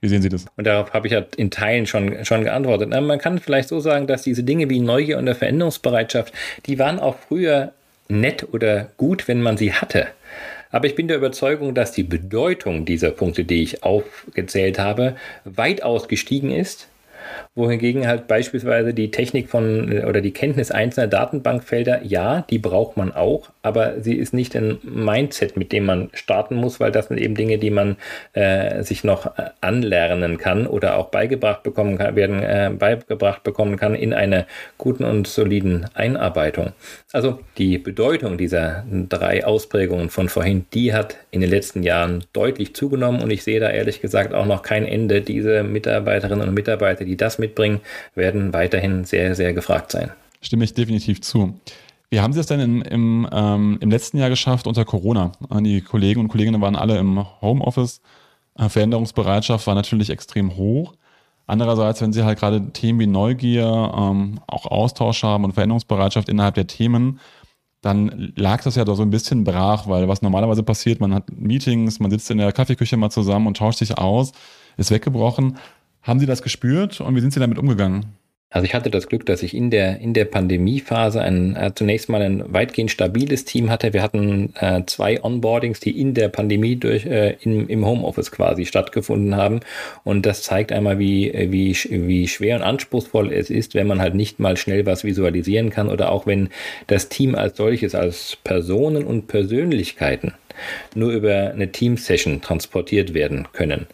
Wie 0.00 0.08
sehen 0.08 0.22
Sie 0.22 0.30
das? 0.30 0.46
Und 0.56 0.66
darauf 0.66 0.94
habe 0.94 1.06
ich 1.06 1.12
ja 1.12 1.24
in 1.36 1.50
Teilen 1.50 1.86
schon, 1.86 2.24
schon 2.24 2.44
geantwortet. 2.44 2.88
Man 2.88 3.18
kann 3.18 3.38
vielleicht 3.38 3.68
so 3.68 3.80
sagen, 3.80 4.06
dass 4.06 4.22
diese 4.22 4.42
Dinge 4.42 4.70
wie 4.70 4.80
Neugier 4.80 5.18
und 5.18 5.26
der 5.26 5.34
Veränderungsbereitschaft, 5.34 6.32
die 6.66 6.78
waren 6.78 6.98
auch 6.98 7.16
früher 7.28 7.72
nett 8.08 8.46
oder 8.52 8.88
gut, 8.96 9.28
wenn 9.28 9.42
man 9.42 9.56
sie 9.56 9.72
hatte. 9.74 10.08
Aber 10.70 10.86
ich 10.86 10.94
bin 10.94 11.08
der 11.08 11.16
Überzeugung, 11.16 11.74
dass 11.74 11.92
die 11.92 12.02
Bedeutung 12.02 12.84
dieser 12.84 13.10
Punkte, 13.10 13.44
die 13.44 13.62
ich 13.62 13.82
aufgezählt 13.82 14.78
habe, 14.78 15.16
weitaus 15.44 16.08
gestiegen 16.08 16.50
ist 16.50 16.88
wohingegen 17.54 18.06
halt 18.06 18.26
beispielsweise 18.26 18.94
die 18.94 19.10
Technik 19.10 19.48
von 19.48 19.90
äh, 19.90 20.04
oder 20.04 20.20
die 20.20 20.32
Kenntnis 20.32 20.70
einzelner 20.70 21.08
Datenbankfelder, 21.08 22.02
ja, 22.04 22.44
die 22.50 22.58
braucht 22.58 22.96
man 22.96 23.12
auch, 23.12 23.50
aber 23.62 24.00
sie 24.00 24.14
ist 24.14 24.34
nicht 24.34 24.56
ein 24.56 24.78
Mindset, 24.82 25.56
mit 25.56 25.72
dem 25.72 25.86
man 25.86 26.10
starten 26.12 26.54
muss, 26.54 26.80
weil 26.80 26.92
das 26.92 27.08
sind 27.08 27.18
eben 27.18 27.34
Dinge, 27.34 27.58
die 27.58 27.70
man 27.70 27.96
äh, 28.32 28.82
sich 28.82 29.04
noch 29.04 29.38
äh, 29.38 29.50
anlernen 29.60 30.38
kann 30.38 30.66
oder 30.66 30.96
auch 30.96 31.08
beigebracht 31.08 31.62
bekommen 31.62 31.98
kann, 31.98 32.16
werden 32.16 32.42
äh, 32.42 32.70
beigebracht 32.76 33.42
bekommen 33.42 33.76
kann 33.76 33.94
in 33.94 34.12
einer 34.14 34.46
guten 34.78 35.04
und 35.04 35.26
soliden 35.26 35.86
Einarbeitung. 35.94 36.72
Also 37.12 37.40
die 37.58 37.78
Bedeutung 37.78 38.38
dieser 38.38 38.84
drei 39.08 39.44
Ausprägungen 39.44 40.10
von 40.10 40.28
vorhin, 40.28 40.66
die 40.72 40.94
hat 40.94 41.16
in 41.30 41.40
den 41.40 41.50
letzten 41.50 41.82
Jahren 41.82 42.24
deutlich 42.32 42.74
zugenommen 42.74 43.22
und 43.22 43.30
ich 43.30 43.42
sehe 43.42 43.60
da 43.60 43.68
ehrlich 43.70 44.00
gesagt 44.00 44.32
auch 44.32 44.46
noch 44.46 44.62
kein 44.62 44.86
Ende. 44.86 45.20
Diese 45.20 45.62
Mitarbeiterinnen 45.62 46.48
und 46.48 46.54
Mitarbeiter, 46.54 47.04
die 47.04 47.16
das 47.20 47.38
mitbringen, 47.38 47.80
werden 48.14 48.52
weiterhin 48.52 49.04
sehr, 49.04 49.34
sehr 49.34 49.52
gefragt 49.52 49.92
sein. 49.92 50.10
Stimme 50.40 50.64
ich 50.64 50.74
definitiv 50.74 51.20
zu. 51.20 51.58
Wie 52.10 52.20
haben 52.20 52.32
Sie 52.32 52.40
es 52.40 52.46
denn 52.46 52.60
in, 52.60 52.82
im, 52.82 53.28
ähm, 53.30 53.78
im 53.80 53.90
letzten 53.90 54.18
Jahr 54.18 54.30
geschafft 54.30 54.66
unter 54.66 54.84
Corona? 54.84 55.32
Die 55.60 55.80
Kollegen 55.80 56.20
und 56.20 56.28
Kolleginnen 56.28 56.60
waren 56.60 56.74
alle 56.74 56.98
im 56.98 57.24
Homeoffice. 57.40 58.00
Äh, 58.58 58.68
Veränderungsbereitschaft 58.68 59.66
war 59.66 59.74
natürlich 59.74 60.10
extrem 60.10 60.56
hoch. 60.56 60.94
Andererseits, 61.46 62.00
wenn 62.00 62.12
Sie 62.12 62.24
halt 62.24 62.38
gerade 62.38 62.72
Themen 62.72 63.00
wie 63.00 63.06
Neugier, 63.06 63.92
ähm, 63.96 64.40
auch 64.46 64.66
Austausch 64.66 65.22
haben 65.22 65.44
und 65.44 65.52
Veränderungsbereitschaft 65.52 66.28
innerhalb 66.28 66.54
der 66.54 66.66
Themen, 66.66 67.20
dann 67.80 68.32
lag 68.36 68.62
das 68.62 68.76
ja 68.76 68.84
doch 68.84 68.94
so 68.94 69.02
ein 69.02 69.10
bisschen 69.10 69.44
brach, 69.44 69.88
weil 69.88 70.06
was 70.06 70.22
normalerweise 70.22 70.62
passiert, 70.62 71.00
man 71.00 71.14
hat 71.14 71.30
Meetings, 71.32 71.98
man 71.98 72.10
sitzt 72.10 72.30
in 72.30 72.38
der 72.38 72.52
Kaffeeküche 72.52 72.96
mal 72.96 73.10
zusammen 73.10 73.46
und 73.46 73.56
tauscht 73.56 73.78
sich 73.78 73.96
aus, 73.96 74.32
ist 74.76 74.90
weggebrochen. 74.90 75.56
Haben 76.02 76.20
Sie 76.20 76.26
das 76.26 76.42
gespürt 76.42 77.00
und 77.00 77.14
wie 77.14 77.20
sind 77.20 77.32
Sie 77.32 77.40
damit 77.40 77.58
umgegangen? 77.58 78.06
Also 78.52 78.64
ich 78.64 78.74
hatte 78.74 78.90
das 78.90 79.06
Glück, 79.06 79.24
dass 79.26 79.44
ich 79.44 79.54
in 79.54 79.70
der, 79.70 80.00
in 80.00 80.12
der 80.12 80.24
Pandemiephase 80.24 81.22
ein, 81.22 81.54
äh, 81.54 81.70
zunächst 81.72 82.08
mal 82.08 82.20
ein 82.20 82.52
weitgehend 82.52 82.90
stabiles 82.90 83.44
Team 83.44 83.70
hatte. 83.70 83.92
Wir 83.92 84.02
hatten 84.02 84.52
äh, 84.56 84.82
zwei 84.86 85.22
Onboardings, 85.22 85.78
die 85.78 86.00
in 86.00 86.14
der 86.14 86.28
Pandemie 86.30 86.74
durch, 86.74 87.06
äh, 87.06 87.36
in, 87.42 87.68
im 87.68 87.86
Homeoffice 87.86 88.32
quasi 88.32 88.66
stattgefunden 88.66 89.36
haben. 89.36 89.60
Und 90.02 90.26
das 90.26 90.42
zeigt 90.42 90.72
einmal, 90.72 90.98
wie, 90.98 91.32
wie, 91.32 91.76
wie 91.90 92.26
schwer 92.26 92.56
und 92.56 92.62
anspruchsvoll 92.62 93.32
es 93.32 93.50
ist, 93.50 93.76
wenn 93.76 93.86
man 93.86 94.00
halt 94.00 94.16
nicht 94.16 94.40
mal 94.40 94.56
schnell 94.56 94.84
was 94.84 95.04
visualisieren 95.04 95.70
kann 95.70 95.88
oder 95.88 96.10
auch 96.10 96.26
wenn 96.26 96.48
das 96.88 97.08
Team 97.08 97.36
als 97.36 97.56
solches, 97.56 97.94
als 97.94 98.36
Personen 98.42 99.04
und 99.04 99.28
Persönlichkeiten 99.28 100.32
nur 100.94 101.12
über 101.12 101.50
eine 101.50 101.72
Team-Session 101.72 102.40
transportiert 102.40 103.14
werden 103.14 103.48
können. 103.52 103.86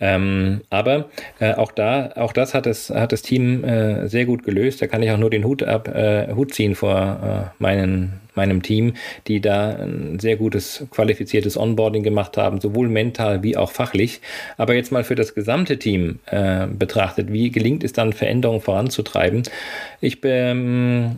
Ähm, 0.00 0.62
aber 0.70 1.08
äh, 1.40 1.54
auch 1.54 1.72
da, 1.72 2.12
auch 2.16 2.32
das 2.32 2.54
hat 2.54 2.66
das, 2.66 2.90
hat 2.90 3.12
das 3.12 3.22
Team 3.22 3.64
äh, 3.64 4.08
sehr 4.08 4.24
gut 4.24 4.44
gelöst. 4.44 4.82
Da 4.82 4.86
kann 4.86 5.02
ich 5.02 5.10
auch 5.10 5.18
nur 5.18 5.30
den 5.30 5.44
Hut 5.44 5.62
ab, 5.62 5.88
äh, 5.88 6.32
Hut 6.34 6.54
ziehen 6.54 6.74
vor 6.74 7.52
äh, 7.58 7.62
meinen 7.62 8.20
meinem 8.36 8.62
Team, 8.62 8.94
die 9.28 9.40
da 9.40 9.70
ein 9.70 10.18
sehr 10.18 10.36
gutes, 10.36 10.86
qualifiziertes 10.90 11.56
Onboarding 11.56 12.02
gemacht 12.02 12.36
haben, 12.36 12.60
sowohl 12.60 12.88
mental 12.88 13.42
wie 13.42 13.56
auch 13.56 13.70
fachlich. 13.70 14.20
Aber 14.56 14.74
jetzt 14.74 14.92
mal 14.92 15.04
für 15.04 15.14
das 15.14 15.34
gesamte 15.34 15.78
Team 15.78 16.20
äh, 16.26 16.66
betrachtet, 16.66 17.32
wie 17.32 17.50
gelingt 17.50 17.84
es 17.84 17.92
dann, 17.92 18.12
Veränderungen 18.12 18.60
voranzutreiben? 18.60 19.42
Ich, 20.00 20.18
ähm, 20.24 21.16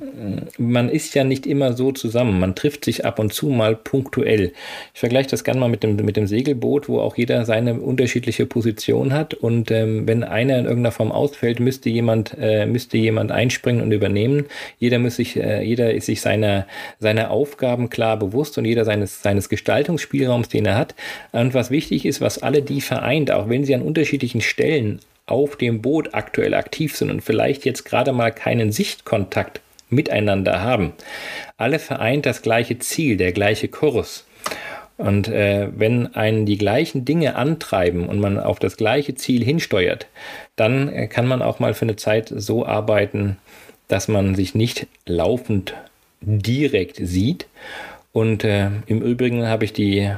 man 0.59 0.89
ist 0.89 1.15
ja 1.15 1.25
nicht 1.25 1.47
immer 1.47 1.73
so 1.73 1.93
zusammen. 1.93 2.39
Man 2.39 2.55
trifft 2.55 2.85
sich 2.85 3.05
ab 3.05 3.19
und 3.19 3.33
zu 3.33 3.49
mal 3.49 3.77
punktuell. 3.77 4.53
Ich 4.93 5.01
vergleiche 5.01 5.31
das 5.31 5.45
gerne 5.45 5.61
mal 5.61 5.69
mit 5.69 5.83
dem, 5.83 5.97
mit 5.97 6.17
dem 6.17 6.27
Segelboot, 6.27 6.89
wo 6.89 7.01
auch 7.01 7.17
jeder 7.17 7.45
seine 7.45 7.81
unterschiedliche 7.81 8.47
Position 8.47 9.13
hat. 9.13 9.35
Und 9.35 9.71
ähm, 9.71 10.07
wenn 10.07 10.23
einer 10.23 10.59
in 10.59 10.65
irgendeiner 10.65 10.93
Form 10.93 11.13
ausfällt, 11.13 11.61
müsste 11.61 11.89
jemand, 11.89 12.37
äh, 12.39 12.67
müsste 12.67 12.99
jemand 12.99 13.33
einspringen 13.33 13.83
und 13.83 13.93
übernehmen. 13.93 14.47
Jeder 14.79 14.99
muss 14.99 15.17
sich, 15.17 15.37
äh, 15.37 15.63
jeder 15.63 15.95
ist 15.95 16.07
sich 16.07 16.21
seiner, 16.21 16.67
seine 17.05 17.31
Aufgaben 17.31 17.91
klar 17.91 18.19
bewusst 18.19 18.59
und 18.59 18.65
jeder 18.65 18.85
seines, 18.85 19.23
seines 19.23 19.49
Gestaltungsspielraums, 19.49 20.49
den 20.49 20.67
er 20.67 20.77
hat. 20.77 20.95
Und 21.31 21.55
was 21.55 21.71
wichtig 21.71 22.07
ist, 22.07 22.21
was 22.21 22.43
alle 22.43 22.63
die 22.63 22.81
vereint, 22.81 23.31
auch 23.31 23.49
wenn 23.49 23.65
sie 23.65 23.75
an 23.75 23.83
unterschiedlichen 23.83 24.41
Stellen 24.41 24.99
auf 25.27 25.57
dem 25.57 25.83
Boot 25.83 26.15
aktuell 26.15 26.55
aktiv 26.55 26.97
sind 26.97 27.11
und 27.11 27.21
vielleicht 27.21 27.65
jetzt 27.65 27.85
gerade 27.85 28.13
mal 28.13 28.33
keinen 28.33 28.73
Sichtkontakt 28.73 29.61
miteinander 29.91 30.63
haben. 30.63 30.93
Alle 31.57 31.79
vereint 31.79 32.27
das 32.27 32.43
gleiche 32.43 32.79
Ziel, 32.79 33.17
der 33.17 33.33
gleiche 33.33 33.69
Kurs. 33.69 34.27
Und 34.97 35.29
äh, 35.29 35.69
wenn 35.77 36.15
einen 36.15 36.47
die 36.47 36.59
gleichen 36.59 37.05
Dinge 37.05 37.37
antreiben 37.37 38.09
und 38.09 38.19
man 38.19 38.39
auf 38.39 38.59
das 38.59 38.77
gleiche 38.77 39.15
Ziel 39.15 39.45
hinsteuert, 39.45 40.07
dann 40.57 40.89
äh, 40.89 41.07
kann 41.07 41.27
man 41.27 41.43
auch 41.43 41.59
mal 41.59 41.75
für 41.75 41.85
eine 41.85 41.97
Zeit 41.97 42.33
so 42.35 42.65
arbeiten, 42.65 43.37
dass 43.89 44.09
man 44.09 44.35
sich 44.35 44.55
nicht 44.55 44.87
laufend 45.05 45.75
direkt 46.27 46.97
sieht. 46.97 47.47
Und 48.13 48.45
äh, 48.45 48.71
im 48.87 49.03
Übrigen 49.03 49.47
habe 49.47 49.65
ich 49.65 49.73
die 49.73 50.11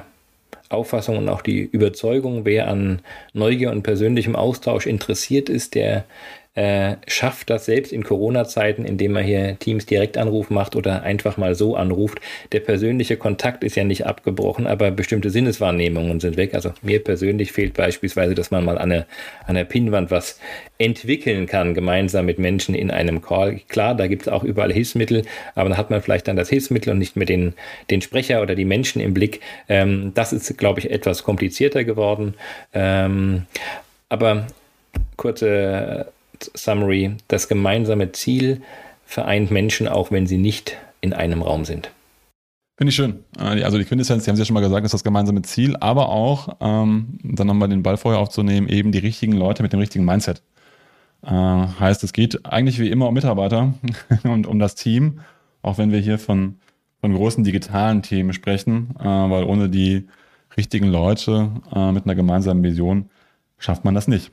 Auffassung 0.69 1.19
und 1.19 1.29
auch 1.29 1.43
die 1.43 1.61
Überzeugung, 1.61 2.45
wer 2.45 2.69
an 2.69 3.01
Neugier 3.33 3.71
und 3.71 3.83
persönlichem 3.83 4.37
Austausch 4.37 4.87
interessiert 4.87 5.49
ist, 5.49 5.75
der 5.75 6.05
äh, 6.57 6.97
schafft 7.07 7.51
das 7.51 7.67
selbst 7.67 7.93
in 7.93 8.03
Corona-Zeiten, 8.03 8.85
indem 8.85 9.13
man 9.13 9.25
hier 9.25 9.59
Teams 9.59 9.87
Direktanruf 9.87 10.51
macht 10.51 10.75
oder 10.75 11.03
einfach 11.03 11.37
mal 11.37 11.55
so 11.55 11.77
anruft. 11.77 12.19
Der 12.53 12.61
persönliche 12.61 13.19
Kontakt 13.19 13.63
ist 13.63 13.77
ja 13.77 13.85
nicht 13.85 14.07
abgebrochen, 14.07 14.67
aber 14.67 14.91
bestimmte 14.91 15.29
Sinneswahrnehmungen 15.31 16.19
sind 16.19 16.39
weg. 16.39 16.55
Also 16.55 16.73
mir 16.81 17.05
persönlich 17.05 17.53
fehlt 17.53 17.75
beispielsweise, 17.75 18.35
dass 18.35 18.51
man 18.51 18.65
mal 18.65 18.79
an 18.79 18.89
der, 18.89 19.07
an 19.47 19.55
der 19.55 19.65
Pinnwand 19.65 20.11
was 20.11 20.41
entwickeln 20.79 21.47
kann, 21.47 21.75
gemeinsam 21.75 22.25
mit 22.25 22.39
Menschen 22.39 22.75
in 22.75 22.91
einem 22.91 23.21
Call. 23.21 23.61
Klar, 23.69 23.95
da 23.95 24.07
gibt 24.07 24.23
es 24.23 24.29
auch 24.29 24.43
überall 24.43 24.73
Hilfsmittel, 24.73 25.25
aber 25.55 25.69
dann 25.69 25.79
hat 25.79 25.91
man 25.91 26.01
vielleicht 26.01 26.27
dann 26.27 26.37
das 26.37 26.49
Hilfsmittel 26.49 26.91
und 26.91 26.99
nicht 26.99 27.17
mehr 27.17 27.27
den, 27.27 27.53
den 27.91 28.01
Sprecher 28.01 28.41
oder 28.41 28.55
die 28.55 28.65
Menschen 28.65 29.03
im 29.03 29.13
Blick. 29.13 29.41
Ähm, 29.69 30.13
das 30.15 30.33
ist, 30.33 30.57
glaube 30.57 30.81
ich, 30.81 30.91
etwas 30.91 31.23
komplizierter 31.23 31.85
geworden. 31.85 32.35
Ähm, 32.73 33.43
aber 34.09 34.47
kurze 35.17 36.07
Summary, 36.55 37.17
das 37.29 37.49
gemeinsame 37.49 38.13
Ziel 38.13 38.63
vereint 39.05 39.51
Menschen 39.51 39.89
auch, 39.89 40.11
wenn 40.11 40.27
sie 40.27 40.39
nicht 40.39 40.77
in 41.01 41.13
einem 41.13 41.43
Raum 41.43 41.65
sind. 41.65 41.91
Finde 42.77 42.91
ich 42.91 42.97
schön. 42.97 43.25
Äh, 43.39 43.63
also 43.63 43.79
die 43.79 43.85
Quintessenz, 43.85 44.25
Sie 44.25 44.31
haben 44.31 44.35
es 44.35 44.41
ja 44.41 44.45
schon 44.45 44.55
mal 44.55 44.61
gesagt, 44.61 44.85
ist 44.85 44.93
das 44.93 45.05
gemeinsame 45.05 45.43
Ziel, 45.43 45.77
aber 45.77 46.11
auch, 46.11 46.57
ähm, 46.61 47.19
dann 47.23 47.47
nochmal 47.47 47.69
den 47.69 47.83
Ball 47.83 47.97
vorher 47.97 48.21
aufzunehmen, 48.21 48.69
eben 48.69 48.93
die 48.93 48.99
richtigen 48.99 49.33
Leute 49.33 49.63
mit 49.63 49.73
dem 49.73 49.81
richtigen 49.81 50.05
Mindset. 50.05 50.43
Äh, 51.23 51.31
heißt, 51.31 52.05
es 52.05 52.13
geht 52.13 52.45
eigentlich 52.45 52.79
wie 52.79 52.91
immer 52.91 53.09
um 53.09 53.15
Mitarbeiter 53.15 53.75
und 54.25 54.47
um 54.47 54.59
das 54.59 54.75
Team, 54.75 55.21
auch 55.63 55.79
wenn 55.79 55.91
wir 55.91 56.01
hier 56.01 56.19
von, 56.19 56.57
von 57.01 57.15
großen 57.15 57.45
digitalen 57.45 58.03
Themen 58.03 58.33
sprechen, 58.35 58.95
äh, 59.01 59.05
weil 59.05 59.45
ohne 59.45 59.71
die 59.71 60.07
richtigen 60.57 60.89
Leute 60.89 61.51
äh, 61.75 61.93
mit 61.93 62.05
einer 62.05 62.15
gemeinsamen 62.15 62.63
Vision 62.63 63.09
schafft 63.59 63.85
man 63.85 63.95
das 63.95 64.07
nicht. 64.07 64.31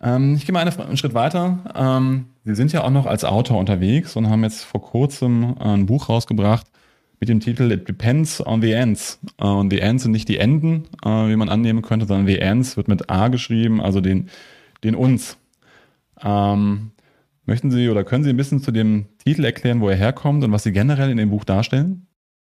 Ähm, 0.00 0.34
ich 0.34 0.46
gehe 0.46 0.52
mal 0.52 0.66
einen 0.66 0.96
Schritt 0.96 1.14
weiter. 1.14 1.58
Ähm, 1.74 2.26
Sie 2.44 2.54
sind 2.54 2.72
ja 2.72 2.82
auch 2.82 2.90
noch 2.90 3.06
als 3.06 3.24
Autor 3.24 3.58
unterwegs 3.58 4.16
und 4.16 4.28
haben 4.30 4.42
jetzt 4.42 4.64
vor 4.64 4.80
kurzem 4.80 5.56
ein 5.58 5.86
Buch 5.86 6.08
rausgebracht 6.08 6.66
mit 7.20 7.28
dem 7.28 7.40
Titel 7.40 7.70
It 7.72 7.88
Depends 7.88 8.44
on 8.44 8.62
the 8.62 8.72
Ends. 8.72 9.20
Äh, 9.38 9.46
und 9.46 9.70
die 9.70 9.80
Ends 9.80 10.04
sind 10.04 10.12
nicht 10.12 10.28
die 10.28 10.38
Enden, 10.38 10.84
äh, 11.04 11.08
wie 11.08 11.36
man 11.36 11.48
annehmen 11.48 11.82
könnte, 11.82 12.06
sondern 12.06 12.26
the 12.26 12.38
Ends 12.38 12.76
wird 12.76 12.88
mit 12.88 13.10
A 13.10 13.28
geschrieben, 13.28 13.80
also 13.80 14.00
den, 14.00 14.28
den 14.84 14.94
uns. 14.94 15.36
Ähm, 16.22 16.92
möchten 17.46 17.70
Sie 17.70 17.88
oder 17.88 18.04
können 18.04 18.24
Sie 18.24 18.30
ein 18.30 18.36
bisschen 18.36 18.60
zu 18.60 18.72
dem 18.72 19.06
Titel 19.24 19.44
erklären, 19.44 19.80
wo 19.80 19.88
er 19.88 19.96
herkommt 19.96 20.44
und 20.44 20.52
was 20.52 20.62
Sie 20.62 20.72
generell 20.72 21.10
in 21.10 21.16
dem 21.16 21.30
Buch 21.30 21.44
darstellen? 21.44 22.07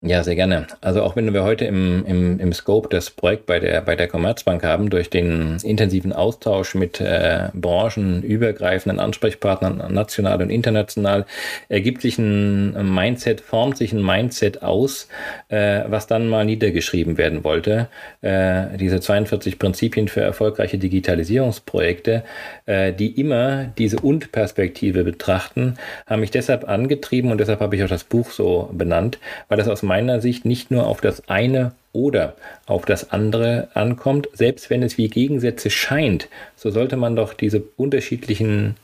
Ja, 0.06 0.22
sehr 0.22 0.34
gerne. 0.34 0.66
Also 0.82 1.02
auch 1.02 1.16
wenn 1.16 1.32
wir 1.32 1.44
heute 1.44 1.64
im, 1.64 2.04
im, 2.04 2.38
im 2.38 2.52
Scope 2.52 2.90
das 2.90 3.08
Projekt 3.10 3.46
bei 3.46 3.58
der, 3.58 3.80
bei 3.80 3.96
der 3.96 4.06
Commerzbank 4.06 4.62
haben, 4.62 4.90
durch 4.90 5.08
den 5.08 5.56
intensiven 5.62 6.12
Austausch 6.12 6.74
mit 6.74 7.00
äh, 7.00 7.48
branchenübergreifenden 7.54 9.00
Ansprechpartnern, 9.00 9.94
national 9.94 10.42
und 10.42 10.50
international, 10.50 11.24
ergibt 11.70 12.02
sich 12.02 12.18
ein 12.18 12.94
Mindset, 12.94 13.40
formt 13.40 13.78
sich 13.78 13.94
ein 13.94 14.04
Mindset 14.04 14.62
aus, 14.62 15.08
äh, 15.48 15.84
was 15.86 16.06
dann 16.06 16.28
mal 16.28 16.44
niedergeschrieben 16.44 17.16
werden 17.16 17.42
wollte. 17.42 17.88
Äh, 18.20 18.76
diese 18.76 19.00
42 19.00 19.58
Prinzipien 19.58 20.08
für 20.08 20.20
erfolgreiche 20.20 20.76
Digitalisierungsprojekte, 20.76 22.24
äh, 22.66 22.92
die 22.92 23.18
immer 23.18 23.72
diese 23.78 24.00
Und-Perspektive 24.00 25.02
betrachten, 25.02 25.78
haben 26.06 26.20
mich 26.20 26.30
deshalb 26.30 26.68
angetrieben 26.68 27.30
und 27.30 27.38
deshalb 27.38 27.60
habe 27.60 27.74
ich 27.74 27.82
auch 27.82 27.88
das 27.88 28.04
Buch 28.04 28.30
so 28.30 28.68
benannt, 28.70 29.18
weil 29.48 29.56
das 29.56 29.66
aus 29.66 29.82
meinem 29.82 29.93
meiner 29.94 30.20
Sicht 30.20 30.44
nicht 30.44 30.72
nur 30.72 30.88
auf 30.88 31.00
das 31.00 31.28
eine 31.28 31.70
oder 31.92 32.34
auf 32.66 32.84
das 32.84 33.12
andere 33.12 33.68
ankommt. 33.74 34.28
Selbst 34.32 34.68
wenn 34.68 34.82
es 34.82 34.98
wie 34.98 35.06
Gegensätze 35.06 35.70
scheint, 35.70 36.28
so 36.56 36.72
sollte 36.72 36.96
man 36.96 37.14
doch 37.14 37.32
diese 37.32 37.62
unterschiedlichen 37.76 38.74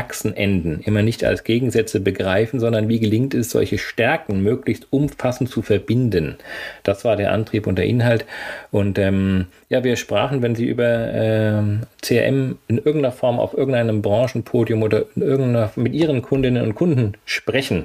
Achsenenden 0.00 0.80
immer 0.80 1.02
nicht 1.02 1.24
als 1.24 1.44
Gegensätze 1.44 2.00
begreifen, 2.00 2.58
sondern 2.58 2.88
wie 2.88 3.00
gelingt 3.00 3.34
es, 3.34 3.50
solche 3.50 3.76
Stärken 3.76 4.42
möglichst 4.42 4.86
umfassend 4.90 5.50
zu 5.50 5.60
verbinden. 5.60 6.36
Das 6.84 7.04
war 7.04 7.16
der 7.16 7.32
Antrieb 7.32 7.66
und 7.66 7.76
der 7.76 7.84
Inhalt. 7.84 8.24
Und 8.70 8.98
ähm, 8.98 9.46
ja, 9.68 9.84
wir 9.84 9.96
sprachen, 9.96 10.40
wenn 10.40 10.54
Sie 10.54 10.64
über 10.64 10.88
ähm, 11.12 11.80
CRM 12.02 12.56
in 12.66 12.78
irgendeiner 12.78 13.12
Form 13.12 13.38
auf 13.38 13.52
irgendeinem 13.52 14.00
Branchenpodium 14.00 14.82
oder 14.82 15.04
in 15.14 15.22
irgendeiner, 15.22 15.70
mit 15.76 15.92
Ihren 15.92 16.22
Kundinnen 16.22 16.62
und 16.62 16.74
Kunden 16.74 17.12
sprechen, 17.26 17.84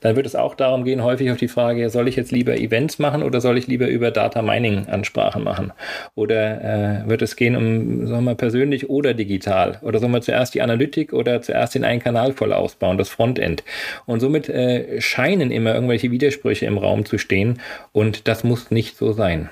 dann 0.00 0.16
wird 0.16 0.26
es 0.26 0.34
auch 0.34 0.54
darum 0.54 0.84
gehen, 0.84 1.04
häufig 1.04 1.30
auf 1.30 1.36
die 1.36 1.48
Frage, 1.48 1.90
soll 1.90 2.08
ich 2.08 2.16
jetzt 2.16 2.32
lieber 2.32 2.56
Events 2.56 2.98
machen 2.98 3.22
oder 3.22 3.42
soll 3.42 3.58
ich 3.58 3.66
lieber 3.66 3.86
über 3.86 4.10
Data 4.10 4.40
Mining 4.40 4.86
Ansprachen 4.88 5.44
machen? 5.44 5.72
Oder 6.14 7.04
äh, 7.04 7.08
wird 7.08 7.22
es 7.22 7.36
gehen 7.36 7.54
um, 7.54 8.06
sagen 8.06 8.24
wir, 8.24 8.34
persönlich 8.34 8.88
oder 8.88 9.12
digital? 9.12 9.78
Oder 9.82 9.98
sollen 9.98 10.12
wir 10.12 10.22
zuerst 10.22 10.54
die 10.54 10.62
Analytik 10.62 11.12
oder 11.12 11.42
zuerst 11.42 11.49
den 11.50 11.84
einen 11.84 12.00
Kanal 12.00 12.32
voll 12.32 12.52
ausbauen, 12.52 12.98
das 12.98 13.08
Frontend. 13.08 13.62
Und 14.06 14.20
somit 14.20 14.48
äh, 14.48 15.00
scheinen 15.00 15.50
immer 15.50 15.74
irgendwelche 15.74 16.10
Widersprüche 16.10 16.66
im 16.66 16.78
Raum 16.78 17.04
zu 17.04 17.18
stehen 17.18 17.60
und 17.92 18.28
das 18.28 18.44
muss 18.44 18.70
nicht 18.70 18.96
so 18.96 19.12
sein. 19.12 19.50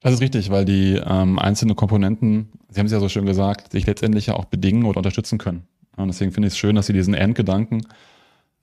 Das 0.00 0.12
ist 0.12 0.20
richtig, 0.20 0.50
weil 0.50 0.64
die 0.64 1.00
ähm, 1.04 1.38
einzelnen 1.38 1.74
Komponenten, 1.74 2.52
Sie 2.68 2.78
haben 2.78 2.86
es 2.86 2.92
ja 2.92 3.00
so 3.00 3.08
schön 3.08 3.26
gesagt, 3.26 3.72
sich 3.72 3.86
letztendlich 3.86 4.26
ja 4.26 4.34
auch 4.34 4.44
bedingen 4.44 4.84
oder 4.84 4.98
unterstützen 4.98 5.38
können. 5.38 5.66
Und 5.96 6.08
deswegen 6.08 6.32
finde 6.32 6.48
ich 6.48 6.54
es 6.54 6.58
schön, 6.58 6.76
dass 6.76 6.86
Sie 6.86 6.92
diesen 6.92 7.14
Endgedanken 7.14 7.86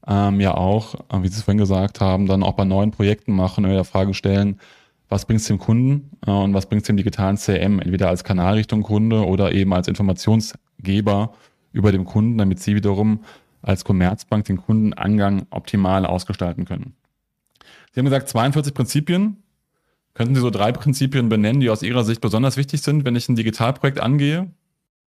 ähm, 0.08 0.40
ja 0.40 0.54
auch, 0.56 0.96
äh, 1.12 1.22
wie 1.22 1.28
Sie 1.28 1.36
es 1.36 1.44
vorhin 1.44 1.58
gesagt 1.58 2.02
haben, 2.02 2.28
dann 2.28 2.44
auch 2.44 2.54
bei 2.54 2.66
neuen 2.66 2.92
Projekten 2.92 3.34
machen 3.34 3.64
der 3.64 3.84
Frage 3.84 4.14
stellen, 4.14 4.60
was 5.10 5.26
bringt 5.26 5.42
es 5.42 5.48
dem 5.48 5.60
Kunden 5.60 6.12
äh, 6.26 6.32
und 6.32 6.54
was 6.54 6.68
bringt 6.68 6.84
es 6.84 6.88
dem 6.88 6.98
digitalen 6.98 7.38
CM, 7.38 7.80
entweder 7.80 8.10
als 8.10 8.24
Kanalrichtung 8.24 8.84
Kunde 8.84 9.26
oder 9.26 9.52
eben 9.52 9.74
als 9.74 9.88
Informationsgeber 9.88 11.34
über 11.74 11.92
dem 11.92 12.06
Kunden, 12.06 12.38
damit 12.38 12.60
sie 12.60 12.76
wiederum 12.76 13.20
als 13.62 13.84
Commerzbank 13.84 14.46
den 14.46 14.58
Kundenangang 14.58 15.48
optimal 15.50 16.06
ausgestalten 16.06 16.66
können. 16.66 16.96
Sie 17.92 18.00
haben 18.00 18.06
gesagt, 18.06 18.30
42 18.30 18.74
Prinzipien. 18.74 19.38
Könnten 20.14 20.36
Sie 20.36 20.42
so 20.42 20.52
drei 20.52 20.72
Prinzipien 20.72 21.28
benennen, 21.28 21.60
die 21.60 21.70
aus 21.70 21.82
Ihrer 21.82 22.04
Sicht 22.04 22.22
besonders 22.22 22.56
wichtig 22.56 22.82
sind, 22.82 23.04
wenn 23.04 23.16
ich 23.16 23.28
ein 23.30 23.36
Digitalprojekt 23.36 24.00
angehe? 24.00 24.52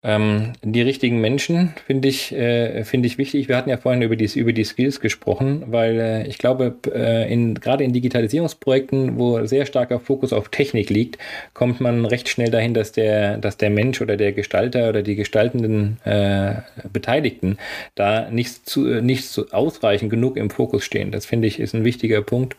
Ähm, 0.04 0.54
die 0.64 0.82
richtigen 0.82 1.20
Menschen 1.20 1.74
finde 1.86 2.08
ich, 2.08 2.32
äh, 2.32 2.82
finde 2.82 3.06
ich 3.06 3.18
wichtig. 3.18 3.48
Wir 3.48 3.56
hatten 3.56 3.70
ja 3.70 3.76
vorhin 3.76 4.02
über 4.02 4.16
die, 4.16 4.26
über 4.36 4.52
die 4.52 4.64
Skills 4.64 4.98
gesprochen, 4.98 5.62
weil 5.66 6.00
äh, 6.00 6.26
ich 6.26 6.38
glaube, 6.38 6.74
äh, 6.92 7.32
in, 7.32 7.54
gerade 7.54 7.84
in 7.84 7.92
Digitalisierungsprojekten, 7.92 9.16
wo 9.16 9.46
sehr 9.46 9.64
starker 9.64 10.00
Fokus 10.00 10.32
auf 10.32 10.48
Technik 10.48 10.90
liegt, 10.90 11.18
kommt 11.54 11.80
man 11.80 12.04
recht 12.04 12.28
schnell 12.28 12.50
dahin, 12.50 12.74
dass 12.74 12.90
der, 12.90 13.38
dass 13.38 13.58
der 13.58 13.70
Mensch 13.70 14.00
oder 14.00 14.16
der 14.16 14.32
Gestalter 14.32 14.88
oder 14.88 15.02
die 15.02 15.14
gestaltenden 15.14 16.00
äh, 16.04 16.54
Beteiligten 16.92 17.58
da 17.94 18.28
nicht, 18.28 18.68
zu, 18.68 18.80
nicht 18.80 19.28
zu 19.28 19.52
ausreichend 19.52 20.10
genug 20.10 20.36
im 20.36 20.50
Fokus 20.50 20.84
stehen. 20.84 21.12
Das 21.12 21.26
finde 21.26 21.46
ich 21.46 21.60
ist 21.60 21.74
ein 21.74 21.84
wichtiger 21.84 22.22
Punkt. 22.22 22.56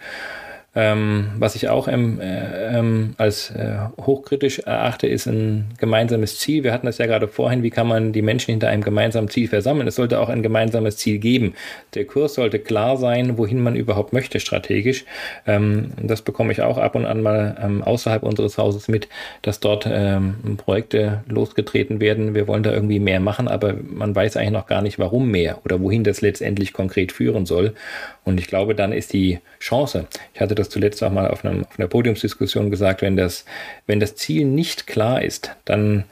Ähm, 0.75 1.29
was 1.37 1.55
ich 1.55 1.69
auch 1.69 1.87
ähm, 1.87 2.19
äh, 2.19 2.77
ähm, 2.77 3.13
als 3.17 3.51
äh, 3.51 3.75
hochkritisch 4.01 4.59
erachte, 4.59 5.05
ist 5.05 5.27
ein 5.27 5.69
gemeinsames 5.77 6.39
Ziel. 6.39 6.63
Wir 6.63 6.73
hatten 6.73 6.87
das 6.87 6.97
ja 6.97 7.05
gerade 7.05 7.27
vorhin, 7.27 7.61
wie 7.61 7.69
kann 7.69 7.85
man 7.87 8.11
die 8.11 8.23
Menschen 8.23 8.51
hinter 8.51 8.69
einem 8.69 8.81
gemeinsamen 8.81 9.29
Ziel 9.29 9.47
versammeln? 9.47 9.87
Es 9.87 9.95
sollte 9.95 10.19
auch 10.19 10.29
ein 10.29 10.41
gemeinsames 10.41 10.97
Ziel 10.97 11.19
geben. 11.19 11.53
Der 11.93 12.05
Kurs 12.05 12.33
sollte 12.33 12.57
klar 12.57 12.97
sein, 12.97 13.37
wohin 13.37 13.61
man 13.61 13.75
überhaupt 13.75 14.13
möchte 14.13 14.39
strategisch. 14.39 15.05
Ähm, 15.45 15.91
das 16.01 16.23
bekomme 16.23 16.51
ich 16.51 16.63
auch 16.63 16.79
ab 16.79 16.95
und 16.95 17.05
an 17.05 17.21
mal 17.21 17.55
ähm, 17.61 17.83
außerhalb 17.83 18.23
unseres 18.23 18.57
Hauses 18.57 18.87
mit, 18.87 19.07
dass 19.43 19.59
dort 19.59 19.87
ähm, 19.87 20.57
Projekte 20.57 21.23
losgetreten 21.27 21.99
werden. 21.99 22.33
Wir 22.33 22.47
wollen 22.47 22.63
da 22.63 22.73
irgendwie 22.73 22.99
mehr 22.99 23.19
machen, 23.19 23.47
aber 23.47 23.75
man 23.83 24.15
weiß 24.15 24.37
eigentlich 24.37 24.51
noch 24.51 24.65
gar 24.65 24.81
nicht, 24.81 24.97
warum 24.97 25.29
mehr 25.29 25.59
oder 25.65 25.79
wohin 25.81 26.03
das 26.03 26.21
letztendlich 26.21 26.73
konkret 26.73 27.11
führen 27.11 27.45
soll. 27.45 27.75
Und 28.23 28.39
ich 28.39 28.47
glaube, 28.47 28.73
dann 28.73 28.93
ist 28.93 29.13
die 29.13 29.39
Chance, 29.59 30.07
ich 30.33 30.41
hatte 30.41 30.55
das 30.55 30.62
zuletzt 30.69 31.03
auch 31.03 31.11
mal 31.11 31.29
auf, 31.29 31.45
einem, 31.45 31.65
auf 31.65 31.79
einer 31.79 31.87
Podiumsdiskussion 31.87 32.69
gesagt, 32.69 33.01
wenn 33.01 33.17
das, 33.17 33.45
wenn 33.87 33.99
das 33.99 34.15
Ziel 34.15 34.45
nicht 34.45 34.87
klar 34.87 35.21
ist, 35.21 35.51
dann 35.65 36.03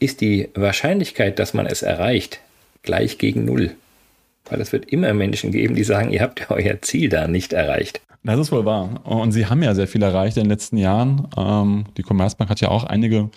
ist 0.00 0.20
die 0.20 0.48
Wahrscheinlichkeit, 0.54 1.38
dass 1.38 1.54
man 1.54 1.66
es 1.66 1.82
erreicht, 1.82 2.40
gleich 2.82 3.18
gegen 3.18 3.44
Null. 3.44 3.72
Weil 4.48 4.60
es 4.60 4.72
wird 4.72 4.86
immer 4.86 5.12
Menschen 5.12 5.52
geben, 5.52 5.74
die 5.74 5.84
sagen, 5.84 6.10
ihr 6.10 6.22
habt 6.22 6.40
ja 6.40 6.46
euer 6.50 6.80
Ziel 6.82 7.08
da 7.08 7.28
nicht 7.28 7.52
erreicht. 7.52 8.00
Das 8.24 8.38
ist 8.38 8.52
wohl 8.52 8.64
wahr. 8.64 9.00
Und 9.04 9.32
Sie 9.32 9.46
haben 9.46 9.62
ja 9.62 9.74
sehr 9.74 9.88
viel 9.88 10.02
erreicht 10.02 10.36
in 10.36 10.44
den 10.44 10.50
letzten 10.50 10.76
Jahren. 10.76 11.28
Ähm, 11.36 11.86
die 11.96 12.02
Commerzbank 12.02 12.50
hat 12.50 12.60
ja 12.60 12.68
auch 12.68 12.84
einige 12.84 13.30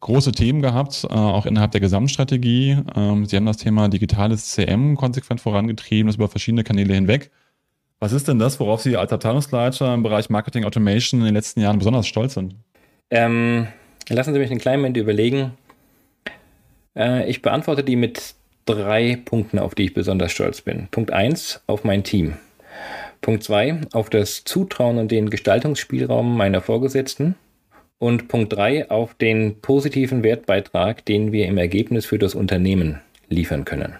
große 0.00 0.32
Themen 0.32 0.60
gehabt, 0.60 1.04
äh, 1.04 1.12
auch 1.12 1.46
innerhalb 1.46 1.72
der 1.72 1.80
Gesamtstrategie. 1.80 2.78
Ähm, 2.96 3.26
Sie 3.26 3.36
haben 3.36 3.46
das 3.46 3.58
Thema 3.58 3.88
digitales 3.88 4.50
CM 4.52 4.96
konsequent 4.96 5.40
vorangetrieben, 5.40 6.06
das 6.06 6.16
über 6.16 6.28
verschiedene 6.28 6.64
Kanäle 6.64 6.94
hinweg. 6.94 7.30
Was 8.04 8.12
ist 8.12 8.28
denn 8.28 8.38
das, 8.38 8.60
worauf 8.60 8.82
Sie 8.82 8.98
als 8.98 9.14
Abteilungsleiter 9.14 9.94
im 9.94 10.02
Bereich 10.02 10.28
Marketing 10.28 10.66
Automation 10.66 11.20
in 11.20 11.24
den 11.24 11.34
letzten 11.34 11.62
Jahren 11.62 11.78
besonders 11.78 12.06
stolz 12.06 12.34
sind? 12.34 12.54
Ähm, 13.08 13.66
lassen 14.10 14.34
Sie 14.34 14.38
mich 14.38 14.50
einen 14.50 14.60
kleinen 14.60 14.82
Moment 14.82 14.98
überlegen. 14.98 15.52
Äh, 16.94 17.26
ich 17.30 17.40
beantworte 17.40 17.82
die 17.82 17.96
mit 17.96 18.34
drei 18.66 19.18
Punkten, 19.24 19.58
auf 19.58 19.74
die 19.74 19.84
ich 19.84 19.94
besonders 19.94 20.32
stolz 20.32 20.60
bin. 20.60 20.88
Punkt 20.90 21.14
1 21.14 21.62
auf 21.66 21.82
mein 21.84 22.04
Team. 22.04 22.34
Punkt 23.22 23.42
2 23.42 23.80
auf 23.94 24.10
das 24.10 24.44
Zutrauen 24.44 24.98
und 24.98 25.10
den 25.10 25.30
Gestaltungsspielraum 25.30 26.36
meiner 26.36 26.60
Vorgesetzten. 26.60 27.36
Und 27.98 28.28
Punkt 28.28 28.52
3 28.52 28.90
auf 28.90 29.14
den 29.14 29.62
positiven 29.62 30.22
Wertbeitrag, 30.22 31.06
den 31.06 31.32
wir 31.32 31.46
im 31.46 31.56
Ergebnis 31.56 32.04
für 32.04 32.18
das 32.18 32.34
Unternehmen 32.34 33.00
liefern 33.30 33.64
können. 33.64 33.94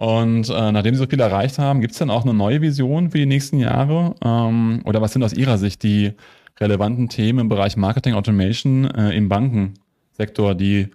Und 0.00 0.48
äh, 0.48 0.72
nachdem 0.72 0.94
Sie 0.94 0.98
so 0.98 1.06
viel 1.06 1.20
erreicht 1.20 1.58
haben, 1.58 1.82
gibt 1.82 1.92
es 1.92 1.98
dann 1.98 2.08
auch 2.08 2.22
eine 2.22 2.32
neue 2.32 2.62
Vision 2.62 3.10
für 3.10 3.18
die 3.18 3.26
nächsten 3.26 3.58
Jahre? 3.58 4.14
Ähm, 4.24 4.80
oder 4.86 5.02
was 5.02 5.12
sind 5.12 5.22
aus 5.22 5.34
Ihrer 5.34 5.58
Sicht 5.58 5.82
die 5.82 6.12
relevanten 6.58 7.10
Themen 7.10 7.40
im 7.40 7.48
Bereich 7.50 7.76
Marketing 7.76 8.14
Automation 8.14 8.86
äh, 8.86 9.10
im 9.10 9.28
Bankensektor, 9.28 10.54
die 10.54 10.88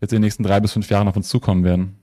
jetzt 0.00 0.12
in 0.12 0.18
den 0.18 0.20
nächsten 0.20 0.44
drei 0.44 0.60
bis 0.60 0.72
fünf 0.72 0.88
Jahren 0.88 1.08
auf 1.08 1.16
uns 1.16 1.28
zukommen 1.28 1.64
werden? 1.64 1.96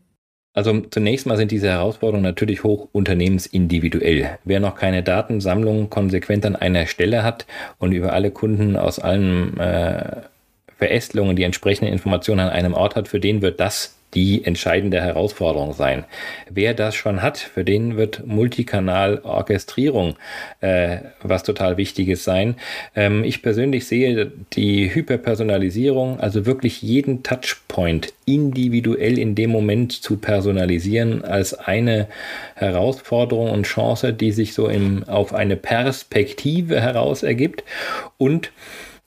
Also 0.52 0.82
zunächst 0.82 1.26
mal 1.26 1.38
sind 1.38 1.52
diese 1.52 1.70
Herausforderungen 1.70 2.26
natürlich 2.26 2.66
hoch 2.66 2.89
unternehmensindividuell. 2.91 4.38
Wer 4.43 4.60
noch 4.60 4.76
keine 4.76 5.04
Datensammlung 5.04 5.89
konsequent 5.89 6.45
an 6.45 6.58
einer 6.58 6.86
Stelle 6.86 7.24
hat 7.24 7.45
und 7.78 7.93
über 7.93 8.12
alle 8.12 8.30
Kunden 8.30 8.76
aus 8.76 8.99
allen 8.99 9.58
äh, 9.58 10.18
Verästelungen 10.76 11.38
die 11.38 11.43
entsprechenden 11.43 11.93
Informationen 11.93 12.41
an 12.41 12.49
einem 12.49 12.74
Ort 12.74 12.97
hat, 12.97 13.08
für 13.08 13.22
den 13.22 13.41
wird 13.41 13.62
das 13.62 14.01
die 14.14 14.43
entscheidende 14.43 15.01
Herausforderung 15.01 15.74
sein. 15.74 16.05
Wer 16.49 16.74
das 16.74 16.95
schon 16.95 17.22
hat, 17.22 17.38
für 17.38 17.64
den 17.64 17.97
wird 17.97 18.26
Multikanal-Orchestrierung 18.26 20.16
äh, 20.59 20.97
was 21.22 21.43
total 21.43 21.78
Wichtiges 21.78 22.24
sein. 22.24 22.55
Ähm, 22.95 23.24
ich 23.24 23.41
persönlich 23.41 23.88
sehe 23.88 24.32
die 24.53 24.93
Hyperpersonalisierung, 24.93 26.20
also 26.20 26.45
wirklich 26.45 26.82
jeden 26.82 27.24
Touchpoint 27.24 28.14
individuell 28.26 29.18
in 29.18 29.36
dem 29.36 29.49
Moment 29.49 29.91
zu 29.91 30.18
personalisieren, 30.18 31.24
als 31.24 31.53
eine 31.53 32.07
Herausforderung 32.55 33.49
und 33.49 33.64
Chance, 33.64 34.14
die 34.14 34.32
sich 34.32 34.53
so 34.53 34.68
im, 34.68 35.03
auf 35.07 35.34
eine 35.34 35.55
Perspektive 35.55 36.82
heraus 36.82 37.24
ergibt 37.24 37.64
und 38.18 38.51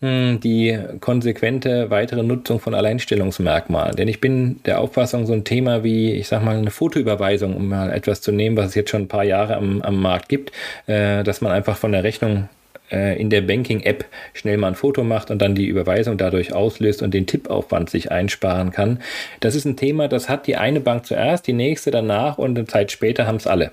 die 0.05 0.79
konsequente 1.01 1.91
weitere 1.91 2.23
Nutzung 2.23 2.61
von 2.61 2.75
Alleinstellungsmerkmalen. 2.75 3.97
Denn 3.97 4.09
ich 4.09 4.21
bin 4.21 4.61
der 4.65 4.81
Auffassung, 4.81 5.27
so 5.27 5.33
ein 5.33 5.45
Thema 5.45 5.83
wie, 5.85 6.13
ich 6.13 6.29
sag 6.29 6.45
mal, 6.45 6.57
eine 6.57 6.71
Fotoüberweisung, 6.71 7.57
um 7.57 7.69
mal 7.69 7.93
etwas 7.93 8.21
zu 8.21 8.33
nehmen, 8.33 8.57
was 8.57 8.67
es 8.67 8.75
jetzt 8.75 8.91
schon 8.91 9.03
ein 9.03 9.09
paar 9.09 9.25
Jahre 9.25 9.57
am, 9.57 9.83
am 9.83 10.01
Markt 10.01 10.29
gibt, 10.29 10.53
äh, 10.87 11.25
dass 11.25 11.41
man 11.41 11.53
einfach 11.53 11.77
von 11.77 11.93
der 11.93 12.05
Rechnung 12.05 12.49
äh, 12.91 13.21
in 13.21 13.31
der 13.31 13.41
Banking-App 13.41 14.05
schnell 14.35 14.57
mal 14.57 14.69
ein 14.69 14.75
Foto 14.75 15.05
macht 15.05 15.31
und 15.31 15.41
dann 15.41 15.55
die 15.55 15.67
Überweisung 15.67 16.17
dadurch 16.17 16.53
auslöst 16.53 17.03
und 17.03 17.15
den 17.15 17.27
Tippaufwand 17.27 17.91
sich 17.91 18.11
einsparen 18.13 18.71
kann. 18.71 19.01
Das 19.41 19.55
ist 19.55 19.65
ein 19.65 19.77
Thema, 19.77 20.09
das 20.09 20.29
hat 20.29 20.47
die 20.47 20.57
eine 20.57 20.81
Bank 20.81 21.07
zuerst, 21.07 21.47
die 21.47 21.53
nächste 21.53 21.91
danach 21.91 22.39
und 22.39 22.57
eine 22.57 22.67
Zeit 22.67 22.93
später 22.93 23.27
haben 23.27 23.37
es 23.37 23.47
alle. 23.47 23.73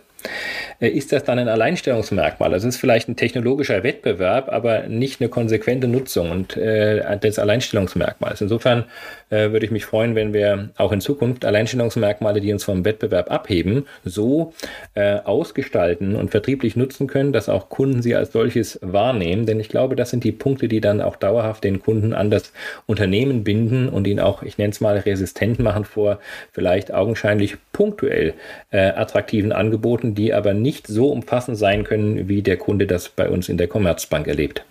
Äh, 0.80 0.90
ist 0.90 1.12
das 1.12 1.24
dann 1.24 1.40
ein 1.40 1.48
Alleinstellungsmerkmal? 1.48 2.52
Das 2.52 2.64
ist 2.64 2.78
vielleicht 2.78 3.08
ein 3.08 3.16
technologischer 3.16 3.84
Wettbewerb, 3.84 4.50
aber 4.50 4.88
nicht 4.88 5.22
eine 5.22 5.30
konsequente 5.30 5.88
Nutzung 5.88 6.32
und 6.32 6.58
äh, 6.58 7.18
des 7.20 7.40
Alleinstellungsmerkmals. 7.40 8.42
Insofern 8.42 8.86
äh, 9.32 9.52
würde 9.52 9.66
ich 9.66 9.72
mich 9.72 9.86
freuen, 9.86 10.14
wenn 10.14 10.34
wir 10.34 10.70
auch 10.78 10.92
in 10.92 11.02
Zukunft 11.02 11.46
Alleinstellungsmerkmale, 11.46 12.42
die 12.42 12.54
uns 12.54 12.64
vom 12.64 12.86
Wettbewerb 12.86 13.32
abheben, 13.32 13.88
so 14.06 14.54
äh, 14.94 15.16
ausgestalten 15.24 16.16
und 16.16 16.30
vertrieblich 16.30 16.76
nutzen 16.76 17.08
können, 17.08 17.34
dass 17.34 17.50
auch 17.50 17.70
Kunden 17.70 18.02
sie 18.02 18.16
als 18.16 18.32
solches 18.32 18.80
wahrnehmen. 18.84 19.46
Denn 19.46 19.60
ich 19.60 19.70
glaube, 19.70 19.96
das 19.96 20.10
sind 20.12 20.24
die 20.24 20.32
Punkte, 20.32 20.68
die 20.68 20.82
dann 20.82 21.02
auch 21.02 21.16
dauerhaft 21.16 21.64
den 21.64 21.82
Kunden 21.82 22.14
an 22.14 22.30
das 22.30 22.54
Unternehmen 22.86 23.44
binden 23.44 23.90
und 23.90 24.06
ihn 24.06 24.20
auch, 24.20 24.44
ich 24.44 24.58
nenne 24.58 24.72
es 24.72 24.82
mal, 24.82 24.98
resistent 24.98 25.60
machen 25.60 25.86
vor 25.86 26.20
vielleicht 26.52 26.94
augenscheinlich 26.94 27.56
punktuell 27.72 28.34
äh, 28.72 28.90
attraktiven 28.90 29.52
Angeboten, 29.52 30.14
die 30.14 30.34
aber 30.34 30.54
nicht 30.54 30.88
so 30.88 31.08
umfassend 31.08 31.58
sein 31.58 31.84
können, 31.84 32.28
wie 32.28 32.42
der 32.42 32.58
Kunde 32.58 32.86
das 32.86 33.10
bei 33.10 33.30
uns 33.30 33.50
in 33.50 33.58
der 33.58 33.68
Commerzbank 33.68 34.28
erlebt. 34.28 34.66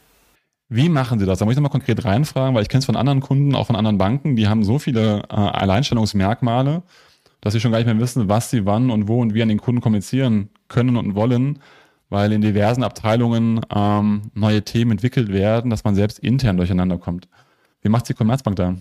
Wie 0.72 0.88
machen 0.88 1.18
Sie 1.18 1.26
das? 1.26 1.40
Da 1.40 1.44
muss 1.44 1.52
ich 1.52 1.56
nochmal 1.56 1.72
konkret 1.72 2.04
reinfragen, 2.04 2.54
weil 2.54 2.62
ich 2.62 2.68
kenne 2.68 2.78
es 2.78 2.86
von 2.86 2.94
anderen 2.94 3.18
Kunden, 3.18 3.56
auch 3.56 3.66
von 3.66 3.74
anderen 3.74 3.98
Banken, 3.98 4.36
die 4.36 4.46
haben 4.46 4.62
so 4.62 4.78
viele 4.78 5.24
äh, 5.28 5.34
Alleinstellungsmerkmale, 5.34 6.84
dass 7.40 7.54
sie 7.54 7.60
schon 7.60 7.72
gar 7.72 7.78
nicht 7.78 7.88
mehr 7.88 7.98
wissen, 7.98 8.28
was 8.28 8.50
sie 8.50 8.66
wann 8.66 8.90
und 8.90 9.08
wo 9.08 9.20
und 9.20 9.34
wie 9.34 9.42
an 9.42 9.48
den 9.48 9.58
Kunden 9.58 9.80
kommunizieren 9.80 10.48
können 10.68 10.96
und 10.96 11.16
wollen, 11.16 11.58
weil 12.08 12.32
in 12.32 12.40
diversen 12.40 12.84
Abteilungen 12.84 13.60
ähm, 13.74 14.22
neue 14.34 14.62
Themen 14.62 14.92
entwickelt 14.92 15.32
werden, 15.32 15.70
dass 15.70 15.82
man 15.82 15.96
selbst 15.96 16.20
intern 16.20 16.56
durcheinander 16.56 16.98
kommt. 16.98 17.28
Wie 17.82 17.88
macht 17.88 18.08
die 18.08 18.14
Commerzbank 18.14 18.54
da? 18.54 18.76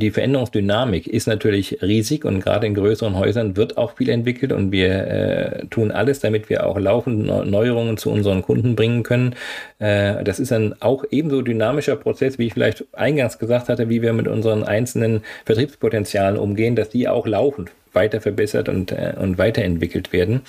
Die 0.00 0.10
Veränderungsdynamik 0.10 1.06
ist 1.06 1.26
natürlich 1.26 1.80
riesig 1.82 2.24
und 2.24 2.40
gerade 2.40 2.66
in 2.66 2.74
größeren 2.74 3.16
Häusern 3.16 3.56
wird 3.56 3.78
auch 3.78 3.96
viel 3.96 4.08
entwickelt 4.08 4.52
und 4.52 4.72
wir 4.72 4.88
äh, 4.90 5.66
tun 5.66 5.92
alles, 5.92 6.20
damit 6.20 6.50
wir 6.50 6.66
auch 6.66 6.78
laufende 6.78 7.46
Neuerungen 7.46 7.96
zu 7.96 8.10
unseren 8.10 8.42
Kunden 8.42 8.74
bringen 8.74 9.04
können. 9.04 9.34
Äh, 9.78 10.24
das 10.24 10.40
ist 10.40 10.52
ein 10.52 10.74
auch 10.80 11.04
ebenso 11.10 11.42
dynamischer 11.42 11.96
Prozess, 11.96 12.38
wie 12.38 12.46
ich 12.46 12.54
vielleicht 12.54 12.84
eingangs 12.92 13.38
gesagt 13.38 13.68
hatte, 13.68 13.88
wie 13.88 14.02
wir 14.02 14.12
mit 14.12 14.26
unseren 14.26 14.64
einzelnen 14.64 15.22
Vertriebspotenzialen 15.44 16.38
umgehen, 16.38 16.74
dass 16.74 16.88
die 16.88 17.08
auch 17.08 17.26
laufend 17.26 17.70
weiter 17.94 18.20
verbessert 18.20 18.68
und, 18.68 18.92
äh, 18.92 19.14
und 19.18 19.38
weiterentwickelt 19.38 20.12
werden. 20.12 20.42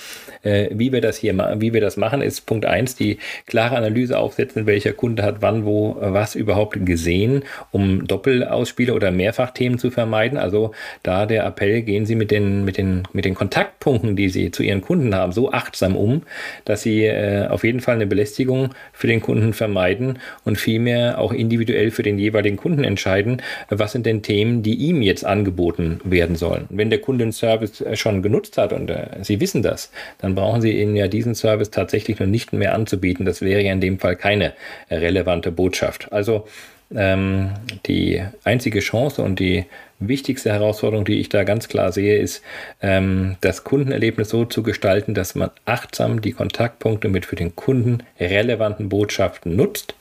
Äh, 0.43 0.69
wie 0.71 0.91
wir 0.91 1.01
das 1.01 1.17
hier 1.17 1.35
wie 1.57 1.73
wir 1.73 1.81
das 1.81 1.97
machen, 1.97 2.21
ist 2.21 2.45
Punkt 2.45 2.65
eins 2.65 2.95
die 2.95 3.17
klare 3.45 3.75
Analyse 3.75 4.17
aufsetzen, 4.17 4.65
welcher 4.65 4.93
Kunde 4.93 5.23
hat 5.23 5.37
wann, 5.41 5.65
wo, 5.65 5.97
was 5.99 6.35
überhaupt 6.35 6.85
gesehen, 6.85 7.43
um 7.71 8.07
Doppelausspiele 8.07 8.93
oder 8.93 9.11
Mehrfachthemen 9.11 9.79
zu 9.79 9.91
vermeiden. 9.91 10.37
Also 10.37 10.71
da 11.03 11.25
der 11.25 11.45
Appell, 11.45 11.81
gehen 11.81 12.05
Sie 12.05 12.15
mit 12.15 12.31
den, 12.31 12.65
mit 12.65 12.77
den, 12.77 13.03
mit 13.13 13.25
den 13.25 13.35
Kontaktpunkten, 13.35 14.15
die 14.15 14.29
Sie 14.29 14.51
zu 14.51 14.63
Ihren 14.63 14.81
Kunden 14.81 15.13
haben, 15.15 15.31
so 15.31 15.51
achtsam 15.51 15.95
um, 15.95 16.23
dass 16.63 16.81
Sie 16.81 17.05
äh, 17.05 17.47
auf 17.47 17.63
jeden 17.63 17.81
Fall 17.81 17.95
eine 17.95 18.07
Belästigung 18.07 18.69
für 18.93 19.07
den 19.07 19.21
Kunden 19.21 19.53
vermeiden 19.53 20.19
und 20.43 20.57
vielmehr 20.57 21.19
auch 21.19 21.33
individuell 21.33 21.91
für 21.91 22.03
den 22.03 22.17
jeweiligen 22.17 22.57
Kunden 22.57 22.83
entscheiden, 22.83 23.41
was 23.69 23.91
sind 23.91 24.05
denn 24.05 24.21
Themen, 24.21 24.63
die 24.63 24.75
ihm 24.75 25.01
jetzt 25.01 25.25
angeboten 25.25 25.99
werden 26.03 26.35
sollen. 26.35 26.65
Wenn 26.69 26.89
der 26.89 26.99
Kunde 26.99 27.23
Service 27.37 27.81
äh, 27.81 27.95
schon 27.95 28.21
genutzt 28.21 28.57
hat 28.57 28.73
und 28.73 28.89
äh, 28.89 29.07
Sie 29.21 29.39
wissen 29.39 29.61
das, 29.61 29.91
dann 30.19 30.35
brauchen 30.35 30.61
Sie 30.61 30.79
Ihnen 30.79 30.95
ja 30.95 31.07
diesen 31.07 31.35
Service 31.35 31.71
tatsächlich 31.71 32.19
noch 32.19 32.27
nicht 32.27 32.53
mehr 32.53 32.73
anzubieten. 32.73 33.25
Das 33.25 33.41
wäre 33.41 33.61
ja 33.61 33.71
in 33.71 33.81
dem 33.81 33.99
Fall 33.99 34.15
keine 34.15 34.53
äh, 34.89 34.95
relevante 34.95 35.51
Botschaft. 35.51 36.11
Also 36.11 36.45
ähm, 36.93 37.51
die 37.85 38.23
einzige 38.43 38.79
Chance 38.79 39.21
und 39.21 39.39
die 39.39 39.65
wichtigste 39.99 40.51
Herausforderung, 40.51 41.05
die 41.05 41.19
ich 41.19 41.29
da 41.29 41.43
ganz 41.43 41.67
klar 41.67 41.91
sehe, 41.91 42.17
ist, 42.17 42.43
ähm, 42.81 43.37
das 43.41 43.63
Kundenerlebnis 43.63 44.29
so 44.29 44.45
zu 44.45 44.61
gestalten, 44.61 45.13
dass 45.13 45.35
man 45.35 45.51
achtsam 45.65 46.21
die 46.21 46.33
Kontaktpunkte 46.33 47.09
mit 47.09 47.25
für 47.25 47.35
den 47.35 47.55
Kunden 47.55 48.03
relevanten 48.19 48.89
Botschaften 48.89 49.55
nutzt. 49.55 49.95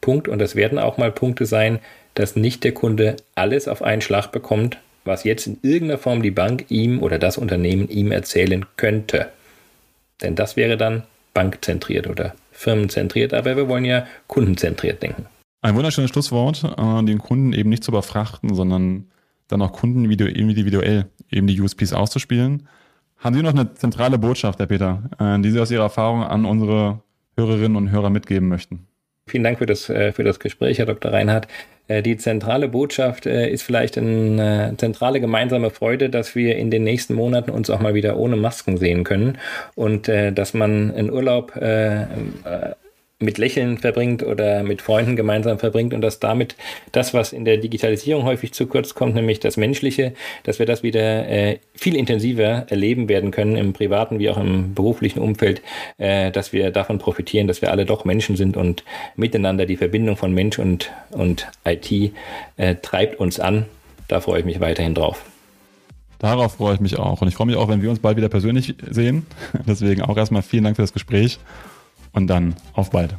Punkt. 0.00 0.28
Und 0.28 0.38
das 0.38 0.54
werden 0.54 0.78
auch 0.78 0.98
mal 0.98 1.10
Punkte 1.10 1.46
sein, 1.46 1.78
dass 2.14 2.36
nicht 2.36 2.62
der 2.62 2.72
Kunde 2.72 3.16
alles 3.34 3.68
auf 3.68 3.82
einen 3.82 4.02
Schlag 4.02 4.28
bekommt, 4.28 4.78
was 5.04 5.24
jetzt 5.24 5.46
in 5.46 5.58
irgendeiner 5.62 5.98
Form 5.98 6.22
die 6.22 6.30
Bank 6.30 6.66
ihm 6.68 7.02
oder 7.02 7.18
das 7.18 7.38
Unternehmen 7.38 7.88
ihm 7.88 8.12
erzählen 8.12 8.64
könnte. 8.76 9.28
Denn 10.22 10.34
das 10.34 10.56
wäre 10.56 10.76
dann 10.76 11.02
bankzentriert 11.34 12.06
oder 12.06 12.34
firmenzentriert, 12.52 13.34
aber 13.34 13.56
wir 13.56 13.68
wollen 13.68 13.84
ja 13.84 14.06
kundenzentriert 14.28 15.02
denken. 15.02 15.26
Ein 15.60 15.74
wunderschönes 15.74 16.10
Schlusswort, 16.10 16.62
äh, 16.64 17.04
den 17.04 17.18
Kunden 17.18 17.52
eben 17.52 17.70
nicht 17.70 17.84
zu 17.84 17.90
überfrachten, 17.90 18.54
sondern 18.54 19.06
dann 19.48 19.62
auch 19.62 19.72
Kunden 19.72 20.04
individuell 20.04 21.06
eben 21.30 21.46
die 21.46 21.60
USPs 21.60 21.92
auszuspielen. 21.92 22.68
Haben 23.18 23.34
Sie 23.34 23.42
noch 23.42 23.54
eine 23.54 23.72
zentrale 23.74 24.18
Botschaft, 24.18 24.58
Herr 24.58 24.66
Peter, 24.66 25.02
äh, 25.18 25.40
die 25.40 25.50
Sie 25.50 25.60
aus 25.60 25.70
Ihrer 25.70 25.84
Erfahrung 25.84 26.22
an 26.22 26.44
unsere 26.44 27.00
Hörerinnen 27.36 27.76
und 27.76 27.90
Hörer 27.90 28.10
mitgeben 28.10 28.48
möchten? 28.48 28.86
Vielen 29.26 29.44
Dank 29.44 29.58
für 29.58 29.66
das, 29.66 29.88
äh, 29.88 30.12
für 30.12 30.22
das 30.22 30.38
Gespräch, 30.38 30.78
Herr 30.78 30.86
Dr. 30.86 31.12
Reinhardt. 31.12 31.48
Äh, 31.88 32.02
die 32.02 32.16
zentrale 32.16 32.68
Botschaft 32.68 33.26
äh, 33.26 33.48
ist 33.48 33.62
vielleicht 33.62 33.98
eine 33.98 34.74
zentrale 34.76 35.20
gemeinsame 35.20 35.70
Freude, 35.70 36.10
dass 36.10 36.34
wir 36.34 36.56
in 36.56 36.70
den 36.70 36.84
nächsten 36.84 37.14
Monaten 37.14 37.50
uns 37.50 37.70
auch 37.70 37.80
mal 37.80 37.94
wieder 37.94 38.16
ohne 38.16 38.36
Masken 38.36 38.76
sehen 38.78 39.04
können 39.04 39.38
und 39.74 40.08
dass 40.08 40.54
man 40.54 40.94
in 40.94 41.10
Urlaub 41.10 41.52
mit 43.24 43.38
Lächeln 43.38 43.78
verbringt 43.78 44.22
oder 44.22 44.62
mit 44.62 44.82
Freunden 44.82 45.16
gemeinsam 45.16 45.58
verbringt 45.58 45.94
und 45.94 46.00
dass 46.00 46.20
damit 46.20 46.56
das, 46.92 47.14
was 47.14 47.32
in 47.32 47.44
der 47.44 47.56
Digitalisierung 47.56 48.24
häufig 48.24 48.52
zu 48.52 48.66
kurz 48.66 48.94
kommt, 48.94 49.14
nämlich 49.14 49.40
das 49.40 49.56
Menschliche, 49.56 50.12
dass 50.44 50.58
wir 50.58 50.66
das 50.66 50.82
wieder 50.82 51.28
äh, 51.28 51.58
viel 51.74 51.96
intensiver 51.96 52.66
erleben 52.68 53.08
werden 53.08 53.30
können 53.30 53.56
im 53.56 53.72
privaten 53.72 54.18
wie 54.18 54.30
auch 54.30 54.38
im 54.38 54.74
beruflichen 54.74 55.20
Umfeld, 55.20 55.62
äh, 55.98 56.30
dass 56.30 56.52
wir 56.52 56.70
davon 56.70 56.98
profitieren, 56.98 57.46
dass 57.46 57.62
wir 57.62 57.70
alle 57.70 57.84
doch 57.84 58.04
Menschen 58.04 58.36
sind 58.36 58.56
und 58.56 58.84
miteinander 59.16 59.66
die 59.66 59.76
Verbindung 59.76 60.16
von 60.16 60.32
Mensch 60.32 60.58
und, 60.58 60.92
und 61.10 61.48
IT 61.64 62.12
äh, 62.56 62.74
treibt 62.76 63.18
uns 63.18 63.40
an. 63.40 63.66
Da 64.08 64.20
freue 64.20 64.40
ich 64.40 64.44
mich 64.44 64.60
weiterhin 64.60 64.94
drauf. 64.94 65.24
Darauf 66.18 66.54
freue 66.54 66.74
ich 66.74 66.80
mich 66.80 66.98
auch. 66.98 67.20
Und 67.20 67.28
ich 67.28 67.34
freue 67.34 67.46
mich 67.48 67.56
auch, 67.56 67.68
wenn 67.68 67.82
wir 67.82 67.90
uns 67.90 67.98
bald 67.98 68.16
wieder 68.16 68.28
persönlich 68.28 68.74
sehen. 68.88 69.26
Deswegen 69.66 70.02
auch 70.02 70.16
erstmal 70.16 70.42
vielen 70.42 70.64
Dank 70.64 70.76
für 70.76 70.82
das 70.82 70.92
Gespräch 70.92 71.38
und 72.14 72.26
dann 72.28 72.54
auf 72.72 72.90
bald. 72.90 73.14